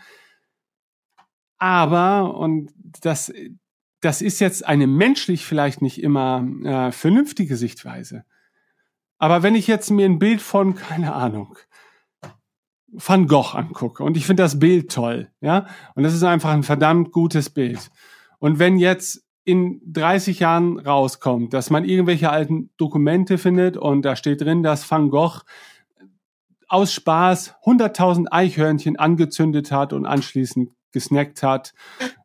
[1.57, 2.71] Aber, und
[3.01, 3.31] das,
[4.01, 8.25] das ist jetzt eine menschlich vielleicht nicht immer äh, vernünftige Sichtweise.
[9.17, 11.57] Aber wenn ich jetzt mir ein Bild von, keine Ahnung,
[12.91, 16.63] Van Gogh angucke und ich finde das Bild toll, ja, und das ist einfach ein
[16.63, 17.89] verdammt gutes Bild.
[18.39, 24.15] Und wenn jetzt in 30 Jahren rauskommt, dass man irgendwelche alten Dokumente findet und da
[24.15, 25.41] steht drin, dass Van Gogh
[26.67, 31.73] aus Spaß 100.000 Eichhörnchen angezündet hat und anschließend gesnackt hat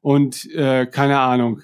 [0.01, 1.63] und äh, keine Ahnung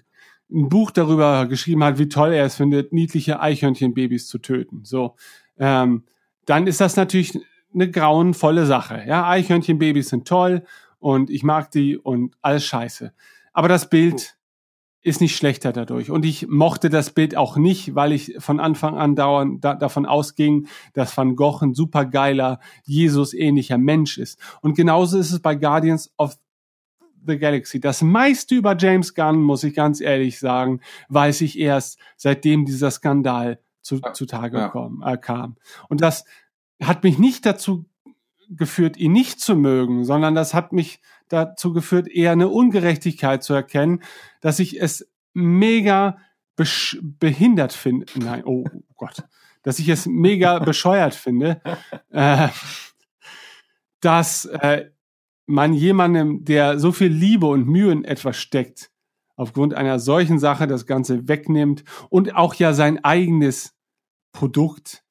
[0.51, 4.85] ein Buch darüber geschrieben hat, wie toll er es findet, niedliche Eichhörnchenbabys zu töten.
[4.85, 5.16] So,
[5.59, 6.05] ähm,
[6.47, 7.39] dann ist das natürlich
[7.72, 9.02] eine grauenvolle Sache.
[9.06, 10.64] Ja, Eichhörnchenbabys sind toll
[10.98, 13.12] und ich mag die und alles Scheiße.
[13.52, 14.36] Aber das Bild
[15.05, 16.10] ist nicht schlechter dadurch.
[16.10, 20.06] Und ich mochte das Bild auch nicht, weil ich von Anfang an dauernd da, davon
[20.06, 24.40] ausging, dass Van Gogh ein supergeiler, Jesus-ähnlicher Mensch ist.
[24.62, 26.36] Und genauso ist es bei Guardians of
[27.26, 27.81] the Galaxy.
[27.81, 32.90] Das meiste über James Gunn, muss ich ganz ehrlich sagen, weiß ich erst, seitdem dieser
[32.90, 34.68] Skandal zu, ja, zutage ja.
[34.70, 35.56] Kam, äh, kam.
[35.90, 36.24] Und das
[36.82, 37.85] hat mich nicht dazu
[38.48, 43.55] geführt, ihn nicht zu mögen, sondern das hat mich dazu geführt, eher eine Ungerechtigkeit zu
[43.55, 44.02] erkennen,
[44.40, 46.18] dass ich es mega
[47.02, 48.06] behindert finde.
[48.14, 48.64] Nein, oh
[48.96, 49.24] Gott.
[49.62, 51.60] Dass ich es mega bescheuert finde,
[52.10, 52.48] äh,
[54.01, 54.90] dass äh,
[55.46, 58.90] man jemandem, der so viel Liebe und Mühe in etwas steckt,
[59.36, 63.74] aufgrund einer solchen Sache das Ganze wegnimmt und auch ja sein eigenes
[64.32, 65.02] Produkt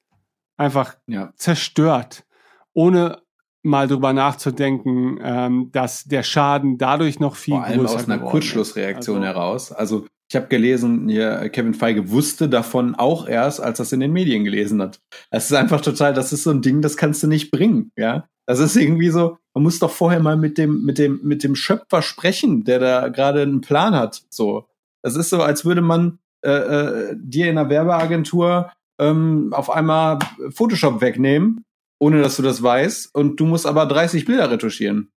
[0.56, 1.34] einfach ja.
[1.35, 2.26] zerstört,
[2.73, 3.23] ohne
[3.64, 8.19] mal drüber nachzudenken, ähm, dass der Schaden dadurch noch viel Vor allem größer aus einer
[8.19, 9.72] Kurzschlussreaktion also, heraus.
[9.72, 13.99] Also ich habe gelesen, hier, Kevin Feige wusste davon auch erst, als er es in
[13.99, 14.99] den Medien gelesen hat.
[15.30, 18.26] Es ist einfach total, das ist so ein Ding, das kannst du nicht bringen, ja.
[18.45, 21.56] Das ist irgendwie so, man muss doch vorher mal mit dem, mit dem, mit dem
[21.56, 24.23] Schöpfer sprechen, der da gerade einen Plan hat.
[24.30, 24.65] So.
[25.02, 30.19] Das ist so, als würde man äh, äh, dir in einer Werbeagentur ähm, auf einmal
[30.49, 31.64] Photoshop wegnehmen,
[32.04, 35.10] ohne dass du das weißt, und du musst aber 30 Bilder retuschieren.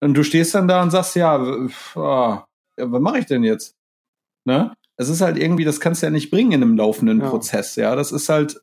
[0.00, 2.46] Und du stehst dann da und sagst, ja, oh, ja
[2.76, 3.74] was mache ich denn jetzt?
[4.44, 4.74] Ne?
[4.98, 7.30] Es ist halt irgendwie, das kannst du ja nicht bringen in einem laufenden ja.
[7.30, 7.96] Prozess, ja.
[7.96, 8.60] Das ist halt,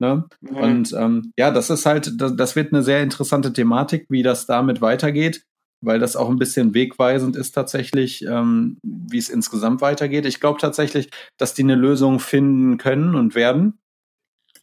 [0.00, 0.28] ne?
[0.42, 0.56] Mhm.
[0.56, 4.44] Und ähm, ja, das ist halt, das, das wird eine sehr interessante Thematik, wie das
[4.44, 5.46] damit weitergeht,
[5.80, 10.26] weil das auch ein bisschen wegweisend ist tatsächlich, ähm, wie es insgesamt weitergeht.
[10.26, 11.08] Ich glaube tatsächlich,
[11.38, 13.78] dass die eine Lösung finden können und werden.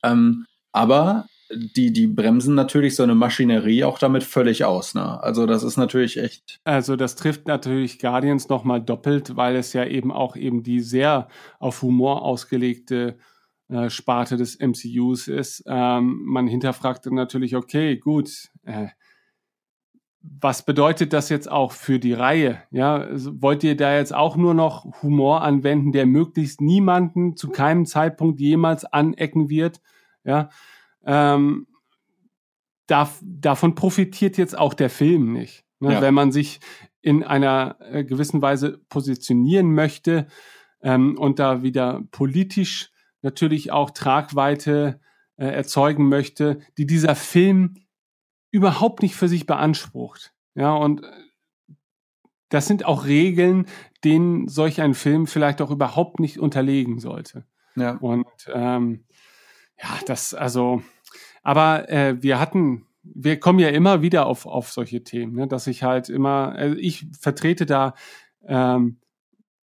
[0.03, 4.93] Ähm, aber die, die bremsen natürlich so eine Maschinerie auch damit völlig aus.
[4.93, 5.21] Ne?
[5.23, 6.59] Also das ist natürlich echt.
[6.63, 11.27] Also das trifft natürlich Guardians nochmal doppelt, weil es ja eben auch eben die sehr
[11.59, 13.17] auf Humor ausgelegte
[13.69, 15.63] äh, Sparte des MCUs ist.
[15.67, 18.87] Ähm, man hinterfragt natürlich, okay, gut, äh,
[20.21, 22.61] was bedeutet das jetzt auch für die Reihe?
[22.71, 27.85] Ja, wollt ihr da jetzt auch nur noch Humor anwenden, der möglichst niemanden zu keinem
[27.85, 29.81] Zeitpunkt jemals anecken wird?
[30.25, 30.49] Ja,
[31.05, 31.67] ähm,
[32.87, 35.65] darf, davon profitiert jetzt auch der Film nicht.
[35.79, 35.93] Ne?
[35.93, 36.01] Ja.
[36.01, 36.59] Wenn man sich
[37.01, 40.27] in einer äh, gewissen Weise positionieren möchte
[40.81, 44.99] ähm, und da wieder politisch natürlich auch Tragweite
[45.37, 47.75] äh, erzeugen möchte, die dieser Film
[48.51, 50.33] überhaupt nicht für sich beansprucht.
[50.55, 51.11] Ja, und äh,
[52.49, 53.67] das sind auch Regeln,
[54.03, 57.45] denen solch ein Film vielleicht auch überhaupt nicht unterlegen sollte.
[57.75, 57.97] Ja.
[57.97, 59.05] Und ähm,
[59.81, 60.81] ja, das, also,
[61.43, 65.67] aber äh, wir hatten, wir kommen ja immer wieder auf, auf solche Themen, ne, dass
[65.67, 67.93] ich halt immer, also ich vertrete da
[68.45, 68.97] ähm,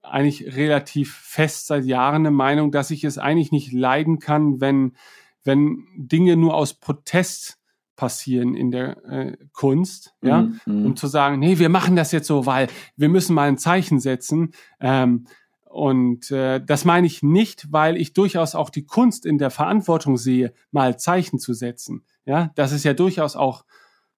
[0.02, 4.96] eigentlich relativ fest seit Jahren eine Meinung, dass ich es eigentlich nicht leiden kann, wenn,
[5.44, 7.58] wenn Dinge nur aus Protest
[7.96, 10.86] passieren in der äh, Kunst, ja, mm, mm.
[10.86, 14.00] um zu sagen, nee, wir machen das jetzt so, weil wir müssen mal ein Zeichen
[14.00, 14.52] setzen.
[14.80, 15.26] Ähm,
[15.72, 20.18] und äh, das meine ich nicht, weil ich durchaus auch die Kunst in der Verantwortung
[20.18, 22.04] sehe, mal Zeichen zu setzen.
[22.26, 23.64] Ja, das ist ja durchaus auch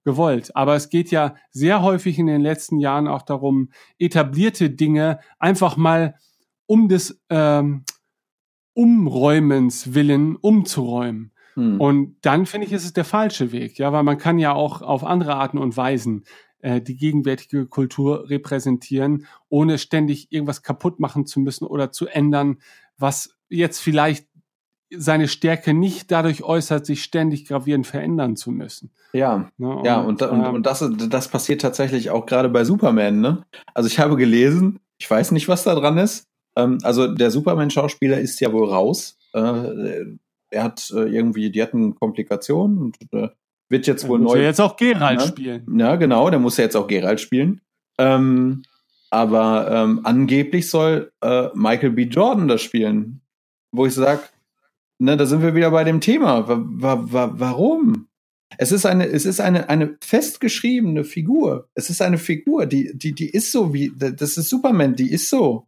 [0.05, 0.55] gewollt.
[0.57, 5.77] Aber es geht ja sehr häufig in den letzten Jahren auch darum, etablierte Dinge einfach
[5.77, 6.17] mal
[6.67, 7.85] um des ähm,
[8.75, 11.33] Umräumens willen umzuräumen.
[11.55, 11.81] Hm.
[11.81, 14.83] Und dann finde ich, ist es der falsche Weg, ja, weil man kann ja auch
[14.83, 16.25] auf andere Arten und Weisen
[16.65, 22.57] äh, die gegenwärtige Kultur repräsentieren, ohne ständig irgendwas kaputt machen zu müssen oder zu ändern,
[22.97, 24.27] was jetzt vielleicht
[24.91, 28.93] seine Stärke nicht dadurch äußert, sich ständig gravierend verändern zu müssen.
[29.13, 29.77] Ja, ne?
[29.77, 33.21] und, ja, und, und, ähm, und das, das passiert tatsächlich auch gerade bei Superman.
[33.21, 33.45] Ne?
[33.75, 36.29] Also ich habe gelesen, ich weiß nicht, was da dran ist.
[36.57, 39.19] Ähm, also der Superman-Schauspieler ist ja wohl raus.
[39.35, 40.17] Äh,
[40.49, 43.29] er hat äh, irgendwie, die hatten Komplikationen und äh,
[43.69, 44.41] wird jetzt wohl muss neu.
[44.41, 45.79] Ja jetzt auch Gerald ja, spielen.
[45.79, 47.61] Ja, genau, der muss ja jetzt auch Gerald spielen.
[47.99, 48.63] Ähm,
[49.11, 52.03] aber ähm, angeblich soll äh, Michael B.
[52.03, 53.21] Jordan das spielen.
[53.73, 54.23] Wo ich sage,
[54.99, 56.49] ne, da sind wir wieder bei dem Thema.
[56.49, 58.09] Wa wa wa warum?
[58.59, 61.69] Es ist eine, es ist eine, eine festgeschriebene Figur.
[61.75, 65.29] Es ist eine Figur, die, die, die ist so wie, das ist Superman, die ist
[65.29, 65.67] so.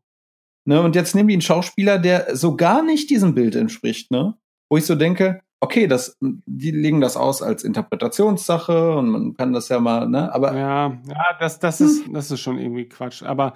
[0.65, 4.35] Ne, und jetzt nehmen die einen Schauspieler, der so gar nicht diesem Bild entspricht, ne?
[4.69, 9.53] Wo ich so denke, okay, das, die legen das aus als Interpretationssache und man kann
[9.53, 10.55] das ja mal, ne, aber.
[10.55, 13.23] Ja, ja, das, das ist, das ist schon irgendwie Quatsch.
[13.23, 13.55] Aber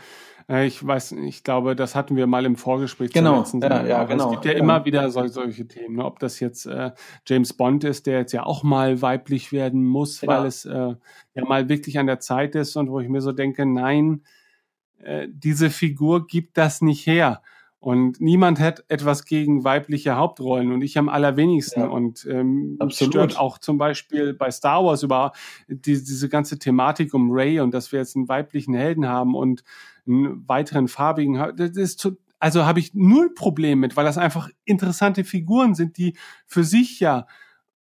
[0.48, 3.12] äh, ich weiß, ich glaube, das hatten wir mal im Vorgespräch.
[3.12, 4.26] Genau, ja, ja, genau.
[4.26, 4.58] Es gibt ja, ja.
[4.58, 6.04] immer wieder sol solche Themen, ne?
[6.04, 6.90] ob das jetzt äh,
[7.26, 10.32] James Bond ist, der jetzt ja auch mal weiblich werden muss, genau.
[10.32, 10.94] weil es äh,
[11.34, 14.22] ja mal wirklich an der Zeit ist und wo ich mir so denke, nein,
[14.98, 17.42] äh, diese Figur gibt das nicht her.
[17.80, 21.80] Und niemand hat etwas gegen weibliche Hauptrollen und ich am allerwenigsten.
[21.80, 25.32] Ja, und ähm, stört auch zum Beispiel bei Star Wars über
[25.66, 29.64] die, diese ganze Thematik um Ray und dass wir jetzt einen weiblichen Helden haben und
[30.06, 31.56] einen weiteren farbigen.
[31.56, 35.96] Das ist zu, also habe ich null Problem mit, weil das einfach interessante Figuren sind,
[35.96, 37.26] die für sich ja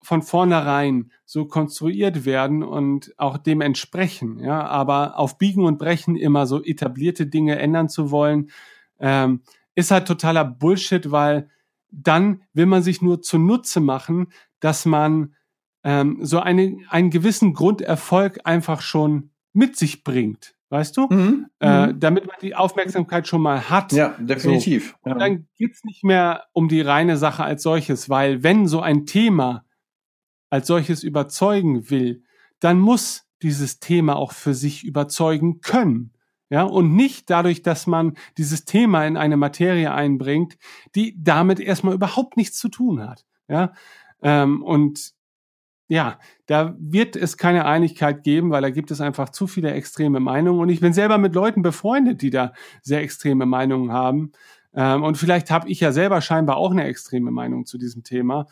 [0.04, 4.40] von vornherein so konstruiert werden und auch dem entsprechen.
[4.40, 8.52] Ja, aber auf Biegen und Brechen immer so etablierte Dinge ändern zu wollen.
[9.00, 9.42] Ähm,
[9.78, 11.50] ist halt totaler Bullshit, weil
[11.92, 15.36] dann will man sich nur zunutze machen, dass man
[15.84, 20.56] ähm, so eine, einen gewissen Grunderfolg einfach schon mit sich bringt.
[20.70, 21.08] Weißt du?
[21.10, 22.00] Mhm, äh, mhm.
[22.00, 23.94] damit man die Aufmerksamkeit schon mal hat.
[23.94, 24.96] Ja, definitiv.
[25.06, 25.12] So.
[25.12, 29.06] Und dann geht's nicht mehr um die reine Sache als solches, weil wenn so ein
[29.06, 29.64] Thema
[30.50, 32.24] als solches überzeugen will,
[32.60, 36.14] dann muss dieses Thema auch für sich überzeugen können.
[36.50, 40.58] Ja, und nicht dadurch, dass man dieses Thema in eine Materie einbringt,
[40.96, 43.26] die damit erstmal überhaupt nichts zu tun hat.
[43.50, 43.74] Ja,
[44.22, 45.14] ähm, und
[45.90, 50.20] ja, da wird es keine Einigkeit geben, weil da gibt es einfach zu viele extreme
[50.20, 50.60] Meinungen.
[50.60, 54.32] Und ich bin selber mit Leuten befreundet, die da sehr extreme Meinungen haben.
[54.74, 58.48] Ähm, und vielleicht habe ich ja selber scheinbar auch eine extreme Meinung zu diesem Thema.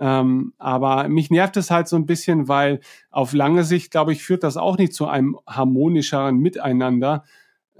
[0.00, 4.24] Ähm, aber mich nervt es halt so ein bisschen, weil auf lange Sicht, glaube ich,
[4.24, 7.24] führt das auch nicht zu einem harmonischeren Miteinander,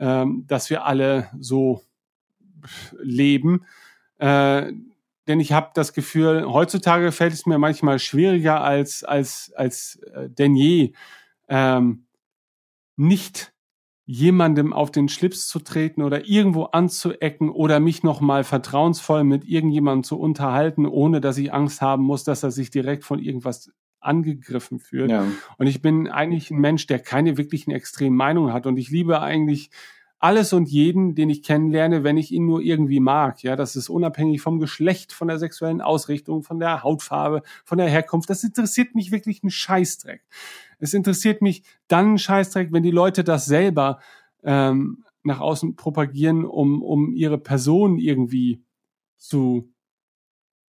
[0.00, 1.82] ähm, dass wir alle so
[2.98, 3.64] leben.
[4.18, 4.72] Äh,
[5.28, 10.28] denn ich habe das Gefühl, heutzutage fällt es mir manchmal schwieriger als als als äh,
[10.28, 10.92] denn je,
[11.48, 12.06] ähm,
[12.96, 13.52] nicht
[14.06, 20.02] jemandem auf den Schlips zu treten oder irgendwo anzuecken oder mich nochmal vertrauensvoll mit irgendjemandem
[20.02, 23.70] zu unterhalten, ohne dass ich Angst haben muss, dass er sich direkt von irgendwas
[24.00, 25.10] angegriffen fühlt.
[25.10, 25.26] Ja.
[25.58, 28.66] Und ich bin eigentlich ein Mensch, der keine wirklichen extremen Meinungen hat.
[28.66, 29.70] Und ich liebe eigentlich
[30.20, 33.42] alles und jeden, den ich kennenlerne, wenn ich ihn nur irgendwie mag.
[33.42, 37.88] Ja, das ist unabhängig vom Geschlecht, von der sexuellen Ausrichtung, von der Hautfarbe, von der
[37.88, 38.28] Herkunft.
[38.28, 40.22] Das interessiert mich wirklich einen Scheißdreck.
[40.78, 43.98] Es interessiert mich dann einen Scheißdreck, wenn die Leute das selber
[44.42, 48.62] ähm, nach außen propagieren, um, um ihre Person irgendwie
[49.16, 49.72] zu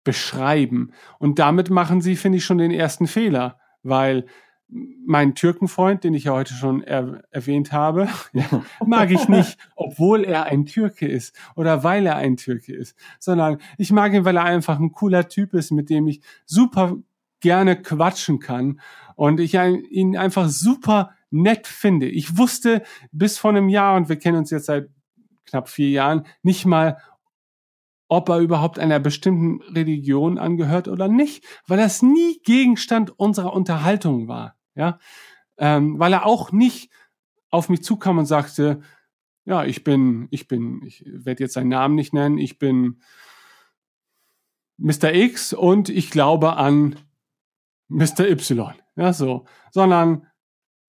[0.05, 0.93] beschreiben.
[1.19, 4.25] Und damit machen sie, finde ich, schon den ersten Fehler, weil
[4.67, 8.07] mein Türkenfreund, den ich ja heute schon er erwähnt habe,
[8.85, 13.57] mag ich nicht, obwohl er ein Türke ist oder weil er ein Türke ist, sondern
[13.77, 16.95] ich mag ihn, weil er einfach ein cooler Typ ist, mit dem ich super
[17.41, 18.79] gerne quatschen kann
[19.15, 22.07] und ich ihn einfach super nett finde.
[22.07, 24.89] Ich wusste bis vor einem Jahr, und wir kennen uns jetzt seit
[25.45, 26.97] knapp vier Jahren, nicht mal,
[28.07, 34.27] ob er überhaupt einer bestimmten Religion angehört oder nicht, weil das nie Gegenstand unserer Unterhaltung
[34.27, 34.99] war, ja,
[35.57, 36.91] ähm, weil er auch nicht
[37.49, 38.81] auf mich zukam und sagte,
[39.45, 43.01] ja, ich bin, ich bin, ich werde jetzt seinen Namen nicht nennen, ich bin
[44.77, 45.13] Mr.
[45.13, 46.97] X und ich glaube an
[47.87, 48.29] Mr.
[48.29, 50.27] Y, ja, so, sondern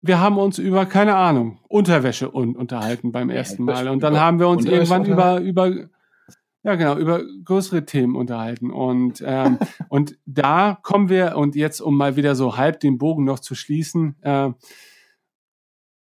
[0.01, 3.89] wir haben uns über, keine Ahnung, Unterwäsche un unterhalten beim ersten Mal.
[3.89, 5.89] Und dann haben wir uns irgendwann über, über
[6.63, 8.71] ja, genau, über größere Themen unterhalten.
[8.71, 9.59] Und, ähm,
[9.89, 13.55] und da kommen wir, und jetzt, um mal wieder so halb den Bogen noch zu
[13.55, 14.51] schließen, äh,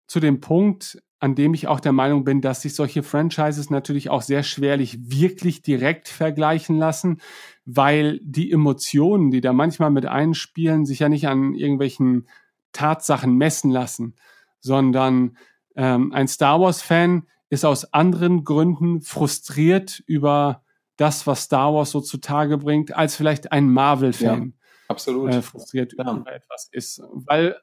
[0.06, 4.08] zu dem Punkt, an dem ich auch der Meinung bin, dass sich solche Franchises natürlich
[4.08, 7.20] auch sehr schwerlich wirklich direkt vergleichen lassen,
[7.64, 12.28] weil die Emotionen, die da manchmal mit einspielen, sich ja nicht an irgendwelchen
[12.72, 14.14] Tatsachen messen lassen,
[14.60, 15.36] sondern
[15.74, 20.62] ähm, ein Star Wars-Fan ist aus anderen Gründen frustriert über
[20.96, 24.42] das, was Star Wars so zutage bringt, als vielleicht ein Marvel-Fan.
[24.42, 25.32] Ja, absolut.
[25.32, 26.12] Äh, frustriert ja.
[26.12, 27.02] über etwas ist.
[27.12, 27.56] Weil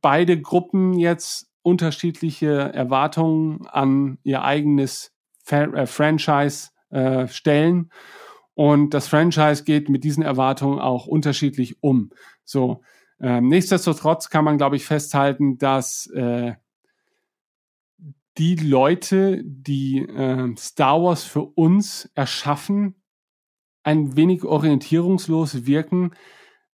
[0.00, 5.12] beide Gruppen jetzt unterschiedliche Erwartungen an ihr eigenes
[5.42, 7.90] Fa äh, Franchise äh, stellen.
[8.54, 12.10] Und das Franchise geht mit diesen Erwartungen auch unterschiedlich um.
[12.44, 12.82] So,
[13.20, 16.54] ähm, nichtsdestotrotz kann man, glaube ich, festhalten, dass äh,
[18.38, 22.94] die Leute, die äh, Star Wars für uns erschaffen,
[23.82, 26.12] ein wenig orientierungslos wirken,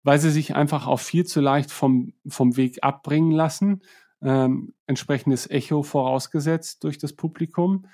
[0.03, 3.83] weil sie sich einfach auch viel zu leicht vom, vom Weg abbringen lassen.
[4.23, 7.87] Ähm, entsprechendes Echo vorausgesetzt durch das Publikum.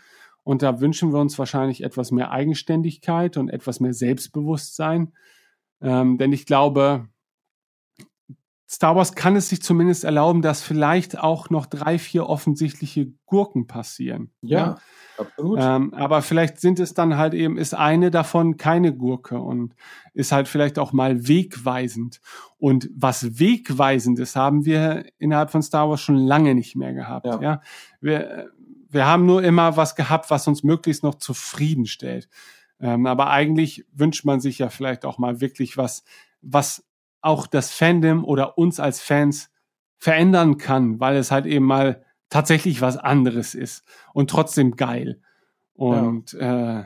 [0.43, 5.13] Und da wünschen wir uns wahrscheinlich etwas mehr Eigenständigkeit und etwas mehr Selbstbewusstsein.
[5.81, 7.09] Ähm, denn ich glaube,
[8.73, 13.67] Star Wars kann es sich zumindest erlauben, dass vielleicht auch noch drei, vier offensichtliche Gurken
[13.67, 14.31] passieren.
[14.43, 14.79] Ja, ja?
[15.19, 15.59] absolut.
[15.61, 19.75] Ähm, aber vielleicht sind es dann halt eben, ist eine davon keine Gurke und
[20.15, 22.21] ist halt vielleicht auch mal wegweisend.
[22.59, 27.27] Und was Wegweisendes haben wir innerhalb von Star Wars schon lange nicht mehr gehabt.
[27.27, 27.43] Ja.
[27.43, 27.63] ja?
[28.01, 28.51] Wir,
[28.89, 32.29] wir haben nur immer was gehabt, was uns möglichst noch zufriedenstellt.
[32.79, 36.05] Ähm, aber eigentlich wünscht man sich ja vielleicht auch mal wirklich was,
[36.41, 36.85] was
[37.23, 39.51] auch das Fandom oder uns als Fans
[39.99, 43.85] verändern kann, weil es halt eben mal tatsächlich was anderes ist
[44.15, 45.21] und trotzdem geil.
[45.75, 46.81] Und ja.
[46.81, 46.85] äh,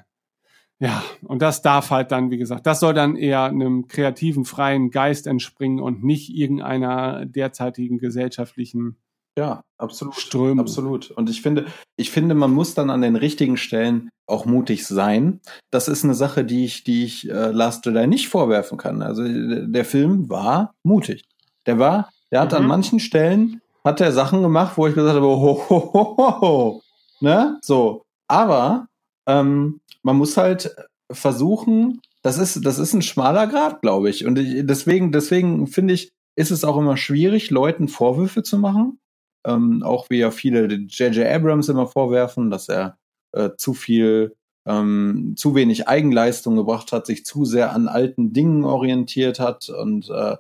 [0.81, 4.90] ja, und das darf halt dann, wie gesagt, das soll dann eher einem kreativen, freien
[4.90, 8.97] Geist entspringen und nicht irgendeiner derzeitigen gesellschaftlichen
[9.36, 10.15] ja, absolut.
[10.15, 10.61] Strömung.
[10.61, 11.11] Absolut.
[11.11, 11.66] Und ich finde,
[11.97, 15.40] ich finde, man muss dann an den richtigen Stellen auch mutig sein.
[15.70, 19.02] Das ist eine Sache, die ich, die ich äh, Last Jedi nicht vorwerfen kann.
[19.02, 21.24] Also der Film war mutig.
[21.66, 22.59] Der war, der hat mhm.
[22.59, 26.40] an manchen Stellen hat er Sachen gemacht, wo ich gesagt habe, ho, ho, ho, ho,
[26.40, 26.82] ho.
[27.20, 28.02] ne, so.
[28.28, 28.86] Aber
[29.27, 30.74] ähm, man muss halt
[31.11, 34.24] versuchen, das ist, das ist ein schmaler Grad, glaube ich.
[34.24, 38.98] Und ich, deswegen, deswegen finde ich, ist es auch immer schwierig, Leuten Vorwürfe zu machen
[39.47, 41.27] ähm, auch wie ja viele J.J.
[41.27, 42.99] Abrams immer vorwerfen, dass er
[43.33, 48.65] äh, zu viel, ähm, zu wenig Eigenleistung gebracht hat, sich zu sehr an alten Dingen
[48.65, 50.37] orientiert hat und äh,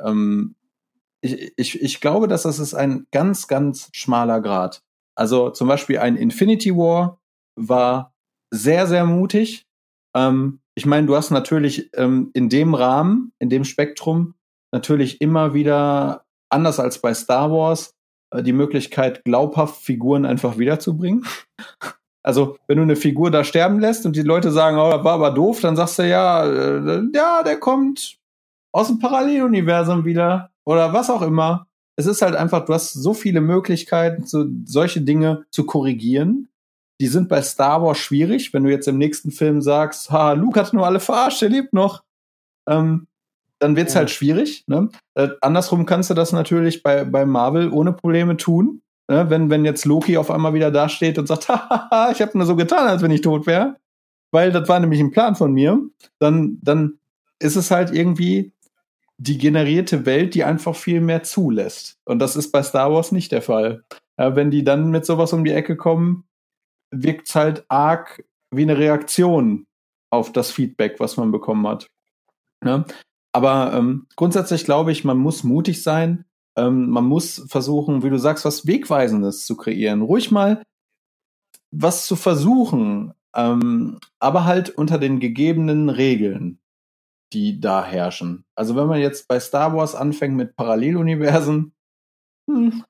[0.00, 0.54] ähm,
[1.20, 4.82] ich, ich, ich glaube, dass das ist ein ganz, ganz schmaler Grad.
[5.16, 7.20] Also zum Beispiel ein Infinity War
[7.56, 8.14] war
[8.50, 9.66] sehr, sehr mutig.
[10.14, 14.34] Ähm, ich meine, du hast natürlich ähm, in dem Rahmen, in dem Spektrum
[14.72, 17.94] natürlich immer wieder, anders als bei Star Wars,
[18.34, 21.24] die Möglichkeit, glaubhaft Figuren einfach wiederzubringen.
[22.22, 25.14] Also, wenn du eine Figur da sterben lässt und die Leute sagen, oh, das war
[25.14, 28.18] aber doof, dann sagst du ja, äh, ja, der kommt
[28.72, 31.66] aus dem Paralleluniversum wieder oder was auch immer.
[31.96, 36.48] Es ist halt einfach, du hast so viele Möglichkeiten, so, solche Dinge zu korrigieren.
[37.00, 40.60] Die sind bei Star Wars schwierig, wenn du jetzt im nächsten Film sagst, ha, Luke
[40.60, 42.02] hat nur alle verarscht, der lebt noch.
[42.68, 43.06] Ähm,
[43.58, 44.00] dann wird's ja.
[44.00, 44.64] halt schwierig.
[44.66, 44.90] Ne?
[45.14, 48.82] Äh, andersrum kannst du das natürlich bei, bei Marvel ohne Probleme tun.
[49.08, 49.28] Ne?
[49.30, 52.56] Wenn, wenn jetzt Loki auf einmal wieder dasteht und sagt, haha, ich habe nur so
[52.56, 53.76] getan, als wenn ich tot wäre,
[54.30, 55.80] weil das war nämlich ein Plan von mir,
[56.18, 56.98] dann, dann
[57.38, 58.52] ist es halt irgendwie
[59.16, 61.98] die generierte Welt, die einfach viel mehr zulässt.
[62.04, 63.82] Und das ist bei Star Wars nicht der Fall.
[64.16, 66.24] Ja, wenn die dann mit sowas um die Ecke kommen,
[66.90, 69.66] wirkt's halt arg wie eine Reaktion
[70.10, 71.88] auf das Feedback, was man bekommen hat.
[72.64, 72.84] Ja?
[73.32, 76.24] Aber ähm, grundsätzlich glaube ich, man muss mutig sein.
[76.56, 80.02] Ähm, man muss versuchen, wie du sagst, was Wegweisendes zu kreieren.
[80.02, 80.62] Ruhig mal
[81.70, 86.60] was zu versuchen, ähm, aber halt unter den gegebenen Regeln,
[87.32, 88.44] die da herrschen.
[88.54, 91.72] Also wenn man jetzt bei Star Wars anfängt mit Paralleluniversen,
[92.50, 92.84] hm,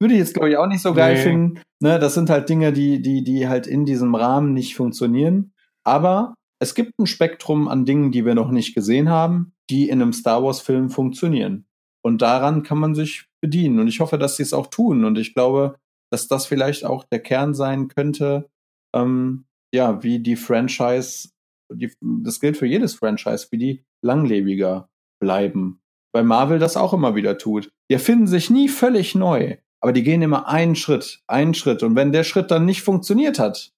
[0.00, 1.22] würde ich jetzt glaube ich auch nicht so geil nee.
[1.22, 1.60] finden.
[1.80, 5.52] Ne, das sind halt Dinge, die, die, die halt in diesem Rahmen nicht funktionieren.
[5.84, 10.00] Aber es gibt ein Spektrum an Dingen, die wir noch nicht gesehen haben, die in
[10.00, 11.66] einem Star Wars-Film funktionieren.
[12.04, 13.80] Und daran kann man sich bedienen.
[13.80, 15.04] Und ich hoffe, dass sie es auch tun.
[15.04, 15.80] Und ich glaube,
[16.12, 18.48] dass das vielleicht auch der Kern sein könnte,
[18.94, 19.44] ähm,
[19.74, 21.30] ja, wie die Franchise,
[21.72, 24.88] die, das gilt für jedes Franchise, wie die langlebiger
[25.20, 25.80] bleiben.
[26.14, 27.72] Weil Marvel das auch immer wieder tut.
[27.90, 31.82] Die erfinden sich nie völlig neu, aber die gehen immer einen Schritt, einen Schritt.
[31.82, 33.72] Und wenn der Schritt dann nicht funktioniert hat,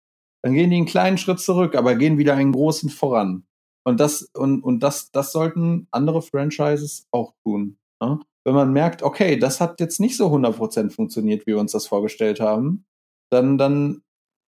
[0.45, 3.47] dann gehen die einen kleinen Schritt zurück, aber gehen wieder einen großen voran.
[3.83, 7.79] Und das, und, und das, das sollten andere Franchises auch tun.
[8.03, 8.21] Ne?
[8.45, 11.87] Wenn man merkt, okay, das hat jetzt nicht so 100% funktioniert, wie wir uns das
[11.87, 12.85] vorgestellt haben,
[13.31, 14.03] dann, dann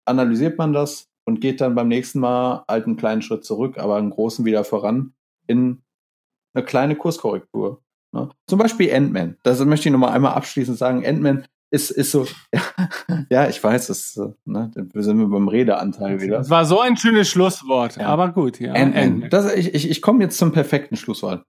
[0.03, 3.95] analysiert man das und geht dann beim nächsten Mal halt einen kleinen Schritt zurück, aber
[3.95, 5.13] einen großen wieder voran
[5.47, 5.81] in
[6.53, 7.81] eine kleine Kurskorrektur.
[8.11, 8.29] Ne?
[8.47, 9.37] Zum Beispiel Ant-Man.
[9.43, 11.05] Das möchte ich nochmal einmal abschließend sagen.
[11.05, 12.27] Ant-Man ist, ist so,
[13.29, 16.37] ja, ich weiß, das, ne, wir sind wir beim Redeanteil wieder.
[16.37, 18.07] Das war so ein schönes Schlusswort, ja.
[18.07, 18.73] aber gut, ja.
[18.73, 19.29] Ant-Man.
[19.29, 21.43] Das, ich ich, ich komme jetzt zum perfekten Schlusswort.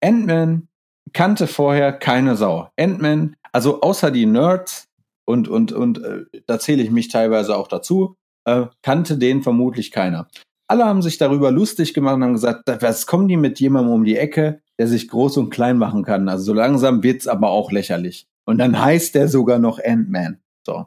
[0.00, 0.68] Ant-Man
[1.12, 2.70] kannte vorher keine Sau.
[2.78, 4.88] Ant-Man, also außer die Nerds,
[5.24, 9.90] und, und, und äh, da zähle ich mich teilweise auch dazu, äh, kannte den vermutlich
[9.90, 10.28] keiner.
[10.68, 14.04] Alle haben sich darüber lustig gemacht und haben gesagt, was kommen die mit jemandem um
[14.04, 16.28] die Ecke, der sich groß und klein machen kann.
[16.28, 18.26] Also so langsam wird's aber auch lächerlich.
[18.44, 20.40] Und dann heißt der sogar noch Ant-Man.
[20.66, 20.86] So.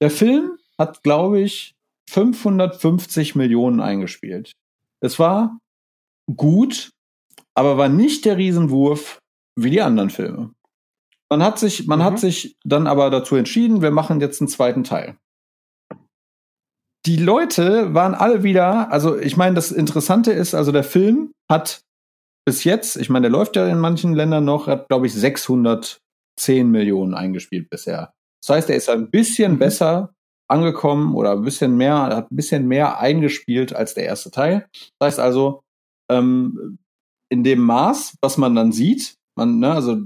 [0.00, 1.74] Der Film hat, glaube ich,
[2.10, 4.52] 550 Millionen eingespielt.
[5.00, 5.58] Es war
[6.36, 6.90] gut,
[7.54, 9.18] aber war nicht der Riesenwurf
[9.56, 10.52] wie die anderen Filme.
[11.28, 12.04] Man hat sich, man mhm.
[12.04, 15.16] hat sich dann aber dazu entschieden, wir machen jetzt einen zweiten Teil.
[17.06, 21.82] Die Leute waren alle wieder, also ich meine, das Interessante ist, also der Film hat
[22.44, 26.00] bis jetzt, ich meine, der läuft ja in manchen Ländern noch, hat glaube ich 600
[26.38, 28.12] 10 Millionen eingespielt bisher.
[28.42, 29.58] Das heißt, er ist ein bisschen mhm.
[29.58, 30.14] besser
[30.48, 34.66] angekommen oder ein bisschen mehr, hat ein bisschen mehr eingespielt als der erste Teil.
[34.98, 35.62] Das heißt also,
[36.10, 36.78] ähm,
[37.30, 39.96] in dem Maß, was man dann sieht, man, ne, also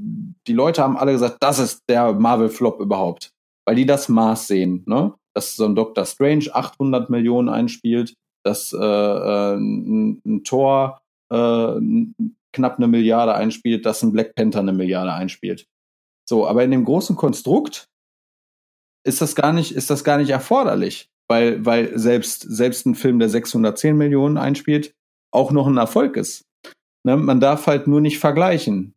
[0.46, 3.32] die Leute haben alle gesagt, das ist der Marvel-Flop überhaupt,
[3.66, 5.14] weil die das Maß sehen, ne?
[5.34, 8.14] Dass so ein Doctor Strange 800 Millionen einspielt,
[8.44, 11.00] dass äh, äh, ein, ein Tor
[11.32, 11.80] äh,
[12.52, 15.66] knapp eine Milliarde einspielt, dass ein Black Panther eine Milliarde einspielt.
[16.28, 17.88] So, aber in dem großen Konstrukt
[19.04, 23.18] ist das gar nicht, ist das gar nicht erforderlich, weil, weil selbst, selbst ein Film,
[23.18, 24.94] der 610 Millionen einspielt,
[25.30, 26.44] auch noch ein Erfolg ist.
[27.04, 27.16] Ne?
[27.16, 28.94] Man darf halt nur nicht vergleichen.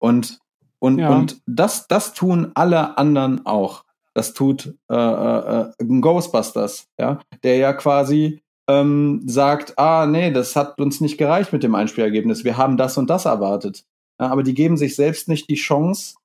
[0.00, 0.38] Und,
[0.78, 1.10] und, ja.
[1.10, 3.84] und das, das tun alle anderen auch.
[4.14, 10.54] Das tut äh, äh, äh Ghostbusters, ja, der ja quasi ähm, sagt, ah, nee, das
[10.54, 12.44] hat uns nicht gereicht mit dem Einspielergebnis.
[12.44, 13.84] Wir haben das und das erwartet
[14.24, 16.16] aber die geben sich selbst nicht die Chance,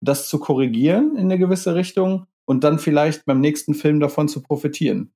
[0.00, 4.42] das zu korrigieren in eine gewisse Richtung und dann vielleicht beim nächsten Film davon zu
[4.42, 5.12] profitieren.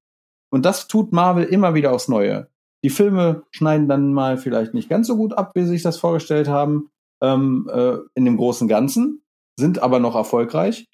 [0.51, 2.49] Und das tut Marvel immer wieder aufs Neue.
[2.83, 5.99] Die Filme schneiden dann mal vielleicht nicht ganz so gut ab, wie sie sich das
[5.99, 6.91] vorgestellt haben,
[7.23, 9.23] ähm, äh, in dem großen Ganzen,
[9.59, 10.87] sind aber noch erfolgreich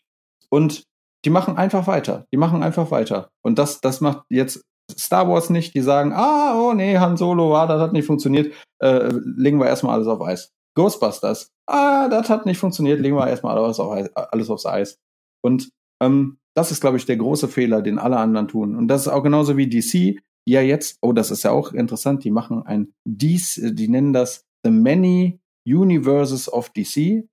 [0.48, 0.84] und
[1.24, 2.26] die machen einfach weiter.
[2.32, 3.30] Die machen einfach weiter.
[3.42, 5.74] Und das, das macht jetzt Star Wars nicht.
[5.74, 9.66] Die sagen, ah, oh nee, Han Solo, ah, das hat nicht funktioniert, äh, legen wir
[9.66, 10.52] erstmal alles auf Eis.
[10.74, 11.52] Ghostbusters.
[11.66, 14.98] Ah, das hat nicht funktioniert, legen wir erstmal alles, auf alles aufs Eis.
[15.42, 15.70] Und
[16.02, 18.76] ähm, das ist, glaube ich, der große Fehler, den alle anderen tun.
[18.76, 21.72] Und das ist auch genauso wie DC, die ja jetzt, oh, das ist ja auch
[21.72, 27.24] interessant, die machen ein dies, die nennen das The Many Universes of DC.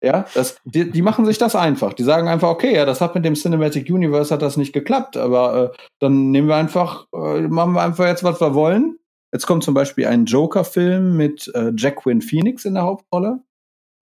[0.00, 1.92] Ja, das, die, die machen sich das einfach.
[1.92, 5.16] Die sagen einfach, okay, ja, das hat mit dem Cinematic Universe hat das nicht geklappt,
[5.16, 8.97] aber äh, dann nehmen wir einfach, äh, machen wir einfach jetzt, was wir wollen.
[9.32, 13.42] Jetzt kommt zum Beispiel ein Joker-Film mit äh, Jacqueline Phoenix in der Hauptrolle,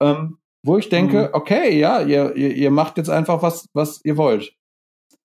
[0.01, 1.29] ähm, wo ich denke, mhm.
[1.33, 4.55] okay, ja, ihr, ihr, ihr macht jetzt einfach was, was ihr wollt.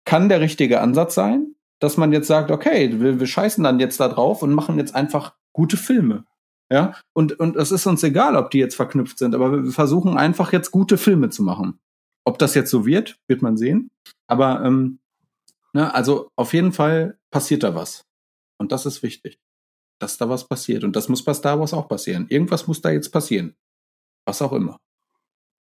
[0.04, 4.00] Kann der richtige Ansatz sein, dass man jetzt sagt, okay, wir, wir scheißen dann jetzt
[4.00, 6.24] da drauf und machen jetzt einfach gute Filme.
[6.72, 10.16] Ja, und, und es ist uns egal, ob die jetzt verknüpft sind, aber wir versuchen
[10.16, 11.80] einfach jetzt gute Filme zu machen.
[12.24, 13.90] Ob das jetzt so wird, wird man sehen.
[14.28, 15.00] Aber ähm,
[15.72, 18.04] ne, also auf jeden Fall passiert da was.
[18.56, 19.40] Und das ist wichtig.
[20.00, 20.82] Dass da was passiert.
[20.82, 22.26] Und das muss bei Star Wars auch passieren.
[22.28, 23.54] Irgendwas muss da jetzt passieren.
[24.24, 24.76] Was auch immer.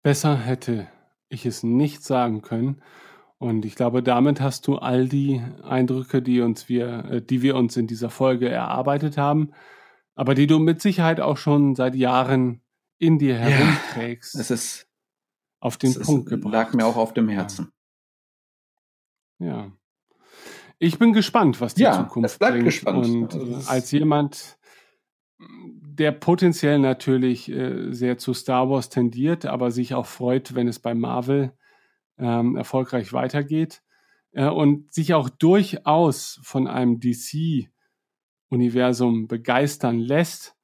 [0.03, 0.89] Besser hätte
[1.29, 2.81] ich es nicht sagen können.
[3.39, 7.57] Und ich glaube, damit hast du all die Eindrücke, die uns wir, äh, die wir
[7.57, 9.53] uns in dieser Folge erarbeitet haben,
[10.17, 12.63] aber die du mit Sicherheit auch schon seit Jahren
[12.99, 14.35] in dir herumträgst.
[14.35, 14.89] Ja, es ist
[15.61, 16.53] auf den Punkt gebracht.
[16.53, 17.71] Lag mir auch auf dem Herzen.
[19.39, 19.47] Ja.
[19.47, 19.73] ja.
[20.79, 22.65] Ich bin gespannt, was die ja, Zukunft es bleibt bringt.
[22.67, 23.07] Gespannt.
[23.07, 24.59] Und also als jemand,
[25.39, 30.79] der potenziell natürlich äh, sehr zu Star Wars tendiert, aber sich auch freut, wenn es
[30.79, 31.53] bei Marvel
[32.19, 33.83] ähm, erfolgreich weitergeht
[34.33, 37.69] äh, und sich auch durchaus von einem DC
[38.49, 40.55] Universum begeistern lässt,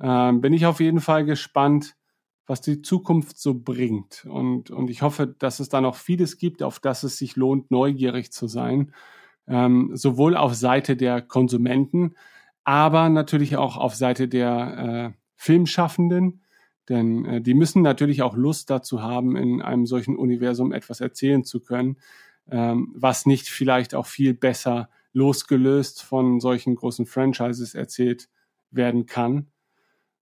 [0.00, 1.96] ähm, bin ich auf jeden Fall gespannt,
[2.46, 4.26] was die Zukunft so bringt.
[4.26, 7.70] Und, und ich hoffe, dass es da noch vieles gibt, auf das es sich lohnt,
[7.70, 8.92] neugierig zu sein.
[9.46, 12.14] Ähm, sowohl auf Seite der Konsumenten,
[12.64, 16.40] aber natürlich auch auf Seite der äh, Filmschaffenden.
[16.88, 21.44] Denn äh, die müssen natürlich auch Lust dazu haben, in einem solchen Universum etwas erzählen
[21.44, 21.98] zu können,
[22.50, 28.28] ähm, was nicht vielleicht auch viel besser losgelöst von solchen großen Franchises erzählt
[28.70, 29.46] werden kann.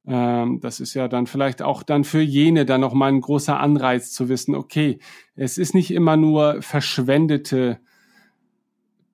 [0.07, 3.59] Ähm, das ist ja dann vielleicht auch dann für jene dann noch mal ein großer
[3.59, 4.99] Anreiz zu wissen, okay,
[5.35, 7.81] es ist nicht immer nur verschwendete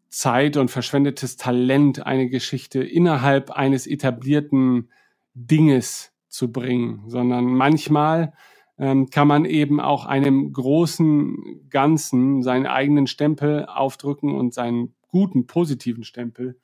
[0.08, 4.90] Zeit und verschwendetes Talent, eine Geschichte innerhalb eines etablierten
[5.34, 8.32] Dinges zu bringen, sondern manchmal
[8.78, 15.46] ähm, kann man eben auch einem großen Ganzen seinen eigenen Stempel aufdrücken und seinen guten,
[15.46, 16.58] positiven Stempel,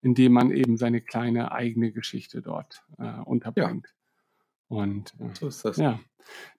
[0.00, 3.86] indem man eben seine kleine eigene Geschichte dort äh, unterbringt.
[4.70, 4.76] Ja.
[4.76, 5.76] Und äh, so ist das.
[5.76, 6.00] ja,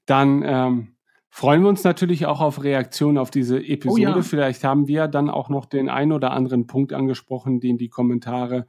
[0.05, 0.95] dann ähm,
[1.31, 4.11] freuen wir uns natürlich auch auf Reaktionen auf diese Episode.
[4.11, 4.21] Oh ja.
[4.21, 8.67] Vielleicht haben wir dann auch noch den ein oder anderen Punkt angesprochen, den die Kommentare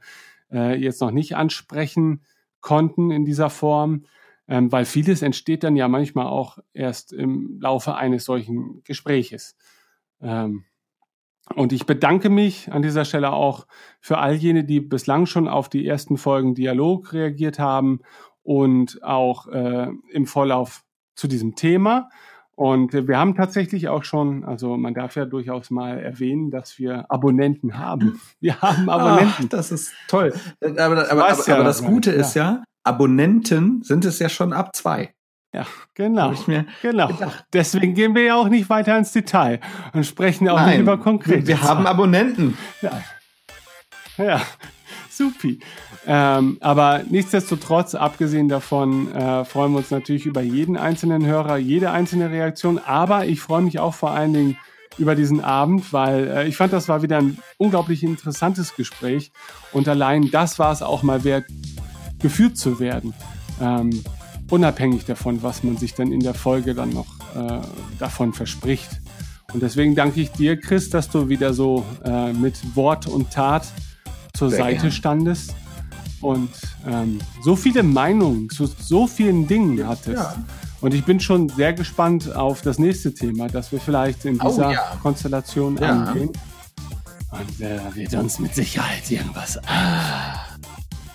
[0.51, 2.23] äh, jetzt noch nicht ansprechen
[2.61, 4.05] konnten in dieser Form.
[4.47, 9.55] Ähm, weil vieles entsteht dann ja manchmal auch erst im Laufe eines solchen Gespräches.
[10.21, 10.63] Ähm,
[11.55, 13.67] und ich bedanke mich an dieser Stelle auch
[13.99, 17.99] für all jene, die bislang schon auf die ersten Folgen Dialog reagiert haben
[18.41, 20.85] und auch äh, im Vorlauf
[21.15, 22.09] zu diesem Thema.
[22.55, 27.09] Und wir haben tatsächlich auch schon, also man darf ja durchaus mal erwähnen, dass wir
[27.09, 28.21] Abonnenten haben.
[28.39, 29.45] Wir haben Abonnenten.
[29.45, 30.33] Ach, das ist toll.
[30.61, 34.75] Aber, aber, aber, ja aber das Gute ist ja, Abonnenten sind es ja schon ab
[34.75, 35.13] zwei.
[35.53, 36.33] Ja, genau.
[36.81, 37.07] genau.
[37.07, 37.45] Gedacht.
[37.53, 39.59] Deswegen gehen wir ja auch nicht weiter ins Detail
[39.93, 41.47] und sprechen auch Nein, nicht über konkrete.
[41.47, 42.57] Wir, wir haben Abonnenten.
[42.81, 43.01] Ja,
[44.17, 44.41] ja.
[45.17, 45.59] Supi.
[46.05, 51.91] Ähm, aber nichtsdestotrotz, abgesehen davon, äh, freuen wir uns natürlich über jeden einzelnen Hörer, jede
[51.91, 52.79] einzelne Reaktion.
[52.79, 54.57] Aber ich freue mich auch vor allen Dingen
[54.97, 59.31] über diesen Abend, weil äh, ich fand, das war wieder ein unglaublich interessantes Gespräch.
[59.71, 61.45] Und allein das war es auch mal wert,
[62.21, 63.13] geführt zu werden.
[63.61, 64.03] Ähm,
[64.49, 67.59] unabhängig davon, was man sich dann in der Folge dann noch äh,
[67.99, 68.89] davon verspricht.
[69.53, 73.65] Und deswegen danke ich dir, Chris, dass du wieder so äh, mit Wort und Tat
[74.35, 74.91] zur Sehr Seite gern.
[74.91, 75.55] standest
[76.21, 76.49] und
[76.87, 80.23] ähm, so viele Meinungen zu so vielen Dingen hattest.
[80.23, 80.35] Ja.
[80.81, 84.49] Und ich bin schon sehr gespannt auf das nächste Thema, das wir vielleicht in oh
[84.49, 84.97] dieser oh, ja.
[85.01, 85.89] Konstellation ja.
[85.89, 86.31] angehen.
[87.31, 89.57] Und äh, wird uns mit Sicherheit irgendwas.
[89.67, 90.39] Ah.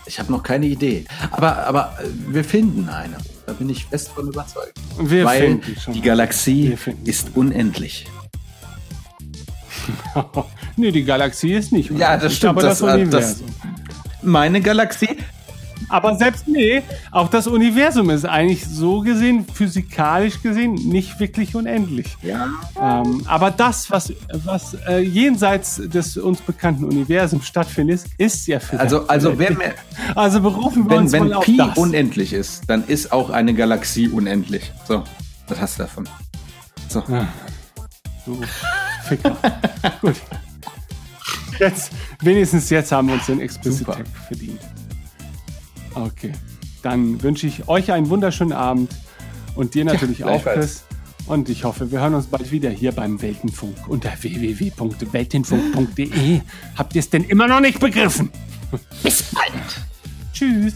[0.07, 1.05] Ich habe noch keine Idee.
[1.31, 3.19] Aber, aber äh, wir finden eine.
[3.47, 4.79] Da bin ich fest von überzeugt.
[4.99, 8.07] Wir Weil die Galaxie ist unendlich.
[10.79, 11.91] nee, die Galaxie ist nicht.
[11.91, 12.51] Ja, das stimmt.
[12.59, 13.43] Aber das, das, äh, das,
[14.23, 15.17] meine Galaxie,
[15.89, 22.17] Aber selbst nee, auch das Universum ist eigentlich so gesehen, physikalisch gesehen, nicht wirklich unendlich.
[22.23, 22.49] Ja.
[22.81, 24.13] Ähm, aber das, was,
[24.45, 29.75] was äh, jenseits des uns bekannten Universums stattfindet, ist ja für Also, also wer mehr,
[30.15, 31.79] Also berufen wir wenn, uns wenn Pi das.
[31.79, 34.73] unendlich ist, dann ist auch eine Galaxie unendlich.
[34.87, 35.05] So,
[35.49, 36.09] was hast du davon?
[36.89, 37.03] So.
[38.27, 38.41] Du
[39.05, 39.37] Ficker.
[40.03, 40.17] Gut.
[41.59, 41.91] Jetzt,
[42.23, 43.97] wenigstens jetzt haben wir uns den Explicit Super.
[43.97, 44.61] Tag verdient.
[45.95, 46.33] Okay.
[46.83, 48.91] Dann wünsche ich euch einen wunderschönen Abend
[49.57, 50.59] und dir natürlich auch, gleichfalls.
[50.59, 50.85] Chris.
[51.27, 56.41] Und ich hoffe, wir hören uns bald wieder hier beim Weltenfunk unter www.weltenfunk.de.
[56.77, 58.31] Habt ihr es denn immer noch nicht begriffen?
[59.03, 59.53] Bis bald.
[60.33, 60.73] Tschüss.